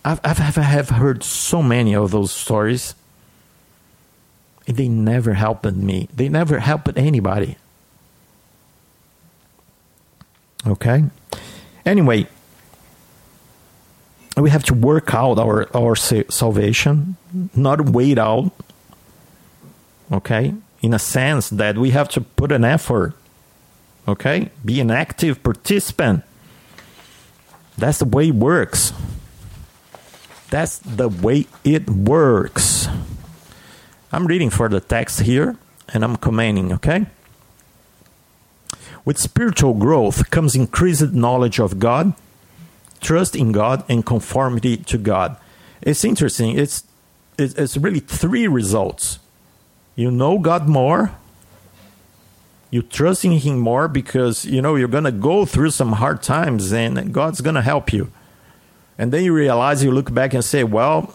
I've, 0.03 0.19
I've, 0.23 0.57
I've 0.57 0.89
heard 0.89 1.23
so 1.23 1.61
many 1.61 1.95
of 1.95 2.11
those 2.11 2.31
stories. 2.31 2.95
And 4.67 4.77
they 4.77 4.87
never 4.87 5.33
helped 5.33 5.65
me. 5.65 6.07
They 6.13 6.29
never 6.29 6.59
helped 6.59 6.97
anybody. 6.97 7.57
Okay? 10.67 11.03
Anyway, 11.85 12.27
we 14.37 14.49
have 14.51 14.63
to 14.65 14.73
work 14.73 15.13
out 15.13 15.39
our, 15.39 15.67
our 15.75 15.95
salvation, 15.95 17.17
not 17.55 17.89
wait 17.89 18.19
out. 18.19 18.51
Okay? 20.11 20.53
In 20.81 20.93
a 20.93 20.99
sense 20.99 21.49
that 21.49 21.77
we 21.77 21.91
have 21.91 22.09
to 22.09 22.21
put 22.21 22.51
an 22.51 22.63
effort. 22.63 23.13
Okay? 24.07 24.49
Be 24.63 24.79
an 24.79 24.91
active 24.91 25.41
participant 25.41 26.23
that's 27.81 27.97
the 27.97 28.05
way 28.05 28.27
it 28.27 28.35
works. 28.35 28.93
That's 30.51 30.77
the 30.77 31.09
way 31.09 31.47
it 31.63 31.89
works. 31.89 32.87
I'm 34.11 34.27
reading 34.27 34.51
for 34.51 34.69
the 34.69 34.79
text 34.79 35.21
here 35.21 35.57
and 35.91 36.03
I'm 36.03 36.15
commenting, 36.17 36.71
okay? 36.73 37.07
With 39.03 39.17
spiritual 39.17 39.73
growth 39.73 40.29
comes 40.29 40.55
increased 40.55 41.11
knowledge 41.11 41.59
of 41.59 41.79
God, 41.79 42.13
trust 42.99 43.35
in 43.35 43.51
God, 43.51 43.83
and 43.89 44.05
conformity 44.05 44.77
to 44.77 44.99
God. 44.99 45.37
It's 45.81 46.05
interesting. 46.05 46.57
It's 46.57 46.83
it's 47.39 47.77
really 47.77 48.01
three 48.01 48.47
results. 48.47 49.17
You 49.95 50.11
know 50.11 50.37
God 50.37 50.69
more, 50.69 51.17
you 52.71 52.81
trust 52.81 53.25
in 53.25 53.33
him 53.33 53.59
more 53.59 53.87
because 53.87 54.45
you 54.45 54.61
know 54.61 54.75
you're 54.75 54.87
to 55.03 55.11
go 55.11 55.45
through 55.45 55.69
some 55.71 55.93
hard 55.93 56.23
times 56.23 56.71
and 56.71 57.13
god's 57.13 57.41
to 57.55 57.61
help 57.61 57.93
you. 57.93 58.11
And 58.97 59.11
then 59.11 59.23
you 59.23 59.33
realize 59.33 59.83
you 59.83 59.91
look 59.91 60.13
back 60.13 60.33
and 60.33 60.43
say 60.43 60.63
well 60.63 61.13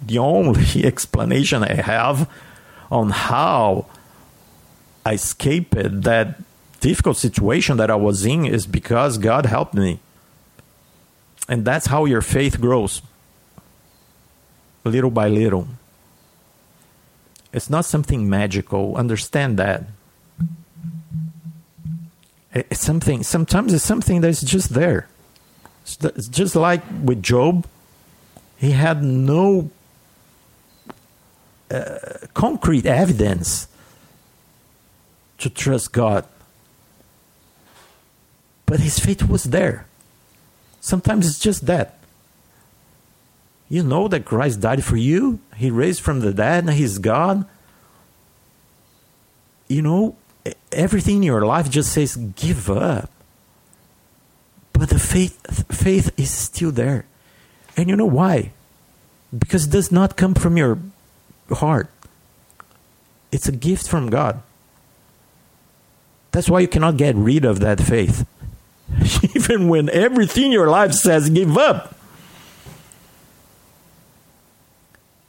the 0.00 0.18
only 0.18 0.84
explanation 0.84 1.64
i 1.64 1.72
have 1.72 2.30
on 2.90 3.10
how 3.10 3.86
i 5.04 5.14
escaped 5.14 5.74
that 6.02 6.38
difficult 6.80 7.16
situation 7.16 7.78
that 7.78 7.90
i 7.90 7.96
was 7.96 8.24
in 8.24 8.44
is 8.44 8.66
because 8.66 9.18
god 9.18 9.46
helped 9.46 9.74
me. 9.74 9.98
And 11.48 11.64
that's 11.64 11.86
how 11.86 12.04
your 12.04 12.22
faith 12.22 12.60
grows 12.60 13.02
little 14.90 15.10
by 15.10 15.28
little. 15.28 15.68
It's 17.52 17.70
not 17.70 17.84
something 17.84 18.28
magical. 18.28 18.96
Understand 18.96 19.58
that 19.58 19.84
it's 22.56 22.80
something 22.80 23.22
sometimes 23.22 23.72
it's 23.74 23.84
something 23.84 24.20
that's 24.20 24.42
just 24.42 24.70
there. 24.74 25.08
It's 25.84 26.28
just 26.28 26.56
like 26.56 26.82
with 27.02 27.22
job 27.22 27.66
he 28.56 28.70
had 28.72 29.02
no 29.02 29.70
uh, 31.70 31.98
concrete 32.32 32.86
evidence 32.86 33.68
to 35.38 35.50
trust 35.50 35.92
god. 35.92 36.24
But 38.64 38.80
his 38.80 38.98
faith 38.98 39.28
was 39.28 39.44
there. 39.44 39.86
Sometimes 40.80 41.28
it's 41.28 41.38
just 41.38 41.66
that. 41.66 41.98
You 43.68 43.82
know 43.82 44.06
that 44.08 44.24
christ 44.24 44.60
died 44.60 44.84
for 44.84 44.96
you 44.96 45.40
he 45.56 45.70
raised 45.70 46.00
from 46.00 46.20
the 46.20 46.32
dead 46.32 46.64
and 46.64 46.72
he's 46.72 46.98
god 46.98 47.44
you 49.66 49.82
know 49.82 50.14
everything 50.76 51.16
in 51.16 51.22
your 51.22 51.44
life 51.44 51.70
just 51.70 51.92
says 51.92 52.16
give 52.16 52.70
up. 52.70 53.10
But 54.72 54.90
the 54.90 54.98
faith 54.98 55.36
faith 55.74 56.12
is 56.18 56.30
still 56.30 56.70
there. 56.70 57.06
And 57.76 57.88
you 57.88 57.96
know 57.96 58.06
why? 58.06 58.52
Because 59.36 59.66
it 59.66 59.70
does 59.70 59.90
not 59.90 60.16
come 60.16 60.34
from 60.34 60.56
your 60.56 60.78
heart. 61.50 61.90
It's 63.32 63.48
a 63.48 63.52
gift 63.52 63.88
from 63.88 64.08
God. 64.10 64.42
That's 66.32 66.48
why 66.48 66.60
you 66.60 66.68
cannot 66.68 66.96
get 66.96 67.14
rid 67.16 67.44
of 67.44 67.60
that 67.60 67.80
faith. 67.80 68.26
Even 69.34 69.68
when 69.68 69.88
everything 69.90 70.46
in 70.46 70.52
your 70.52 70.68
life 70.68 70.92
says 70.92 71.30
give 71.30 71.56
up. 71.56 71.94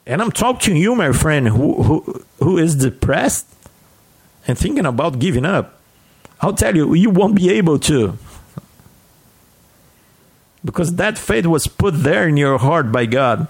And 0.06 0.22
I'm 0.22 0.32
talking 0.32 0.76
to 0.76 0.80
you, 0.80 0.96
my 0.96 1.12
friend, 1.12 1.50
who, 1.50 1.84
who, 1.84 2.26
who 2.40 2.58
is 2.58 2.76
depressed 2.76 3.46
and 4.48 4.58
thinking 4.58 4.86
about 4.86 5.20
giving 5.20 5.46
up. 5.46 5.80
I'll 6.42 6.54
tell 6.54 6.76
you, 6.76 6.94
you 6.94 7.10
won't 7.10 7.36
be 7.36 7.50
able 7.52 7.80
to. 7.80 8.18
Because 10.64 10.96
that 10.96 11.18
faith 11.18 11.46
was 11.46 11.68
put 11.68 12.04
there 12.04 12.28
in 12.28 12.38
your 12.38 12.58
heart 12.58 12.92
by 12.92 13.06
God. 13.06 13.48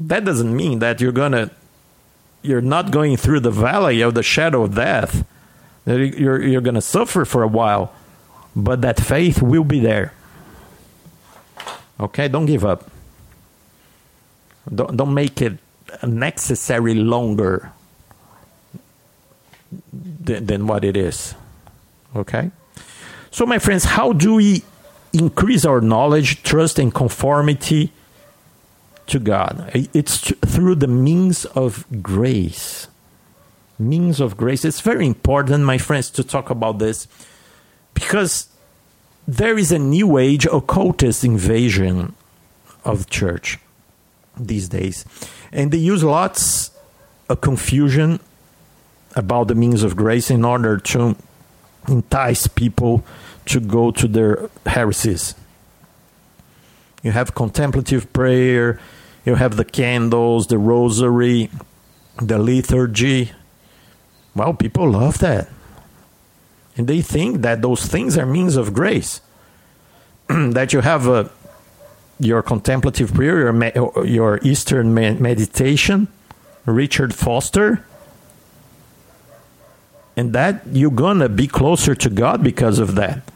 That 0.00 0.24
doesn't 0.24 0.54
mean 0.54 0.78
that 0.78 1.00
you're 1.00 1.12
gonna 1.12 1.50
you're 2.42 2.60
not 2.60 2.90
going 2.90 3.16
through 3.16 3.40
the 3.40 3.50
valley 3.50 4.00
of 4.00 4.14
the 4.14 4.22
shadow 4.22 4.62
of 4.64 4.74
death. 4.74 5.24
You're, 5.86 6.42
you're 6.42 6.60
to 6.60 6.80
suffer 6.80 7.24
for 7.24 7.42
a 7.42 7.48
while, 7.48 7.92
but 8.54 8.82
that 8.82 8.98
faith 9.00 9.40
will 9.40 9.64
be 9.64 9.78
there. 9.78 10.12
Okay, 12.00 12.26
don't 12.26 12.46
give 12.46 12.64
up. 12.64 12.90
Don't, 14.72 14.96
don't 14.96 15.14
make 15.14 15.40
it 15.40 15.58
necessary 16.02 16.94
longer 16.94 17.70
than, 19.92 20.46
than 20.46 20.66
what 20.66 20.84
it 20.84 20.96
is. 20.96 21.34
Okay? 22.14 22.50
So, 23.30 23.46
my 23.46 23.58
friends, 23.58 23.84
how 23.84 24.12
do 24.12 24.34
we 24.34 24.62
increase 25.12 25.64
our 25.64 25.80
knowledge, 25.80 26.42
trust, 26.42 26.78
and 26.78 26.94
conformity 26.94 27.92
to 29.06 29.18
God? 29.18 29.70
It's 29.94 30.32
through 30.46 30.76
the 30.76 30.88
means 30.88 31.44
of 31.46 31.86
grace. 32.02 32.88
Means 33.78 34.20
of 34.20 34.36
grace. 34.36 34.64
It's 34.64 34.80
very 34.80 35.06
important, 35.06 35.64
my 35.64 35.78
friends, 35.78 36.10
to 36.10 36.24
talk 36.24 36.50
about 36.50 36.78
this 36.78 37.08
because 37.94 38.48
there 39.26 39.56
is 39.56 39.72
a 39.72 39.78
new 39.78 40.18
age 40.18 40.46
occultist 40.46 41.24
invasion 41.24 42.14
of 42.84 43.08
church 43.08 43.58
these 44.36 44.68
days. 44.68 45.04
And 45.52 45.70
they 45.70 45.78
use 45.78 46.02
lots 46.02 46.70
of 47.28 47.40
confusion 47.40 48.20
about 49.16 49.48
the 49.48 49.54
means 49.54 49.82
of 49.82 49.96
grace 49.96 50.30
in 50.30 50.44
order 50.44 50.78
to 50.78 51.16
entice 51.88 52.46
people 52.46 53.04
to 53.46 53.60
go 53.60 53.90
to 53.90 54.08
their 54.08 54.48
heresies. 54.66 55.34
You 57.02 57.12
have 57.12 57.34
contemplative 57.34 58.12
prayer, 58.12 58.78
you 59.24 59.34
have 59.34 59.56
the 59.56 59.64
candles, 59.64 60.46
the 60.46 60.58
rosary, 60.58 61.50
the 62.20 62.38
liturgy. 62.38 63.32
Well, 64.34 64.54
people 64.54 64.90
love 64.90 65.18
that. 65.18 65.48
And 66.76 66.86
they 66.86 67.02
think 67.02 67.42
that 67.42 67.60
those 67.60 67.86
things 67.86 68.16
are 68.16 68.26
means 68.26 68.56
of 68.56 68.72
grace. 68.72 69.20
that 70.28 70.72
you 70.72 70.80
have 70.80 71.06
a, 71.06 71.30
your 72.18 72.42
contemplative 72.42 73.12
prayer, 73.12 73.52
your, 73.74 74.06
your 74.06 74.38
Eastern 74.42 74.94
meditation, 74.94 76.08
Richard 76.64 77.14
Foster, 77.14 77.84
and 80.16 80.32
that 80.32 80.62
you're 80.72 80.90
gonna 80.90 81.28
be 81.28 81.46
closer 81.46 81.94
to 81.94 82.10
God 82.10 82.42
because 82.42 82.78
of 82.78 82.94
that. 82.96 83.30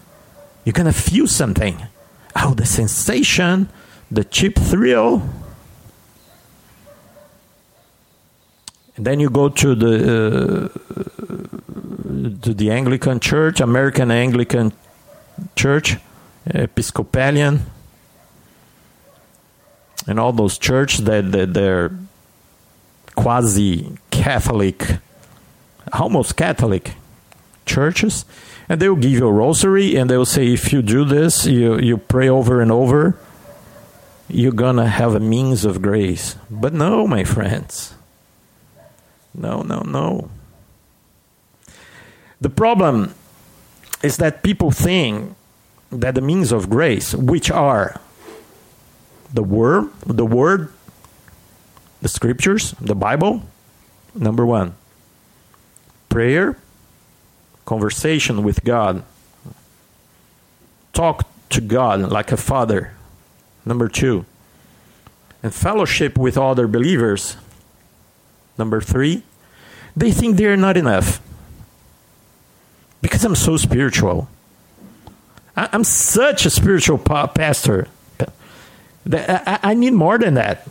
You're 0.64 0.72
gonna 0.72 0.92
feel 0.92 1.26
something. 1.26 1.86
Oh, 2.34 2.54
the 2.54 2.66
sensation, 2.66 3.68
the 4.10 4.24
cheap 4.24 4.58
thrill. 4.58 5.22
And 8.96 9.06
then 9.06 9.20
you 9.20 9.28
go 9.30 9.48
to 9.48 9.74
the 9.74 10.64
uh, 10.64 10.96
to 12.42 12.54
the 12.54 12.70
Anglican 12.70 13.20
Church, 13.20 13.60
American 13.60 14.10
Anglican 14.10 14.72
Church, 15.54 15.96
Episcopalian, 16.46 17.60
and 20.06 20.20
all 20.20 20.32
those 20.32 20.58
churches 20.58 21.04
that, 21.04 21.32
that 21.32 21.52
they're 21.54 21.90
quasi 23.14 23.98
Catholic, 24.10 24.98
almost 25.92 26.36
Catholic 26.36 26.94
churches, 27.64 28.24
and 28.68 28.80
they 28.80 28.88
will 28.88 28.96
give 28.96 29.12
you 29.12 29.26
a 29.26 29.32
rosary, 29.32 29.96
and 29.96 30.10
they 30.10 30.16
will 30.16 30.26
say 30.26 30.52
if 30.52 30.72
you 30.72 30.82
do 30.82 31.04
this, 31.04 31.46
you 31.46 31.78
you 31.78 31.98
pray 31.98 32.28
over 32.28 32.60
and 32.60 32.72
over, 32.72 33.18
you're 34.28 34.52
gonna 34.52 34.88
have 34.88 35.14
a 35.14 35.20
means 35.20 35.64
of 35.64 35.82
grace. 35.82 36.36
But 36.50 36.72
no, 36.72 37.06
my 37.06 37.24
friends. 37.24 37.94
No, 39.34 39.62
no, 39.62 39.80
no. 39.80 40.30
The 42.40 42.50
problem 42.50 43.14
is 44.02 44.16
that 44.16 44.42
people 44.42 44.70
think 44.70 45.36
that 45.90 46.14
the 46.14 46.20
means 46.20 46.52
of 46.52 46.68
grace, 46.68 47.14
which 47.14 47.50
are 47.50 48.00
the 49.32 49.42
word, 49.42 49.90
the 50.04 50.26
word, 50.26 50.72
the 52.02 52.08
scriptures, 52.08 52.72
the 52.80 52.94
Bible, 52.94 53.42
number 54.14 54.44
one, 54.44 54.74
prayer, 56.16 56.56
conversation 57.66 58.42
with 58.42 58.64
God, 58.64 59.04
talk 60.94 61.28
to 61.50 61.60
God 61.60 62.00
like 62.10 62.32
a 62.32 62.38
father, 62.38 62.94
number 63.66 63.86
two, 63.86 64.24
and 65.42 65.52
fellowship 65.52 66.16
with 66.16 66.38
other 66.38 66.66
believers, 66.66 67.36
Number 68.58 68.80
three, 68.80 69.22
they 69.94 70.10
think 70.10 70.36
they're 70.36 70.56
not 70.56 70.78
enough. 70.78 71.20
Because 73.02 73.22
I'm 73.22 73.34
so 73.34 73.58
spiritual. 73.58 74.28
I'm 75.54 75.84
such 75.84 76.46
a 76.46 76.50
spiritual 76.50 76.96
pastor. 76.96 77.88
I 79.12 79.74
need 79.74 79.92
more 79.92 80.16
than 80.16 80.34
that. 80.34 80.66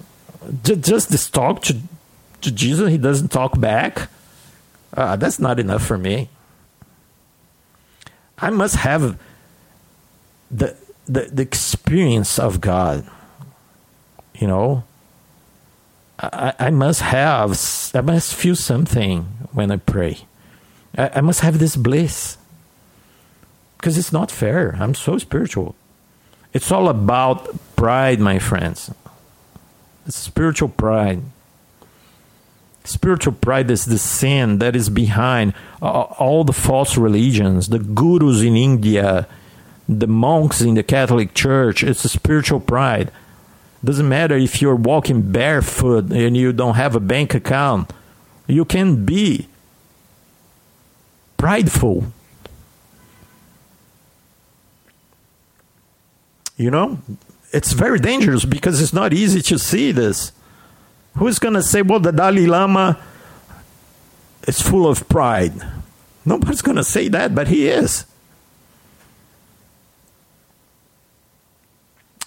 Just 0.64 1.10
this 1.10 1.30
talk 1.30 1.62
to, 1.64 1.78
to 2.42 2.52
Jesus, 2.52 2.90
he 2.90 2.98
doesn't 2.98 3.30
talk 3.30 3.60
back. 3.60 4.10
Uh, 4.96 5.16
that's 5.16 5.40
not 5.40 5.60
enough 5.60 5.86
for 5.86 5.98
me. 5.98 6.30
I 8.38 8.50
must 8.50 8.78
have 8.78 9.20
the, 10.50 10.76
the, 11.06 11.30
the 11.32 11.42
experience 11.42 12.40
of 12.40 12.62
God. 12.62 13.08
You 14.36 14.48
know, 14.48 14.84
I, 16.20 16.54
I 16.60 16.70
must 16.70 17.02
have, 17.02 17.52
I 17.94 18.02
must 18.02 18.36
feel 18.36 18.56
something 18.56 19.24
when 19.52 19.72
I 19.72 19.78
pray. 19.78 20.20
I, 20.98 21.12
I 21.16 21.22
must 21.22 21.42
have 21.42 21.60
this 21.60 21.76
bliss. 21.76 22.38
Because 23.78 23.98
it's 23.98 24.12
not 24.12 24.32
fair. 24.32 24.76
I'm 24.80 24.96
so 24.96 25.18
spiritual. 25.18 25.76
It's 26.54 26.72
all 26.72 26.88
about 26.90 27.54
pride, 27.76 28.20
my 28.20 28.40
friends. 28.40 28.92
It's 30.08 30.18
spiritual 30.18 30.70
pride. 30.70 31.22
Spiritual 32.86 33.34
pride 33.34 33.70
is 33.72 33.86
the 33.86 33.98
sin 33.98 34.60
that 34.60 34.76
is 34.76 34.90
behind 34.90 35.54
uh, 35.82 36.02
all 36.02 36.44
the 36.44 36.54
false 36.54 36.98
religions, 36.98 37.70
the 37.70 37.80
gurus 37.80 38.42
in 38.42 38.56
India, 38.56 39.28
the 39.90 40.08
monks 40.08 40.62
in 40.62 40.76
the 40.76 40.84
Catholic 40.84 41.34
Church. 41.34 41.84
It's 41.84 42.06
a 42.06 42.10
spiritual 42.10 42.60
pride. 42.60 43.12
Doesn't 43.84 44.08
matter 44.08 44.36
if 44.36 44.62
you're 44.62 44.76
walking 44.76 45.32
barefoot 45.32 46.12
and 46.12 46.38
you 46.38 46.54
don't 46.54 46.76
have 46.76 46.96
a 46.96 47.00
bank 47.00 47.34
account. 47.34 47.92
You 48.48 48.66
can 48.66 49.04
be 49.04 49.48
prideful. 51.38 52.06
You 56.56 56.72
know, 56.72 57.00
it's 57.52 57.74
very 57.74 58.00
dangerous 58.00 58.46
because 58.46 58.80
it's 58.82 58.94
not 58.94 59.12
easy 59.12 59.42
to 59.42 59.60
see 59.60 59.92
this. 59.92 60.32
Who's 61.16 61.40
going 61.40 61.54
to 61.54 61.64
say, 61.64 61.82
well, 61.82 62.00
the 62.00 62.12
Dalai 62.12 62.46
Lama 62.46 63.00
is 64.48 64.62
full 64.62 64.88
of 64.88 65.08
pride? 65.08 65.54
Nobody's 66.26 66.62
going 66.62 66.78
to 66.78 66.84
say 66.84 67.08
that, 67.10 67.34
but 67.34 67.48
he 67.48 67.68
is. 67.68 68.06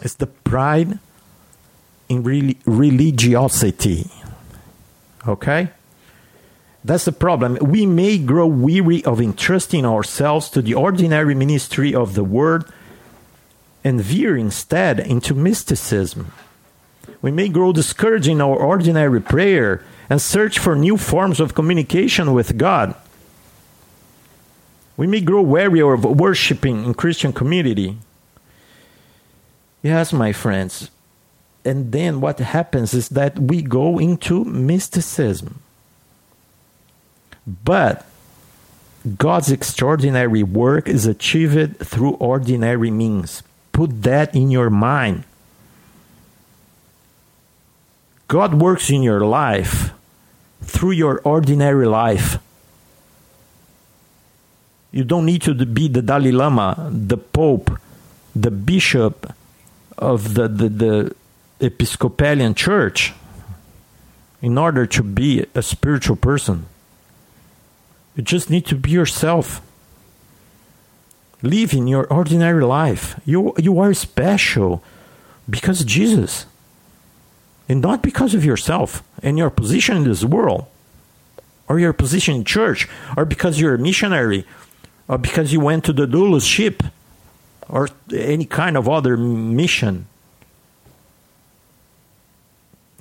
It's 0.01 0.15
the 0.15 0.27
pride 0.27 0.99
in 2.09 2.23
religiosity. 2.23 4.11
Okay? 5.27 5.71
That's 6.85 7.05
the 7.05 7.13
problem. 7.13 7.59
We 7.61 7.85
may 7.85 8.19
grow 8.19 8.47
weary 8.47 9.05
of 9.05 9.21
entrusting 9.21 9.85
ourselves 9.85 10.49
to 10.51 10.63
the 10.63 10.75
ordinary 10.75 11.35
ministry 11.35 11.95
of 11.95 12.15
the 12.15 12.25
word 12.25 12.65
and 13.85 14.01
veer 14.01 14.37
instead 14.37 15.01
into 15.01 15.35
mysticism. 15.35 16.33
We 17.21 17.31
may 17.31 17.49
grow 17.49 17.73
discouraged 17.73 18.29
in 18.29 18.41
our 18.41 18.57
ordinary 18.57 19.21
prayer 19.21 19.83
and 20.09 20.21
search 20.21 20.59
for 20.59 20.77
new 20.77 20.97
forms 20.97 21.41
of 21.41 21.55
communication 21.55 22.33
with 22.33 22.57
God. 22.57 22.95
We 24.97 25.07
may 25.07 25.21
grow 25.21 25.43
weary 25.43 25.81
of 25.81 26.05
worshiping 26.05 26.85
in 26.85 26.95
Christian 26.95 27.33
community. 27.33 27.99
Yes, 29.83 30.13
my 30.13 30.33
friends, 30.33 30.91
and 31.65 31.93
then 31.93 32.21
what 32.21 32.39
happens 32.39 32.95
is 32.95 33.11
that 33.11 33.39
we 33.39 33.63
go 33.63 33.99
into 33.99 34.45
mysticism. 34.45 35.61
But 37.47 38.05
God's 39.17 39.51
extraordinary 39.51 40.43
work 40.43 40.89
is 40.89 41.07
achieved 41.07 41.79
through 41.79 42.15
ordinary 42.15 42.91
means. 42.91 43.43
Put 43.73 44.03
that 44.03 44.35
in 44.35 44.51
your 44.51 44.71
mind. 44.71 45.25
God 48.29 48.55
works 48.55 48.91
in 48.91 49.03
your 49.03 49.21
life 49.21 49.91
through 50.63 50.93
your 50.93 51.21
ordinary 51.25 51.87
life. 51.87 52.39
You 54.93 55.05
don't 55.05 55.25
need 55.25 55.43
to 55.43 55.55
be 55.55 55.89
the 55.89 56.03
Dalai 56.03 56.33
Lama, 56.33 56.91
the 56.93 57.17
Pope, 57.17 57.79
the 58.37 58.51
Bishop 58.51 59.33
of 59.97 60.35
the, 60.35 60.47
the, 60.47 60.69
the 60.69 61.15
Episcopalian 61.61 62.55
Church 62.55 63.15
in 64.43 64.59
order 64.59 64.87
to 64.87 65.03
be 65.03 65.47
a 65.55 65.63
spiritual 65.63 66.17
person. 66.17 66.67
You 68.15 68.23
just 68.23 68.51
need 68.51 68.67
to 68.67 68.75
be 68.75 68.91
yourself. 68.91 69.63
Live 71.43 71.73
in 71.73 71.87
your 71.87 72.07
ordinary 72.13 72.65
life. 72.65 73.19
You, 73.25 73.55
you 73.59 73.79
are 73.79 73.95
special 73.95 74.83
because 75.49 75.85
Jesus 75.85 76.47
and 77.69 77.81
not 77.83 78.03
because 78.03 78.35
of 78.35 78.45
yourself 78.45 79.03
and 79.23 79.37
your 79.37 79.51
position 79.51 79.97
in 79.99 80.05
this 80.05 80.25
world 80.25 80.67
or 81.69 81.79
your 81.79 81.93
position 81.93 82.35
in 82.35 82.45
church 82.45 82.89
or 83.17 83.25
because 83.25 83.61
you're 83.61 83.75
a 83.75 83.79
missionary 83.79 84.47
or 85.07 85.19
because 85.19 85.53
you 85.53 85.61
went 85.61 85.85
to 85.85 85.93
the 85.93 86.07
doulos 86.07 86.49
ship 86.49 86.83
or 87.69 87.89
any 88.15 88.47
kind 88.47 88.77
of 88.77 88.89
other 88.89 89.17
mission. 89.17 90.07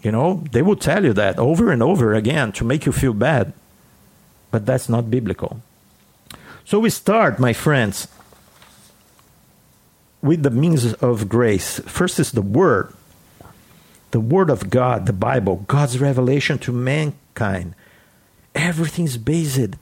You 0.03 0.11
know 0.11 0.43
they 0.51 0.61
will 0.61 0.75
tell 0.75 1.03
you 1.03 1.13
that 1.13 1.39
over 1.39 1.71
and 1.71 1.81
over 1.81 2.13
again 2.13 2.51
to 2.53 2.63
make 2.63 2.85
you 2.85 2.91
feel 2.91 3.13
bad 3.13 3.53
but 4.51 4.65
that's 4.65 4.89
not 4.89 5.09
biblical. 5.11 5.61
So 6.65 6.79
we 6.79 6.89
start 6.89 7.39
my 7.39 7.53
friends 7.53 8.07
with 10.21 10.43
the 10.43 10.49
means 10.49 10.93
of 10.95 11.29
grace. 11.29 11.79
First 11.79 12.19
is 12.19 12.31
the 12.31 12.41
word 12.41 12.93
the 14.11 14.19
Word 14.19 14.49
of 14.49 14.69
God, 14.69 15.05
the 15.05 15.13
Bible, 15.13 15.65
God's 15.67 15.99
revelation 15.99 16.57
to 16.59 16.71
mankind. 16.71 17.75
Everything's 18.55 19.17
based 19.17 19.75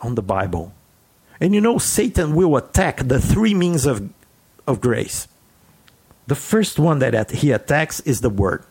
on 0.00 0.14
the 0.14 0.22
Bible. 0.22 0.72
And 1.40 1.54
you 1.54 1.60
know, 1.60 1.78
Satan 1.78 2.34
will 2.34 2.56
attack 2.56 3.06
the 3.06 3.20
three 3.20 3.54
means 3.54 3.86
of, 3.86 4.08
of 4.66 4.80
grace. 4.80 5.28
The 6.26 6.34
first 6.34 6.78
one 6.78 6.98
that 6.98 7.30
he 7.30 7.52
attacks 7.52 8.00
is 8.00 8.20
the 8.20 8.30
Word. 8.30 8.64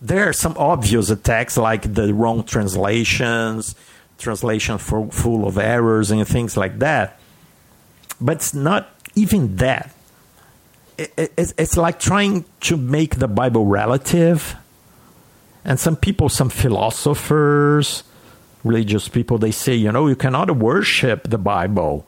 There 0.00 0.28
are 0.28 0.32
some 0.32 0.56
obvious 0.56 1.10
attacks 1.10 1.56
like 1.56 1.94
the 1.94 2.14
wrong 2.14 2.42
translations, 2.44 3.74
translation 4.18 4.78
for, 4.78 5.10
full 5.10 5.46
of 5.46 5.58
errors, 5.58 6.10
and 6.10 6.26
things 6.26 6.56
like 6.56 6.78
that. 6.78 7.20
But 8.20 8.36
it's 8.36 8.54
not 8.54 8.88
even 9.14 9.56
that 9.56 9.94
it's, 11.16 11.54
it's 11.56 11.76
like 11.76 11.98
trying 11.98 12.44
to 12.60 12.76
make 12.76 13.16
the 13.16 13.28
Bible 13.28 13.66
relative. 13.66 14.56
And 15.64 15.78
some 15.78 15.96
people, 15.96 16.28
some 16.28 16.50
philosophers, 16.50 18.02
religious 18.64 19.08
people, 19.08 19.38
they 19.38 19.50
say, 19.50 19.74
you 19.74 19.92
know, 19.92 20.08
you 20.08 20.16
cannot 20.16 20.50
worship 20.56 21.28
the 21.28 21.38
Bible. 21.38 22.06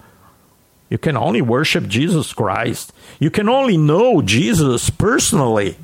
You 0.90 0.98
can 0.98 1.16
only 1.16 1.40
worship 1.40 1.86
Jesus 1.86 2.32
Christ. 2.32 2.92
You 3.18 3.30
can 3.30 3.48
only 3.48 3.78
know 3.78 4.20
Jesus 4.20 4.90
personally. 4.90 5.76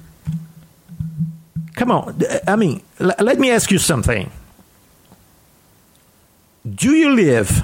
Come 1.77 1.91
on. 1.91 2.21
I 2.47 2.57
mean, 2.57 2.83
let 2.99 3.39
me 3.39 3.51
ask 3.51 3.71
you 3.71 3.79
something. 3.79 4.31
Do 6.69 6.91
you 6.91 7.15
live 7.15 7.63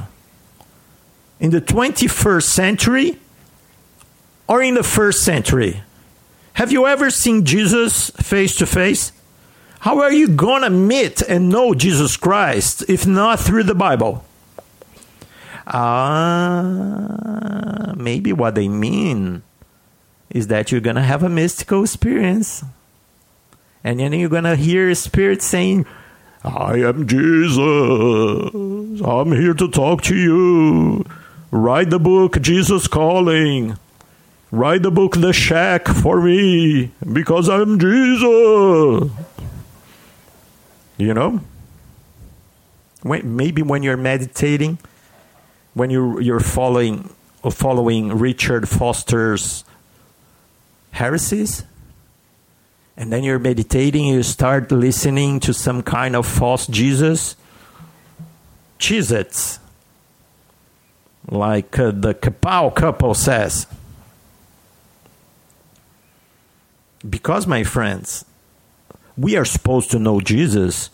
in 1.41 1.51
the 1.51 1.61
21st 1.61 2.45
century 2.45 3.19
or 4.47 4.63
in 4.63 4.75
the 4.75 4.83
first 4.83 5.23
century? 5.23 5.83
Have 6.55 6.71
you 6.71 6.87
ever 6.87 7.11
seen 7.11 7.45
Jesus 7.45 8.11
face 8.11 8.55
to 8.57 8.67
face? 8.67 9.13
How 9.81 10.01
are 10.01 10.13
you 10.13 10.29
going 10.29 10.63
to 10.63 10.71
meet 10.71 11.21
and 11.23 11.49
know 11.49 11.75
Jesus 11.75 12.17
Christ 12.17 12.85
if 12.89 13.07
not 13.07 13.41
through 13.41 13.65
the 13.65 13.75
Bible? 13.75 14.25
Ah, 15.67 16.61
uh, 17.91 17.95
maybe 17.97 18.33
what 18.33 18.55
they 18.55 18.69
mean 18.69 19.43
is 20.31 20.49
that 20.49 20.71
you're 20.71 20.81
going 20.81 20.97
to 20.97 21.03
have 21.03 21.23
a 21.23 21.29
mystical 21.29 21.83
experience. 21.83 22.65
And 23.83 24.01
then 24.01 24.13
you're 24.13 24.29
going 24.29 24.45
to 24.45 24.57
hear 24.57 24.91
a 24.91 24.95
spirit 24.95 25.43
saying, 25.43 25.87
I 26.43 26.77
am 26.81 27.07
Jesus. 27.07 27.61
I'm 29.03 29.33
here 29.33 29.55
to 29.55 29.69
talk 29.69 30.03
to 30.03 30.17
you. 30.17 31.05
Write 31.51 31.91
the 31.91 31.99
book, 31.99 32.41
Jesus 32.41 32.87
Calling. 32.87 33.79
Write 34.55 34.85
the 34.85 34.91
book 34.93 35.17
The 35.17 35.33
Shack 35.33 35.89
for 35.89 36.21
me 36.21 36.93
because 37.13 37.49
I'm 37.49 37.77
Jesus. 37.77 39.11
You 40.97 41.13
know? 41.13 41.41
When, 43.03 43.35
maybe 43.35 43.63
when 43.63 43.83
you're 43.83 43.97
meditating, 43.97 44.79
when 45.75 45.91
you're, 45.91 46.21
you're 46.21 46.39
following, 46.39 47.13
following 47.51 48.17
Richard 48.17 48.69
Foster's 48.69 49.65
heresies, 50.93 51.65
and 52.97 53.13
then 53.13 53.25
you're 53.25 53.41
meditating, 53.41 54.05
you 54.05 54.23
start 54.23 54.71
listening 54.71 55.41
to 55.41 55.53
some 55.53 55.83
kind 55.83 56.15
of 56.15 56.29
false 56.29 56.69
Jesus. 56.69 57.35
Cheez 58.79 59.59
like 61.29 61.77
uh, 61.77 61.91
the 61.91 62.15
Kapow 62.15 62.73
couple 62.73 63.15
says. 63.15 63.67
Because, 67.09 67.47
my 67.47 67.65
friends, 67.65 68.25
we 69.17 69.37
are 69.37 69.45
supposed 69.45 69.91
to 69.91 69.99
know 69.99 70.21
Jesus 70.21 70.91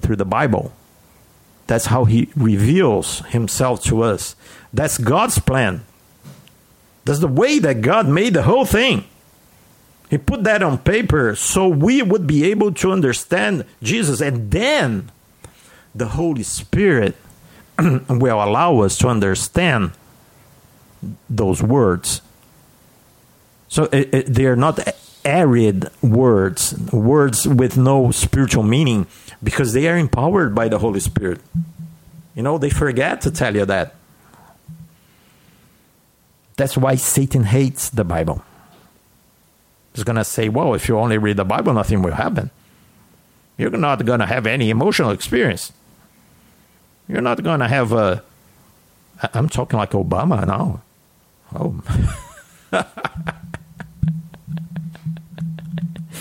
through 0.00 0.16
the 0.16 0.24
Bible. 0.24 0.72
That's 1.66 1.86
how 1.86 2.04
he 2.04 2.30
reveals 2.34 3.20
himself 3.26 3.82
to 3.84 4.02
us. 4.02 4.34
That's 4.72 4.98
God's 4.98 5.38
plan. 5.38 5.84
That's 7.04 7.20
the 7.20 7.28
way 7.28 7.58
that 7.58 7.80
God 7.80 8.08
made 8.08 8.34
the 8.34 8.42
whole 8.42 8.64
thing. 8.64 9.04
He 10.10 10.18
put 10.18 10.44
that 10.44 10.62
on 10.62 10.78
paper 10.78 11.34
so 11.34 11.68
we 11.68 12.02
would 12.02 12.26
be 12.26 12.44
able 12.50 12.72
to 12.74 12.92
understand 12.92 13.64
Jesus. 13.82 14.20
And 14.20 14.50
then 14.50 15.10
the 15.94 16.08
Holy 16.08 16.42
Spirit 16.42 17.16
will 17.78 18.42
allow 18.42 18.80
us 18.80 18.96
to 18.98 19.08
understand 19.08 19.92
those 21.28 21.62
words 21.62 22.22
so 23.68 23.84
it, 23.84 24.14
it, 24.14 24.26
they 24.26 24.46
are 24.46 24.56
not 24.56 24.80
arid 25.24 25.90
words, 26.02 26.76
words 26.92 27.46
with 27.46 27.76
no 27.76 28.10
spiritual 28.10 28.62
meaning, 28.62 29.06
because 29.42 29.72
they 29.72 29.88
are 29.88 29.96
empowered 29.96 30.54
by 30.54 30.68
the 30.68 30.78
Holy 30.78 31.00
Spirit. 31.00 31.40
You 32.34 32.42
know, 32.42 32.58
they 32.58 32.70
forget 32.70 33.20
to 33.22 33.30
tell 33.30 33.54
you 33.54 33.66
that. 33.66 33.94
That's 36.56 36.76
why 36.76 36.96
Satan 36.96 37.44
hates 37.44 37.88
the 37.90 38.04
Bible. 38.04 38.42
He's 39.94 40.04
going 40.04 40.16
to 40.16 40.24
say, 40.24 40.48
well, 40.48 40.74
if 40.74 40.88
you 40.88 40.98
only 40.98 41.18
read 41.18 41.36
the 41.36 41.44
Bible, 41.44 41.72
nothing 41.72 42.02
will 42.02 42.14
happen. 42.14 42.50
You're 43.56 43.70
not 43.70 44.04
going 44.04 44.20
to 44.20 44.26
have 44.26 44.46
any 44.46 44.70
emotional 44.70 45.10
experience. 45.10 45.72
You're 47.08 47.20
not 47.20 47.42
going 47.42 47.60
to 47.60 47.68
have 47.68 47.92
a. 47.92 48.22
I'm 49.34 49.48
talking 49.48 49.78
like 49.78 49.90
Obama 49.90 50.46
now. 50.46 50.82
Oh. 51.54 51.82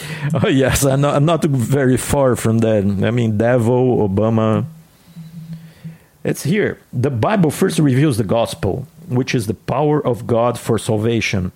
oh 0.43 0.47
yes, 0.47 0.83
I'm 0.83 1.01
not, 1.01 1.15
I'm 1.15 1.25
not 1.25 1.43
very 1.43 1.97
far 1.97 2.35
from 2.35 2.59
that. 2.59 2.83
I 2.83 3.11
mean, 3.11 3.37
devil, 3.37 4.07
Obama. 4.07 4.65
It's 6.23 6.43
here. 6.43 6.79
The 6.91 7.09
Bible 7.09 7.51
first 7.51 7.79
reveals 7.79 8.17
the 8.17 8.23
gospel, 8.23 8.87
which 9.07 9.33
is 9.33 9.47
the 9.47 9.53
power 9.53 10.05
of 10.05 10.27
God 10.27 10.59
for 10.59 10.77
salvation. 10.77 11.51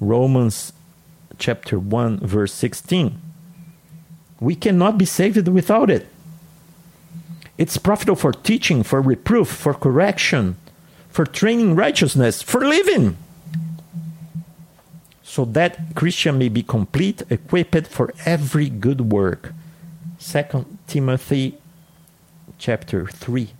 Romans 0.00 0.72
chapter 1.38 1.78
1, 1.78 2.20
verse 2.20 2.52
16. 2.52 3.20
We 4.40 4.54
cannot 4.54 4.98
be 4.98 5.04
saved 5.04 5.46
without 5.48 5.90
it. 5.90 6.06
It's 7.58 7.76
profitable 7.76 8.16
for 8.16 8.32
teaching, 8.32 8.82
for 8.82 9.02
reproof, 9.02 9.48
for 9.48 9.74
correction, 9.74 10.56
for 11.08 11.26
training 11.26 11.74
righteousness, 11.74 12.40
for 12.40 12.64
living 12.64 13.16
so 15.38 15.44
that 15.44 15.94
Christian 15.94 16.36
may 16.36 16.48
be 16.48 16.64
complete, 16.64 17.22
equipped 17.30 17.86
for 17.86 18.12
every 18.26 18.68
good 18.68 19.12
work. 19.12 19.54
2 20.18 20.66
Timothy 20.88 21.56
chapter 22.58 23.06
3. 23.06 23.50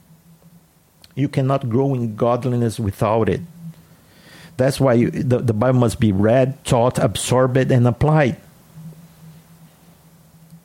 You 1.14 1.28
cannot 1.28 1.68
grow 1.68 1.94
in 1.94 2.16
godliness 2.16 2.80
without 2.80 3.28
it. 3.28 3.42
That's 4.56 4.80
why 4.80 4.94
you, 4.94 5.12
the, 5.12 5.38
the 5.38 5.52
Bible 5.52 5.78
must 5.78 6.00
be 6.00 6.10
read, 6.10 6.64
taught, 6.64 6.98
absorbed, 6.98 7.70
and 7.70 7.86
applied. 7.86 8.38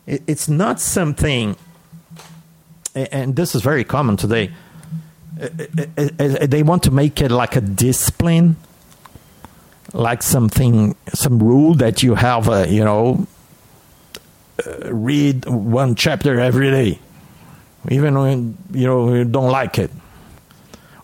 It, 0.08 0.24
it's 0.26 0.50
not 0.50 0.82
something 0.82 1.56
and 2.96 3.36
this 3.36 3.54
is 3.54 3.62
very 3.62 3.84
common 3.84 4.18
today. 4.18 4.50
They 5.38 6.64
want 6.64 6.82
to 6.84 6.92
make 6.92 7.22
it 7.22 7.30
like 7.30 7.56
a 7.56 7.62
discipline, 7.62 8.56
like 9.94 10.24
something, 10.24 10.96
some 11.14 11.40
rule 11.40 11.76
that 11.76 12.02
you 12.04 12.16
have, 12.16 12.50
uh, 12.50 12.66
you 12.68 12.84
know, 12.84 13.28
uh, 14.66 14.94
read 14.94 15.46
one 15.46 15.96
chapter 15.96 16.40
every 16.40 16.72
day, 16.72 17.00
even 17.90 18.18
when 18.18 18.58
you 18.72 18.86
know 18.86 19.14
you 19.14 19.24
don't 19.24 19.52
like 19.52 19.78
it, 19.78 19.92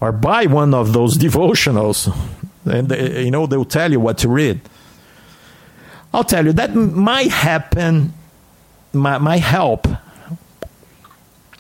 or 0.02 0.12
buy 0.12 0.48
one 0.48 0.74
of 0.74 0.94
those 0.94 1.18
devotionals, 1.26 2.14
and 2.66 2.90
they, 2.90 3.24
you 3.26 3.32
know 3.32 3.46
they'll 3.46 3.66
tell 3.66 3.92
you 3.92 4.00
what 4.00 4.18
to 4.20 4.30
read. 4.30 4.60
I'll 6.14 6.24
tell 6.24 6.46
you 6.46 6.54
that 6.54 6.74
might 6.74 7.30
happen, 7.30 8.14
might, 8.94 9.20
might 9.20 9.42
help 9.42 9.88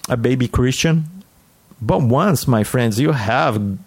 a 0.09 0.17
baby 0.17 0.47
Christian. 0.47 1.05
But 1.81 2.01
once, 2.01 2.47
my 2.47 2.63
friends, 2.63 2.99
you 2.99 3.11
have 3.13 3.77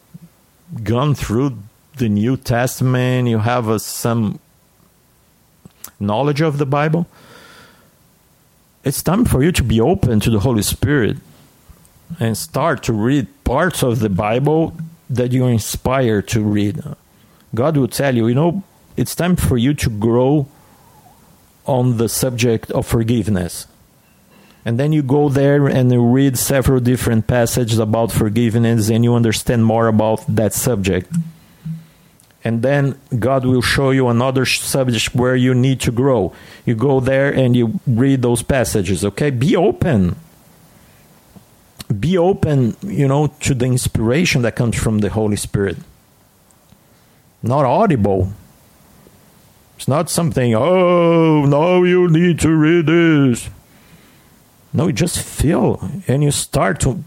gone 0.82 1.14
through 1.14 1.58
the 1.96 2.08
New 2.08 2.36
Testament, 2.36 3.28
you 3.28 3.38
have 3.38 3.68
uh, 3.68 3.78
some 3.78 4.38
knowledge 6.00 6.40
of 6.40 6.58
the 6.58 6.66
Bible, 6.66 7.06
it's 8.84 9.02
time 9.02 9.24
for 9.24 9.42
you 9.42 9.52
to 9.52 9.62
be 9.62 9.80
open 9.80 10.20
to 10.20 10.30
the 10.30 10.40
Holy 10.40 10.62
Spirit 10.62 11.18
and 12.18 12.36
start 12.36 12.82
to 12.84 12.92
read 12.92 13.26
parts 13.44 13.82
of 13.82 14.00
the 14.00 14.08
Bible 14.08 14.76
that 15.08 15.32
you're 15.32 15.50
inspired 15.50 16.28
to 16.28 16.42
read. 16.42 16.82
God 17.54 17.76
will 17.76 17.88
tell 17.88 18.14
you, 18.14 18.26
you 18.28 18.34
know, 18.34 18.64
it's 18.96 19.14
time 19.14 19.36
for 19.36 19.56
you 19.56 19.74
to 19.74 19.90
grow 19.90 20.48
on 21.64 21.96
the 21.96 22.08
subject 22.08 22.70
of 22.72 22.86
forgiveness. 22.86 23.66
And 24.64 24.78
then 24.78 24.92
you 24.92 25.02
go 25.02 25.28
there 25.28 25.66
and 25.66 25.90
you 25.90 26.04
read 26.04 26.38
several 26.38 26.80
different 26.80 27.26
passages 27.26 27.78
about 27.78 28.12
forgiveness 28.12 28.90
and 28.90 29.04
you 29.04 29.14
understand 29.14 29.64
more 29.64 29.88
about 29.88 30.24
that 30.28 30.52
subject. 30.52 31.12
And 32.44 32.62
then 32.62 32.98
God 33.18 33.44
will 33.44 33.62
show 33.62 33.90
you 33.90 34.08
another 34.08 34.44
subject 34.44 35.14
where 35.14 35.36
you 35.36 35.54
need 35.54 35.80
to 35.82 35.92
grow. 35.92 36.32
You 36.66 36.74
go 36.74 36.98
there 36.98 37.32
and 37.32 37.54
you 37.54 37.80
read 37.86 38.22
those 38.22 38.42
passages, 38.42 39.04
okay? 39.04 39.30
Be 39.30 39.54
open. 39.54 40.16
Be 42.00 42.18
open, 42.18 42.76
you 42.82 43.06
know, 43.06 43.28
to 43.40 43.54
the 43.54 43.66
inspiration 43.66 44.42
that 44.42 44.56
comes 44.56 44.76
from 44.76 44.98
the 44.98 45.10
Holy 45.10 45.36
Spirit. 45.36 45.76
Not 47.42 47.64
audible. 47.64 48.32
It's 49.76 49.88
not 49.88 50.10
something, 50.10 50.54
oh, 50.54 51.44
now 51.46 51.82
you 51.82 52.08
need 52.08 52.40
to 52.40 52.54
read 52.54 52.86
this. 52.86 53.50
No, 54.72 54.86
you 54.86 54.92
just 54.92 55.20
feel 55.20 55.90
and 56.08 56.22
you 56.22 56.30
start 56.30 56.80
to, 56.80 57.04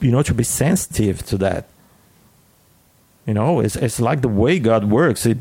you 0.00 0.10
know, 0.10 0.22
to 0.22 0.34
be 0.34 0.44
sensitive 0.44 1.24
to 1.26 1.36
that. 1.38 1.66
You 3.26 3.34
know, 3.34 3.60
it's, 3.60 3.76
it's 3.76 4.00
like 4.00 4.20
the 4.20 4.28
way 4.28 4.58
God 4.58 4.84
works. 4.84 5.24
It, 5.24 5.38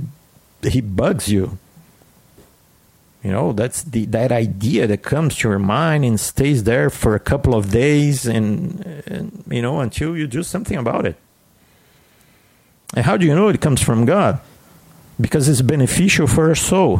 he 0.63 0.81
bugs 0.81 1.27
you. 1.27 1.57
You 3.23 3.31
know, 3.31 3.53
that's 3.53 3.83
the 3.83 4.05
that 4.07 4.33
idea 4.33 4.85
that 4.87 5.01
comes 5.01 5.37
to 5.37 5.49
your 5.49 5.59
mind 5.59 6.03
and 6.03 6.19
stays 6.19 6.65
there 6.65 6.89
for 6.89 7.15
a 7.15 7.19
couple 7.19 7.55
of 7.55 7.71
days 7.71 8.25
and, 8.25 8.85
and 9.07 9.43
you 9.49 9.61
know, 9.61 9.79
until 9.79 10.17
you 10.17 10.27
do 10.27 10.43
something 10.43 10.77
about 10.77 11.05
it. 11.05 11.15
And 12.95 13.05
how 13.05 13.15
do 13.15 13.25
you 13.25 13.33
know 13.33 13.47
it 13.47 13.61
comes 13.61 13.81
from 13.81 14.05
God? 14.05 14.41
Because 15.19 15.47
it's 15.47 15.61
beneficial 15.61 16.27
for 16.27 16.49
our 16.49 16.55
soul. 16.55 16.99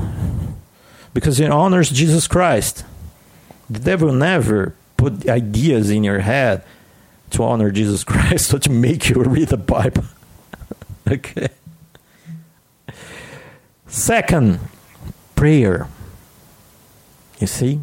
Because 1.13 1.41
it 1.41 1.51
honors 1.51 1.89
Jesus 1.89 2.27
Christ. 2.27 2.85
The 3.69 3.79
devil 3.79 4.13
never 4.13 4.75
put 4.95 5.27
ideas 5.27 5.89
in 5.89 6.05
your 6.05 6.19
head 6.19 6.63
to 7.31 7.43
honor 7.43 7.69
Jesus 7.69 8.03
Christ 8.05 8.53
or 8.53 8.59
to 8.59 8.71
make 8.71 9.09
you 9.09 9.21
read 9.23 9.49
the 9.49 9.57
Bible. 9.57 10.05
okay. 11.11 11.49
Second, 13.87 14.59
prayer. 15.35 15.87
You 17.39 17.47
see? 17.47 17.81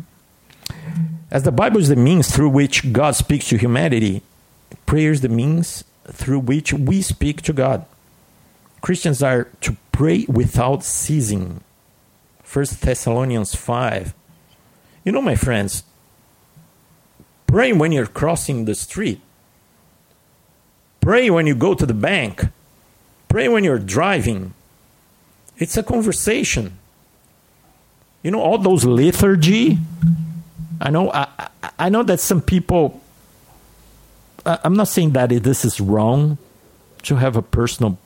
As 1.31 1.45
the 1.45 1.53
Bible 1.53 1.79
is 1.81 1.89
the 1.89 1.97
means 1.97 2.35
through 2.35 2.49
which 2.49 2.93
God 2.93 3.15
speaks 3.15 3.49
to 3.49 3.57
humanity, 3.57 4.23
prayer 4.87 5.13
is 5.13 5.21
the 5.21 5.29
means 5.29 5.85
through 6.07 6.41
which 6.41 6.73
we 6.73 7.03
speak 7.03 7.43
to 7.43 7.53
God. 7.53 7.85
Christians 8.81 9.23
are 9.23 9.45
to 9.61 9.77
pray 9.93 10.25
without 10.29 10.83
ceasing. 10.83 11.63
1 12.45 12.65
Thessalonians 12.81 13.55
5 13.55 14.15
you 15.05 15.13
know, 15.13 15.23
my 15.23 15.35
friends, 15.35 15.85
pray 17.47 17.73
when 17.73 17.93
you're 17.93 18.07
crossing 18.07 18.65
the 18.65 18.75
street. 18.75 19.21
Pray 21.01 21.31
when 21.31 21.47
you 21.47 21.55
go 21.55 21.75
to 21.75 21.87
the 21.87 21.95
bank. 21.95 22.45
Pray 23.31 23.49
when 23.49 23.63
you're 23.63 23.79
driving. 23.79 24.53
It's 25.57 25.77
a 25.77 25.85
conversation. 25.85 26.77
You 28.25 28.33
know, 28.33 28.41
all 28.41 28.59
those 28.59 28.85
lethargy. 28.85 29.79
I 30.81 30.91
know. 30.91 31.13
I, 31.13 31.49
I 31.79 31.89
know 31.89 32.03
that 32.03 32.19
some 32.19 32.43
people. 32.43 33.01
I'm 34.45 34.75
not 34.75 34.89
saying 34.89 35.13
that 35.13 35.31
this 35.31 35.65
is 35.65 35.81
wrong 35.81 36.39
to 37.05 37.17
have 37.17 37.37
a 37.37 37.43
personal 37.43 37.99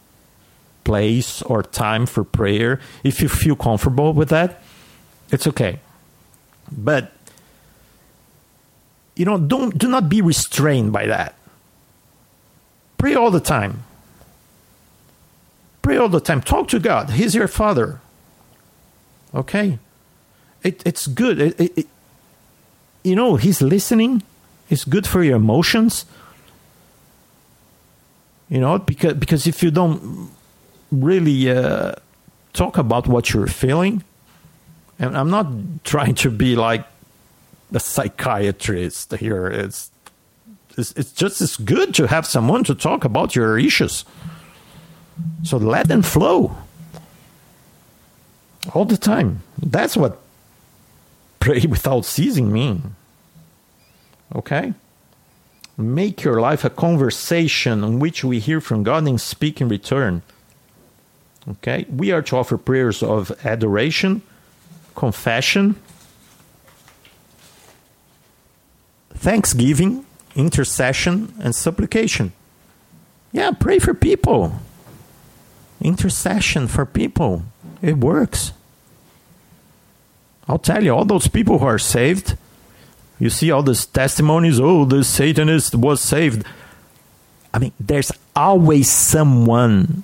place 0.85 1.41
or 1.43 1.62
time 1.62 2.05
for 2.05 2.22
prayer. 2.22 2.79
If 3.03 3.22
you 3.22 3.29
feel 3.29 3.57
comfortable 3.57 4.12
with 4.12 4.29
that, 4.29 4.62
it's 5.31 5.47
okay. 5.47 5.81
But 6.70 7.12
you 9.16 9.25
know, 9.25 9.39
don't 9.39 9.79
do 9.79 9.89
not 9.89 10.11
be 10.11 10.20
restrained 10.20 10.93
by 10.93 11.07
that. 11.07 11.35
Pray 12.99 13.14
all 13.14 13.31
the 13.31 13.41
time. 13.41 13.85
Pray 15.85 15.99
all 15.99 16.09
the 16.09 16.18
time. 16.18 16.41
Talk 16.41 16.68
to 16.68 16.78
God. 16.78 17.11
He's 17.11 17.35
your 17.35 17.47
Father. 17.47 18.01
Okay, 19.35 19.78
it, 20.62 20.82
it's 20.87 21.07
good. 21.07 21.39
It, 21.39 21.61
it, 21.61 21.87
you 23.03 23.14
know, 23.14 23.37
He's 23.37 23.61
listening. 23.61 24.22
It's 24.70 24.87
good 24.87 25.07
for 25.07 25.22
your 25.22 25.37
emotions. 25.37 26.07
You 28.49 28.61
know, 28.61 28.78
because 28.78 29.12
because 29.12 29.47
if 29.47 29.62
you 29.62 29.70
don't 29.70 30.30
really 30.91 31.51
uh, 31.51 31.97
talk 32.55 32.78
about 32.78 33.07
what 33.07 33.35
you're 33.35 33.47
feeling, 33.47 34.03
and 34.99 35.14
I'm 35.14 35.28
not 35.28 35.49
trying 35.85 36.14
to 36.14 36.30
be 36.30 36.57
like 36.57 36.87
a 37.74 37.80
psychiatrist 37.80 39.12
here. 39.16 39.49
It's, 39.49 39.91
it's 40.78 40.93
it's 40.93 41.12
just 41.12 41.43
as 41.43 41.59
good 41.59 41.93
to 41.97 42.07
have 42.07 42.24
someone 42.24 42.64
to 42.64 42.74
talk 42.74 43.05
about 43.05 43.37
your 43.37 43.59
issues. 43.59 44.07
So 45.43 45.57
let 45.57 45.89
them 45.89 46.03
flow 46.03 46.57
all 48.73 48.85
the 48.85 48.97
time. 48.97 49.43
That's 49.59 49.97
what 49.97 50.21
pray 51.41 51.61
without 51.69 52.05
ceasing 52.05 52.53
mean. 52.53 52.97
Okay? 54.35 54.75
Make 55.77 56.23
your 56.23 56.41
life 56.41 56.65
a 56.65 56.71
conversation 56.71 57.85
in 57.85 57.99
which 57.99 58.25
we 58.25 58.39
hear 58.39 58.61
from 58.61 58.83
God 58.83 59.07
and 59.07 59.21
speak 59.21 59.61
in 59.61 59.69
return. 59.69 60.23
Okay? 61.49 61.87
We 61.89 62.12
are 62.12 62.23
to 62.23 62.37
offer 62.37 62.57
prayers 62.57 63.03
of 63.03 63.33
adoration 63.45 64.23
confession, 64.95 65.75
thanksgiving, 69.12 70.07
intercession, 70.35 71.35
and 71.41 71.55
supplication. 71.55 72.33
Yeah, 73.33 73.51
pray 73.51 73.79
for 73.79 73.93
people. 73.93 74.61
Intercession 75.85 76.66
for 76.66 76.85
people. 76.85 77.45
It 77.80 77.99
works. 77.99 78.53
I'll 80.49 80.59
tell 80.59 80.82
you, 80.82 80.95
all 80.95 81.05
those 81.05 81.28
people 81.28 81.59
who 81.59 81.66
are 81.66 81.78
saved, 81.78 82.37
you 83.18 83.30
see 83.30 83.51
all 83.51 83.62
these 83.62 83.87
testimonies, 83.87 84.59
oh, 84.59 84.85
the 84.85 85.05
Satanist 85.05 85.74
was 85.74 86.01
saved. 86.01 86.45
I 87.53 87.59
mean, 87.59 87.72
there's 87.78 88.11
always 88.35 88.91
someone 88.91 90.03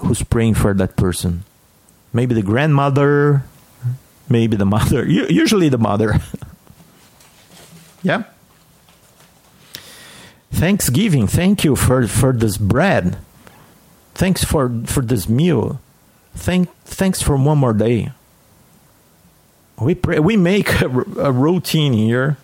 who's 0.00 0.22
praying 0.22 0.54
for 0.54 0.72
that 0.74 0.96
person. 0.96 1.44
Maybe 2.12 2.34
the 2.34 2.42
grandmother, 2.42 3.44
maybe 4.28 4.56
the 4.56 4.64
mother, 4.64 5.06
usually 5.08 5.68
the 5.68 5.78
mother. 5.78 6.20
yeah. 8.02 8.24
Thanksgiving, 10.52 11.26
thank 11.26 11.64
you 11.64 11.76
for, 11.76 12.06
for 12.06 12.32
this 12.32 12.56
bread. 12.56 13.18
Thanks 14.16 14.42
for, 14.42 14.72
for 14.86 15.02
this 15.02 15.28
meal. 15.28 15.78
Thank, 16.34 16.74
thanks 16.84 17.20
for 17.20 17.36
one 17.36 17.58
more 17.58 17.74
day. 17.74 18.12
We 19.78 19.94
pray, 19.94 20.20
we 20.20 20.38
make 20.38 20.80
a, 20.80 20.88
a 21.20 21.30
routine 21.30 21.92
here 21.92 22.38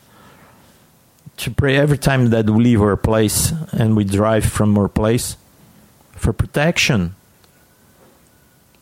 to 1.38 1.50
pray 1.50 1.78
every 1.78 1.96
time 1.96 2.28
that 2.28 2.50
we 2.50 2.62
leave 2.62 2.82
our 2.82 2.98
place 2.98 3.54
and 3.72 3.96
we 3.96 4.04
drive 4.04 4.44
from 4.44 4.76
our 4.76 4.90
place 4.90 5.38
for 6.12 6.34
protection 6.34 7.14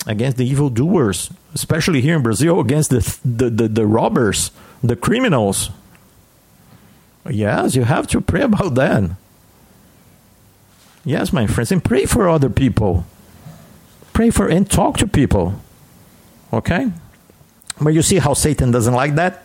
against 0.09 0.37
the 0.37 0.47
evildoers, 0.49 1.31
especially 1.55 2.01
here 2.01 2.17
in 2.17 2.25
Brazil, 2.25 2.59
against 2.59 2.91
the, 2.91 3.19
the, 3.25 3.51
the, 3.51 3.69
the 3.69 3.87
robbers, 3.87 4.51
the 4.83 4.97
criminals. 4.97 5.71
Yes, 7.29 7.77
you 7.77 7.85
have 7.85 8.09
to 8.09 8.21
pray 8.21 8.43
about 8.43 8.75
that. 8.75 9.13
Yes, 11.05 11.33
my 11.33 11.47
friends, 11.47 11.73
and 11.73 11.83
pray 11.83 12.05
for 12.05 12.29
other 12.29 12.51
people. 12.51 13.07
Pray 14.13 14.31
for 14.31 14.49
and 14.49 14.71
talk 14.71 14.99
to 14.99 15.07
people. 15.07 15.55
Okay? 16.53 16.93
But 17.81 17.95
you 17.95 18.03
see 18.03 18.19
how 18.19 18.35
Satan 18.35 18.71
doesn't 18.71 18.93
like 18.93 19.15
that? 19.15 19.45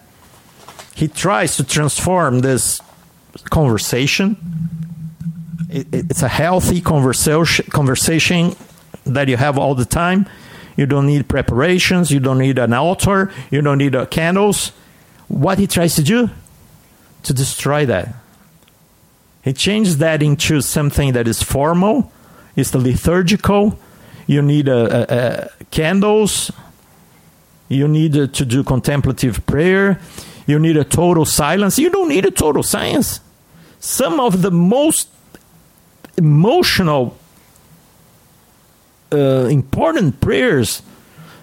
He 0.95 1.07
tries 1.07 1.55
to 1.57 1.63
transform 1.63 2.39
this 2.39 2.81
conversation. 3.49 4.37
It, 5.69 5.87
it's 5.91 6.23
a 6.23 6.27
healthy 6.27 6.81
conversation, 6.81 8.55
that 9.05 9.27
you 9.27 9.37
have 9.37 9.57
all 9.57 9.75
the 9.75 9.85
time. 9.85 10.27
You 10.75 10.85
don't 10.85 11.05
need 11.05 11.29
preparations. 11.29 12.11
You 12.11 12.19
don't 12.19 12.39
need 12.39 12.59
an 12.59 12.73
altar. 12.73 13.31
You 13.51 13.61
don't 13.61 13.77
need 13.77 13.95
candles. 14.09 14.71
What 15.27 15.57
he 15.59 15.67
tries 15.67 15.95
to 15.95 16.03
do? 16.03 16.29
To 17.23 17.33
destroy 17.33 17.85
that. 17.85 18.13
He 19.45 19.53
changes 19.53 19.99
that 19.99 20.23
into 20.23 20.59
something 20.61 21.13
that 21.13 21.27
is 21.27 21.43
formal, 21.43 22.11
it's 22.55 22.71
the 22.71 22.79
liturgical. 22.79 23.79
You 24.27 24.41
need 24.41 24.67
uh, 24.67 24.73
uh, 24.73 25.13
uh 25.13 25.47
candles. 25.69 26.51
You 27.69 27.87
need 27.87 28.13
to 28.13 28.45
do 28.45 28.63
contemplative 28.63 29.45
prayer. 29.45 29.99
You 30.47 30.57
need 30.57 30.77
a 30.77 30.83
total 30.83 31.25
silence. 31.25 31.77
You 31.77 31.91
don't 31.91 32.09
need 32.09 32.25
a 32.25 32.31
total 32.31 32.63
silence. 32.63 33.19
Some 33.79 34.19
of 34.19 34.41
the 34.41 34.49
most 34.49 35.09
emotional, 36.17 37.17
uh, 39.11 39.45
important 39.45 40.21
prayers 40.21 40.81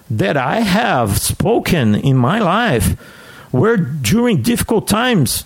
that 0.09 0.35
I 0.35 0.59
have 0.59 1.19
spoken 1.19 1.95
in 1.95 2.17
my 2.17 2.39
life 2.39 2.97
were 3.53 3.77
during 3.77 4.41
difficult 4.41 4.87
times 4.89 5.45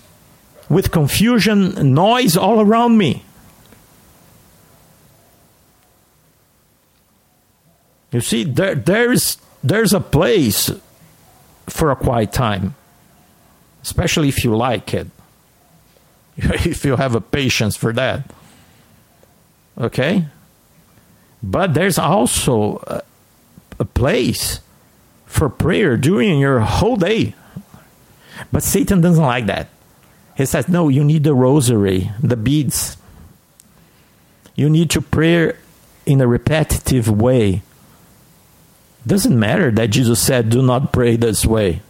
with 0.68 0.90
confusion, 0.90 1.94
noise 1.94 2.36
all 2.36 2.60
around 2.60 2.98
me. 2.98 3.24
You 8.10 8.20
see, 8.20 8.44
there, 8.44 8.74
there's, 8.74 9.38
there's 9.62 9.92
a 9.92 10.00
place 10.00 10.70
for 11.66 11.90
a 11.90 11.96
quiet 11.96 12.32
time, 12.32 12.74
especially 13.82 14.28
if 14.28 14.44
you 14.44 14.56
like 14.56 14.94
it, 14.94 15.06
if 16.36 16.84
you 16.84 16.96
have 16.96 17.14
a 17.14 17.20
patience 17.20 17.76
for 17.76 17.92
that. 17.92 18.30
Okay? 19.76 20.26
But 21.42 21.74
there's 21.74 21.98
also 21.98 22.82
a, 22.86 23.02
a 23.78 23.84
place 23.84 24.60
for 25.26 25.48
prayer 25.48 25.96
during 25.96 26.38
your 26.40 26.60
whole 26.60 26.96
day. 26.96 27.34
But 28.50 28.62
Satan 28.62 29.00
doesn't 29.00 29.22
like 29.22 29.46
that. 29.46 29.68
He 30.38 30.46
says, 30.46 30.68
no, 30.68 30.88
you 30.88 31.02
need 31.02 31.24
the 31.24 31.34
rosary, 31.34 32.12
the 32.22 32.36
beads. 32.36 32.96
You 34.54 34.70
need 34.70 34.88
to 34.90 35.00
pray 35.00 35.54
in 36.06 36.20
a 36.20 36.28
repetitive 36.28 37.10
way. 37.10 37.62
Doesn't 39.04 39.36
matter 39.36 39.72
that 39.72 39.88
Jesus 39.88 40.20
said, 40.22 40.48
do 40.48 40.62
not 40.62 40.92
pray 40.92 41.16
this 41.16 41.44
way. 41.44 41.82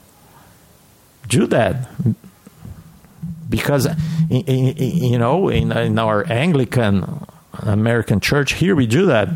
Do 1.28 1.46
that. 1.49 1.90
Because, 3.51 3.86
you 4.30 5.18
know, 5.18 5.51
in, 5.51 5.70
in 5.70 5.99
our 5.99 6.26
Anglican 6.32 7.26
American 7.53 8.18
church, 8.18 8.55
here 8.55 8.74
we 8.74 8.86
do 8.86 9.05
that. 9.07 9.28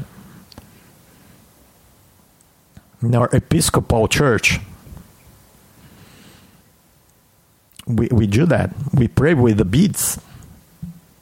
In 3.02 3.14
our 3.14 3.28
Episcopal 3.30 4.08
church, 4.08 4.58
we, 7.86 8.08
we 8.10 8.26
do 8.26 8.46
that. 8.46 8.74
We 8.92 9.08
pray 9.08 9.34
with 9.34 9.58
the 9.58 9.64
beads, 9.64 10.20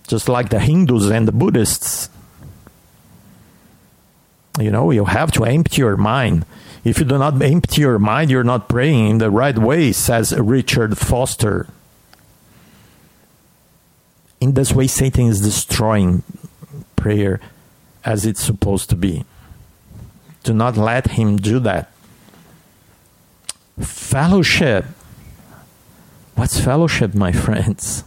just 0.06 0.28
like 0.28 0.50
the 0.50 0.60
Hindus 0.60 1.10
and 1.10 1.26
the 1.26 1.32
Buddhists. 1.32 2.10
You 4.58 4.70
know, 4.70 4.90
you 4.90 5.04
have 5.06 5.32
to 5.32 5.44
empty 5.44 5.80
your 5.80 5.96
mind. 5.96 6.44
If 6.84 6.98
you 6.98 7.04
do 7.04 7.18
not 7.18 7.40
empty 7.40 7.82
your 7.82 7.98
mind, 7.98 8.30
you're 8.30 8.44
not 8.44 8.68
praying 8.68 9.08
in 9.08 9.18
the 9.18 9.30
right 9.30 9.56
way, 9.56 9.92
says 9.92 10.32
Richard 10.36 10.98
Foster. 10.98 11.68
In 14.40 14.54
this 14.54 14.72
way, 14.72 14.86
Satan 14.86 15.26
is 15.26 15.40
destroying 15.40 16.22
prayer 16.96 17.40
as 18.04 18.24
it's 18.24 18.42
supposed 18.42 18.88
to 18.90 18.96
be. 18.96 19.24
Do 20.42 20.54
not 20.54 20.76
let 20.76 21.12
him 21.12 21.36
do 21.36 21.58
that. 21.60 21.92
Fellowship 23.78 24.86
What's 26.34 26.60
fellowship, 26.60 27.14
my 27.14 27.32
friends? 27.46 28.04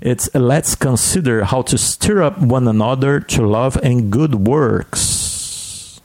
It's 0.00 0.34
let's 0.34 0.74
consider 0.74 1.44
how 1.44 1.62
to 1.62 1.76
stir 1.76 2.22
up 2.22 2.38
one 2.40 2.66
another 2.66 3.20
to 3.20 3.46
love 3.46 3.76
and 3.82 4.10
good 4.10 4.34
works, 4.46 6.00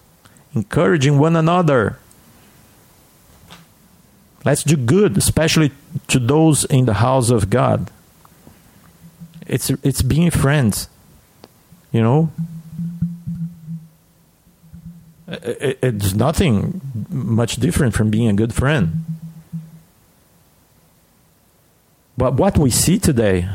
encouraging 0.54 1.18
one 1.18 1.36
another. 1.36 1.98
Let's 4.44 4.64
do 4.64 4.76
good, 4.76 5.18
especially 5.18 5.72
to 6.08 6.20
those 6.20 6.66
in 6.66 6.86
the 6.86 6.96
house 6.96 7.30
of 7.30 7.50
God. 7.50 7.90
It's 9.48 9.70
it's 9.82 10.02
being 10.02 10.30
friends, 10.30 10.90
you 11.92 12.02
know. 12.02 12.32
It's 15.28 16.14
nothing 16.14 16.82
much 17.10 17.56
different 17.56 17.96
from 17.96 18.12
being 18.12 18.28
a 18.28 18.34
good 18.34 18.54
friend. 18.54 19.06
But 22.18 22.36
what 22.36 22.58
we 22.58 22.70
see 22.70 22.98
today, 22.98 23.50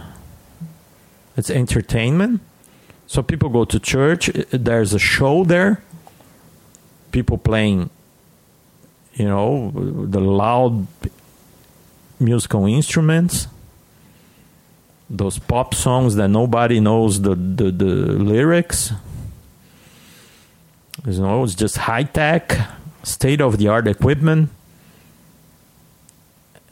it's 1.37 1.51
entertainment. 1.51 2.41
So 3.07 3.23
people 3.23 3.49
go 3.49 3.65
to 3.65 3.81
church, 3.81 4.27
there's 4.51 4.95
a 4.95 4.99
show 4.99 5.45
there, 5.45 5.83
people 7.11 7.39
playing, 7.39 7.91
you 9.15 9.25
know, 9.25 9.73
the 9.75 10.21
loud 10.21 10.87
musical 12.21 12.67
instruments, 12.67 13.49
those 15.09 15.39
pop 15.39 15.75
songs 15.75 16.15
that 16.17 16.29
nobody 16.29 16.79
knows 16.79 17.23
the, 17.23 17.35
the, 17.35 17.73
the 17.73 17.85
lyrics. 17.85 18.93
You 21.05 21.21
know, 21.21 21.43
it's 21.43 21.55
just 21.55 21.79
high 21.79 22.05
tech, 22.05 22.57
state 23.03 23.41
of 23.41 23.59
the 23.59 23.67
art 23.67 23.89
equipment 23.89 24.51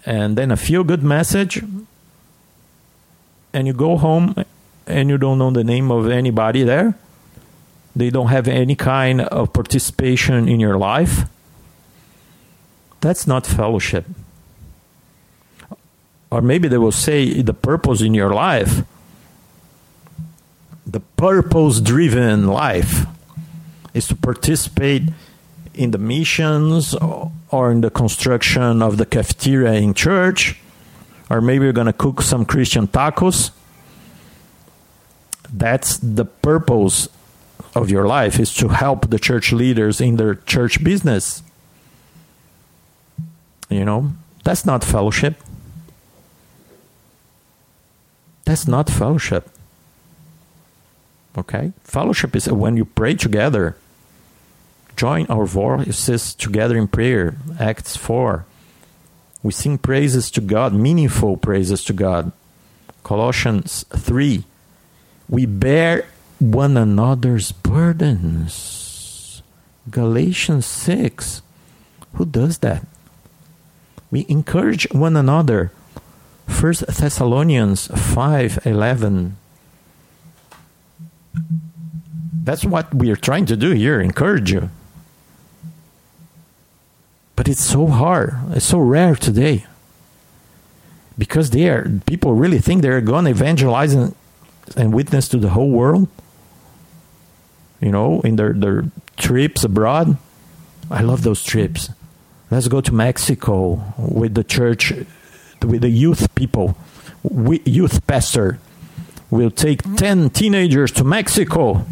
and 0.08 0.38
then 0.38 0.50
a 0.50 0.56
feel 0.56 0.84
good 0.84 1.02
message 1.02 1.62
and 3.52 3.66
you 3.66 3.74
go 3.74 3.98
home 3.98 4.34
and 4.86 5.10
you 5.10 5.18
don't 5.18 5.36
know 5.38 5.50
the 5.50 5.62
name 5.62 5.90
of 5.90 6.08
anybody 6.08 6.62
there. 6.64 6.96
They 7.94 8.08
don't 8.08 8.28
have 8.28 8.48
any 8.48 8.74
kind 8.74 9.20
of 9.20 9.52
participation 9.52 10.48
in 10.48 10.60
your 10.60 10.78
life. 10.78 11.28
That's 13.02 13.26
not 13.26 13.46
fellowship. 13.46 14.06
Or 16.30 16.40
maybe 16.40 16.68
they 16.68 16.78
will 16.78 16.92
say 16.92 17.42
the 17.42 17.54
purpose 17.54 18.00
in 18.00 18.14
your 18.14 18.32
life 18.32 18.82
the 20.86 21.00
purpose 21.00 21.82
driven 21.82 22.46
life 22.46 23.04
is 23.92 24.08
to 24.08 24.14
participate 24.16 25.02
in 25.78 25.92
the 25.92 25.98
missions 25.98 26.94
or 27.50 27.70
in 27.70 27.80
the 27.80 27.90
construction 27.90 28.82
of 28.82 28.98
the 28.98 29.06
cafeteria 29.06 29.74
in 29.74 29.94
church, 29.94 30.60
or 31.30 31.40
maybe 31.40 31.64
you're 31.64 31.72
going 31.72 31.86
to 31.86 31.92
cook 31.92 32.20
some 32.20 32.44
Christian 32.44 32.88
tacos. 32.88 33.52
That's 35.50 35.96
the 35.98 36.24
purpose 36.24 37.08
of 37.74 37.90
your 37.90 38.06
life 38.06 38.40
is 38.40 38.52
to 38.54 38.68
help 38.68 39.08
the 39.08 39.18
church 39.18 39.52
leaders 39.52 40.00
in 40.00 40.16
their 40.16 40.34
church 40.34 40.82
business. 40.82 41.42
You 43.70 43.84
know, 43.84 44.12
that's 44.42 44.66
not 44.66 44.82
fellowship. 44.82 45.36
That's 48.44 48.66
not 48.66 48.90
fellowship. 48.90 49.48
Okay? 51.36 51.72
Fellowship 51.84 52.34
is 52.34 52.50
when 52.50 52.76
you 52.76 52.84
pray 52.84 53.14
together 53.14 53.76
join 54.98 55.26
our 55.30 55.46
voices 55.46 56.34
together 56.34 56.76
in 56.76 56.88
prayer. 56.88 57.36
Acts 57.60 57.96
4. 57.96 58.44
We 59.44 59.52
sing 59.52 59.78
praises 59.78 60.28
to 60.32 60.40
God, 60.40 60.74
meaningful 60.74 61.36
praises 61.36 61.84
to 61.84 61.92
God. 61.92 62.32
Colossians 63.04 63.86
3. 63.94 64.42
We 65.28 65.46
bear 65.46 66.04
one 66.40 66.76
another's 66.76 67.52
burdens. 67.52 69.40
Galatians 69.88 70.66
6. 70.66 71.42
Who 72.14 72.26
does 72.26 72.58
that? 72.58 72.84
We 74.10 74.26
encourage 74.28 74.88
one 74.90 75.16
another. 75.16 75.70
1 76.48 76.88
Thessalonians 76.88 77.86
5:11 77.88 79.36
That's 82.42 82.64
what 82.64 82.92
we 82.92 83.10
are 83.12 83.20
trying 83.20 83.46
to 83.46 83.56
do 83.56 83.70
here, 83.72 84.00
encourage 84.00 84.50
you. 84.50 84.70
But 87.38 87.46
it's 87.48 87.62
so 87.62 87.86
hard, 87.86 88.34
it's 88.50 88.66
so 88.66 88.80
rare 88.80 89.14
today. 89.14 89.64
because 91.16 91.50
they 91.50 91.68
are 91.68 91.86
people 92.06 92.34
really 92.34 92.58
think 92.58 92.82
they're 92.82 93.00
going 93.00 93.26
to 93.26 93.30
evangelize 93.30 93.94
and, 93.94 94.14
and 94.76 94.92
witness 94.92 95.28
to 95.28 95.36
the 95.38 95.50
whole 95.50 95.70
world 95.70 96.08
you 97.80 97.92
know 97.92 98.20
in 98.22 98.34
their 98.34 98.52
their 98.52 98.90
trips 99.16 99.62
abroad. 99.62 100.18
I 100.90 101.02
love 101.02 101.22
those 101.22 101.44
trips. 101.44 101.90
Let's 102.50 102.66
go 102.66 102.80
to 102.80 102.92
mexico 102.92 103.82
with 103.98 104.34
the 104.34 104.42
church 104.42 104.92
with 105.62 105.82
the 105.82 105.90
youth 105.90 106.34
people. 106.34 106.76
We, 107.22 107.62
youth 107.64 108.04
pastor 108.06 108.58
will 109.30 109.52
take 109.52 109.80
10 109.94 110.30
teenagers 110.30 110.90
to 110.98 111.04
mexico. 111.04 111.86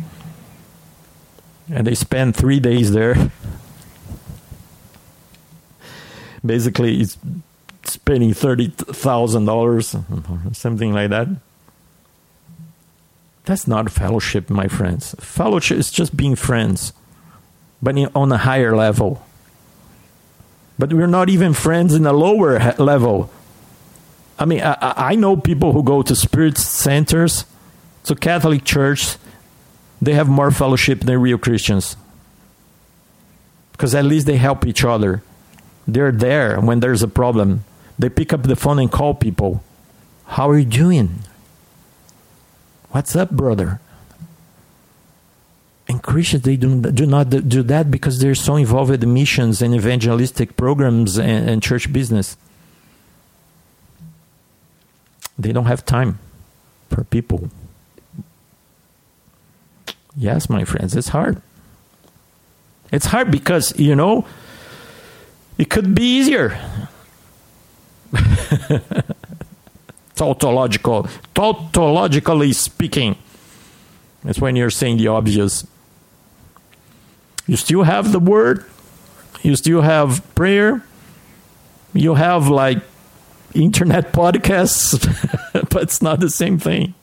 And 1.70 1.86
they 1.86 1.94
spend 1.94 2.34
three 2.34 2.58
days 2.58 2.90
there 2.90 3.30
basically 6.46 7.00
it's 7.00 7.18
spending 7.84 8.34
thirty 8.34 8.68
thousand 8.68 9.44
dollars, 9.44 9.94
something 10.52 10.92
like 10.92 11.10
that. 11.10 11.28
That's 13.44 13.66
not 13.68 13.90
fellowship, 13.90 14.50
my 14.50 14.66
friends. 14.66 15.14
Fellowship 15.20 15.78
is 15.78 15.90
just 15.90 16.16
being 16.16 16.34
friends, 16.34 16.92
but 17.80 17.96
on 18.14 18.32
a 18.32 18.38
higher 18.38 18.76
level. 18.76 19.24
But 20.78 20.92
we're 20.92 21.06
not 21.06 21.28
even 21.28 21.54
friends 21.54 21.94
in 21.94 22.04
a 22.06 22.12
lower 22.12 22.58
level. 22.78 23.30
I 24.38 24.44
mean, 24.44 24.60
I, 24.62 24.76
I 24.82 25.14
know 25.14 25.36
people 25.36 25.72
who 25.72 25.82
go 25.82 26.02
to 26.02 26.14
spirit 26.14 26.58
centers, 26.58 27.46
to 28.04 28.14
Catholic 28.14 28.64
church, 28.64 29.16
they 30.02 30.12
have 30.12 30.28
more 30.28 30.50
fellowship 30.50 31.00
than 31.00 31.20
real 31.20 31.38
Christians. 31.38 31.96
Because 33.72 33.94
at 33.94 34.04
least 34.04 34.26
they 34.26 34.36
help 34.36 34.66
each 34.66 34.84
other. 34.84 35.22
They're 35.86 36.12
there 36.12 36.60
when 36.60 36.80
there's 36.80 37.02
a 37.02 37.08
problem. 37.08 37.64
They 37.98 38.08
pick 38.08 38.32
up 38.32 38.42
the 38.42 38.56
phone 38.56 38.78
and 38.78 38.90
call 38.90 39.14
people. 39.14 39.62
How 40.26 40.50
are 40.50 40.58
you 40.58 40.64
doing? 40.64 41.20
What's 42.90 43.14
up, 43.14 43.30
brother? 43.30 43.80
And 45.88 46.02
Christians, 46.02 46.42
they 46.42 46.56
do, 46.56 46.80
do 46.80 47.06
not 47.06 47.30
do 47.30 47.62
that 47.62 47.90
because 47.90 48.18
they're 48.18 48.34
so 48.34 48.56
involved 48.56 49.02
in 49.02 49.14
missions 49.14 49.62
and 49.62 49.74
evangelistic 49.74 50.56
programs 50.56 51.16
and, 51.16 51.48
and 51.48 51.62
church 51.62 51.92
business. 51.92 52.36
They 55.38 55.52
don't 55.52 55.66
have 55.66 55.86
time 55.86 56.18
for 56.90 57.04
people. 57.04 57.50
Yes, 60.16 60.48
my 60.48 60.64
friends, 60.64 60.96
it's 60.96 61.08
hard. 61.08 61.40
It's 62.90 63.06
hard 63.06 63.30
because, 63.30 63.78
you 63.78 63.94
know, 63.94 64.26
it 65.58 65.70
could 65.70 65.94
be 65.94 66.02
easier. 66.02 66.58
tautological, 70.16 71.04
tautologically 71.34 72.54
speaking. 72.54 73.16
That's 74.24 74.40
when 74.40 74.56
you're 74.56 74.70
saying 74.70 74.96
the 74.96 75.08
obvious. 75.08 75.66
You 77.46 77.56
still 77.56 77.84
have 77.84 78.10
the 78.12 78.18
word, 78.18 78.64
you 79.42 79.54
still 79.54 79.82
have 79.82 80.22
prayer, 80.34 80.82
you 81.92 82.14
have 82.14 82.48
like 82.48 82.78
internet 83.54 84.12
podcasts, 84.12 84.98
but 85.70 85.82
it's 85.82 86.02
not 86.02 86.18
the 86.20 86.30
same 86.30 86.58
thing. 86.58 86.94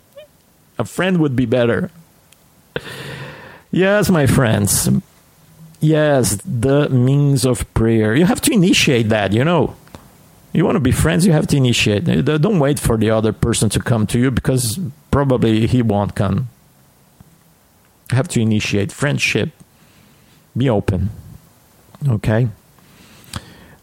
A 0.77 0.83
friend 0.83 1.19
would 1.19 1.35
be 1.35 1.45
better. 1.45 1.91
Yes, 3.71 4.09
my 4.09 4.25
friends. 4.25 4.89
Yes, 5.83 6.37
the 6.45 6.87
means 6.87 7.43
of 7.45 7.71
prayer. 7.73 8.15
You 8.15 8.23
have 8.23 8.39
to 8.43 8.53
initiate 8.53 9.09
that, 9.09 9.33
you 9.33 9.43
know. 9.43 9.75
You 10.53 10.63
want 10.63 10.77
to 10.77 10.79
be 10.79 10.93
friends, 10.93 11.25
you 11.25 11.33
have 11.33 11.47
to 11.47 11.57
initiate. 11.57 12.07
Uh, 12.07 12.37
don't 12.37 12.59
wait 12.59 12.79
for 12.79 12.95
the 12.95 13.09
other 13.09 13.33
person 13.33 13.67
to 13.71 13.81
come 13.81 14.07
to 14.07 14.17
you 14.17 14.31
because 14.31 14.79
probably 15.11 15.67
he 15.67 15.81
won't 15.81 16.15
come. 16.15 16.47
You 18.11 18.15
have 18.15 18.29
to 18.29 18.39
initiate 18.39 18.93
friendship. 18.93 19.49
Be 20.55 20.69
open. 20.69 21.09
Okay? 22.07 22.47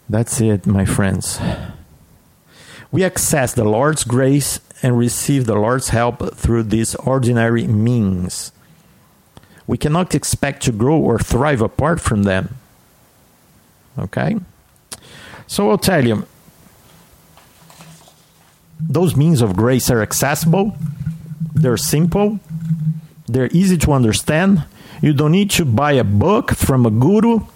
That's 0.09 0.40
it, 0.40 0.66
my 0.66 0.86
friends. 0.86 1.39
We 2.90 3.05
access 3.05 3.52
the 3.52 3.64
Lord's 3.64 4.05
grace 4.05 4.59
and 4.82 4.97
receive 4.97 5.44
the 5.44 5.55
Lord's 5.55 5.90
help 5.90 6.35
through 6.35 6.62
these 6.62 6.94
ordinary 6.94 7.66
means. 7.66 8.52
We 9.71 9.79
cannot 9.79 10.17
expect 10.17 10.65
to 10.65 10.73
grow 10.73 10.99
or 10.99 11.17
thrive 11.21 11.63
apart 11.63 12.01
from 12.01 12.25
them. 12.25 12.57
Okay? 13.97 14.37
So 15.47 15.71
I'll 15.71 15.79
tell 15.79 16.05
you, 16.05 16.27
those 18.81 19.15
means 19.15 19.41
of 19.41 19.55
grace 19.55 19.89
are 19.89 20.03
accessible, 20.03 20.75
they're 21.55 21.77
simple, 21.77 22.41
they're 23.29 23.49
easy 23.53 23.79
to 23.79 23.93
understand. 23.93 24.65
You 25.01 25.13
don't 25.13 25.31
need 25.31 25.53
to 25.53 25.65
buy 25.65 25.93
a 25.93 26.03
book 26.03 26.51
from 26.51 26.85
a 26.85 26.91
guru. 26.91 27.47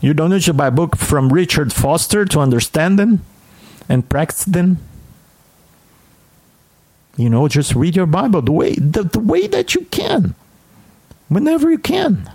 You 0.00 0.14
don't 0.14 0.30
need 0.30 0.48
to 0.48 0.54
buy 0.54 0.68
a 0.68 0.70
book 0.70 0.96
from 0.96 1.30
Richard 1.30 1.74
Foster 1.74 2.24
to 2.24 2.40
understand 2.40 2.98
them 2.98 3.22
and 3.86 4.08
practice 4.08 4.46
them. 4.46 4.78
You 7.18 7.28
know, 7.28 7.48
just 7.48 7.74
read 7.74 7.96
your 7.96 8.06
Bible 8.06 8.40
the 8.40 8.52
way 8.52 8.76
the, 8.76 9.02
the 9.02 9.20
way 9.20 9.46
that 9.48 9.74
you 9.74 9.82
can. 9.90 10.34
Whenever 11.32 11.70
you 11.70 11.78
can. 11.78 12.30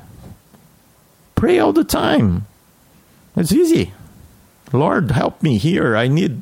Pray 1.35 1.59
all 1.59 1.73
the 1.73 1.83
time. 1.83 2.47
It's 3.35 3.51
easy. 3.51 3.93
Lord, 4.73 5.11
help 5.11 5.43
me 5.43 5.57
here. 5.57 5.95
I 5.95 6.07
need 6.07 6.41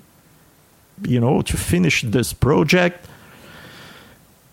you 1.02 1.20
know, 1.20 1.42
to 1.42 1.58
finish 1.58 2.02
this 2.04 2.34
project. 2.34 3.06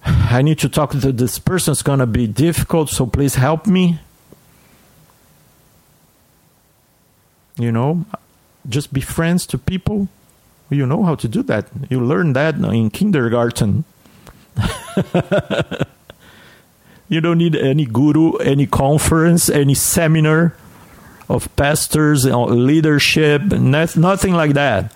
I 0.04 0.42
need 0.42 0.58
to 0.58 0.68
talk 0.68 0.90
to 0.90 1.12
this 1.12 1.38
person. 1.38 1.72
It's 1.72 1.82
going 1.82 2.00
to 2.00 2.06
be 2.06 2.26
difficult, 2.26 2.90
so 2.90 3.06
please 3.06 3.36
help 3.36 3.66
me. 3.66 4.00
You 7.56 7.70
know, 7.70 8.04
just 8.68 8.92
be 8.92 9.00
friends 9.00 9.46
to 9.46 9.58
people. 9.58 10.08
You 10.70 10.86
know 10.86 11.04
how 11.04 11.14
to 11.16 11.28
do 11.28 11.42
that. 11.44 11.68
You 11.90 12.00
learn 12.00 12.32
that 12.32 12.56
in 12.56 12.90
kindergarten. 12.90 13.84
you 17.12 17.20
don't 17.20 17.36
need 17.36 17.54
any 17.54 17.84
guru, 17.84 18.36
any 18.38 18.66
conference, 18.66 19.50
any 19.50 19.74
seminar 19.74 20.56
of 21.28 21.54
pastors, 21.56 22.24
or 22.24 22.48
leadership, 22.48 23.42
nothing 23.42 24.32
like 24.32 24.54
that. 24.54 24.94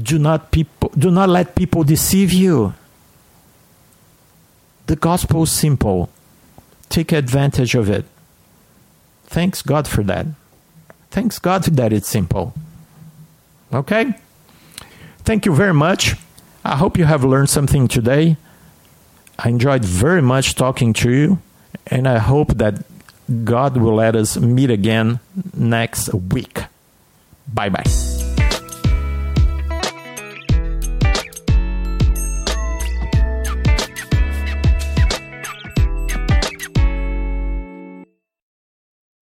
Do 0.00 0.18
not 0.18 0.50
people 0.52 0.90
do 0.96 1.10
not 1.10 1.28
let 1.28 1.54
people 1.54 1.84
deceive 1.84 2.32
you. 2.32 2.72
The 4.86 4.96
gospel 4.96 5.42
is 5.42 5.52
simple. 5.52 6.08
Take 6.88 7.12
advantage 7.12 7.74
of 7.74 7.90
it. 7.90 8.06
Thanks 9.26 9.60
god 9.60 9.86
for 9.86 10.02
that. 10.04 10.26
Thanks 11.10 11.38
god 11.38 11.64
that 11.64 11.92
it's 11.92 12.08
simple. 12.08 12.54
Okay? 13.72 14.14
Thank 15.24 15.44
you 15.44 15.54
very 15.54 15.74
much. 15.74 16.14
I 16.64 16.76
hope 16.76 16.96
you 16.96 17.04
have 17.04 17.22
learned 17.22 17.50
something 17.50 17.86
today 17.86 18.38
i 19.38 19.48
enjoyed 19.48 19.84
very 19.84 20.22
much 20.22 20.54
talking 20.54 20.92
to 20.92 21.10
you 21.10 21.38
and 21.88 22.08
i 22.08 22.18
hope 22.18 22.54
that 22.54 22.84
god 23.44 23.76
will 23.76 23.94
let 23.94 24.14
us 24.14 24.36
meet 24.36 24.70
again 24.70 25.18
next 25.54 26.12
week. 26.14 26.60
Bye 27.52 27.68
bye 27.68 28.25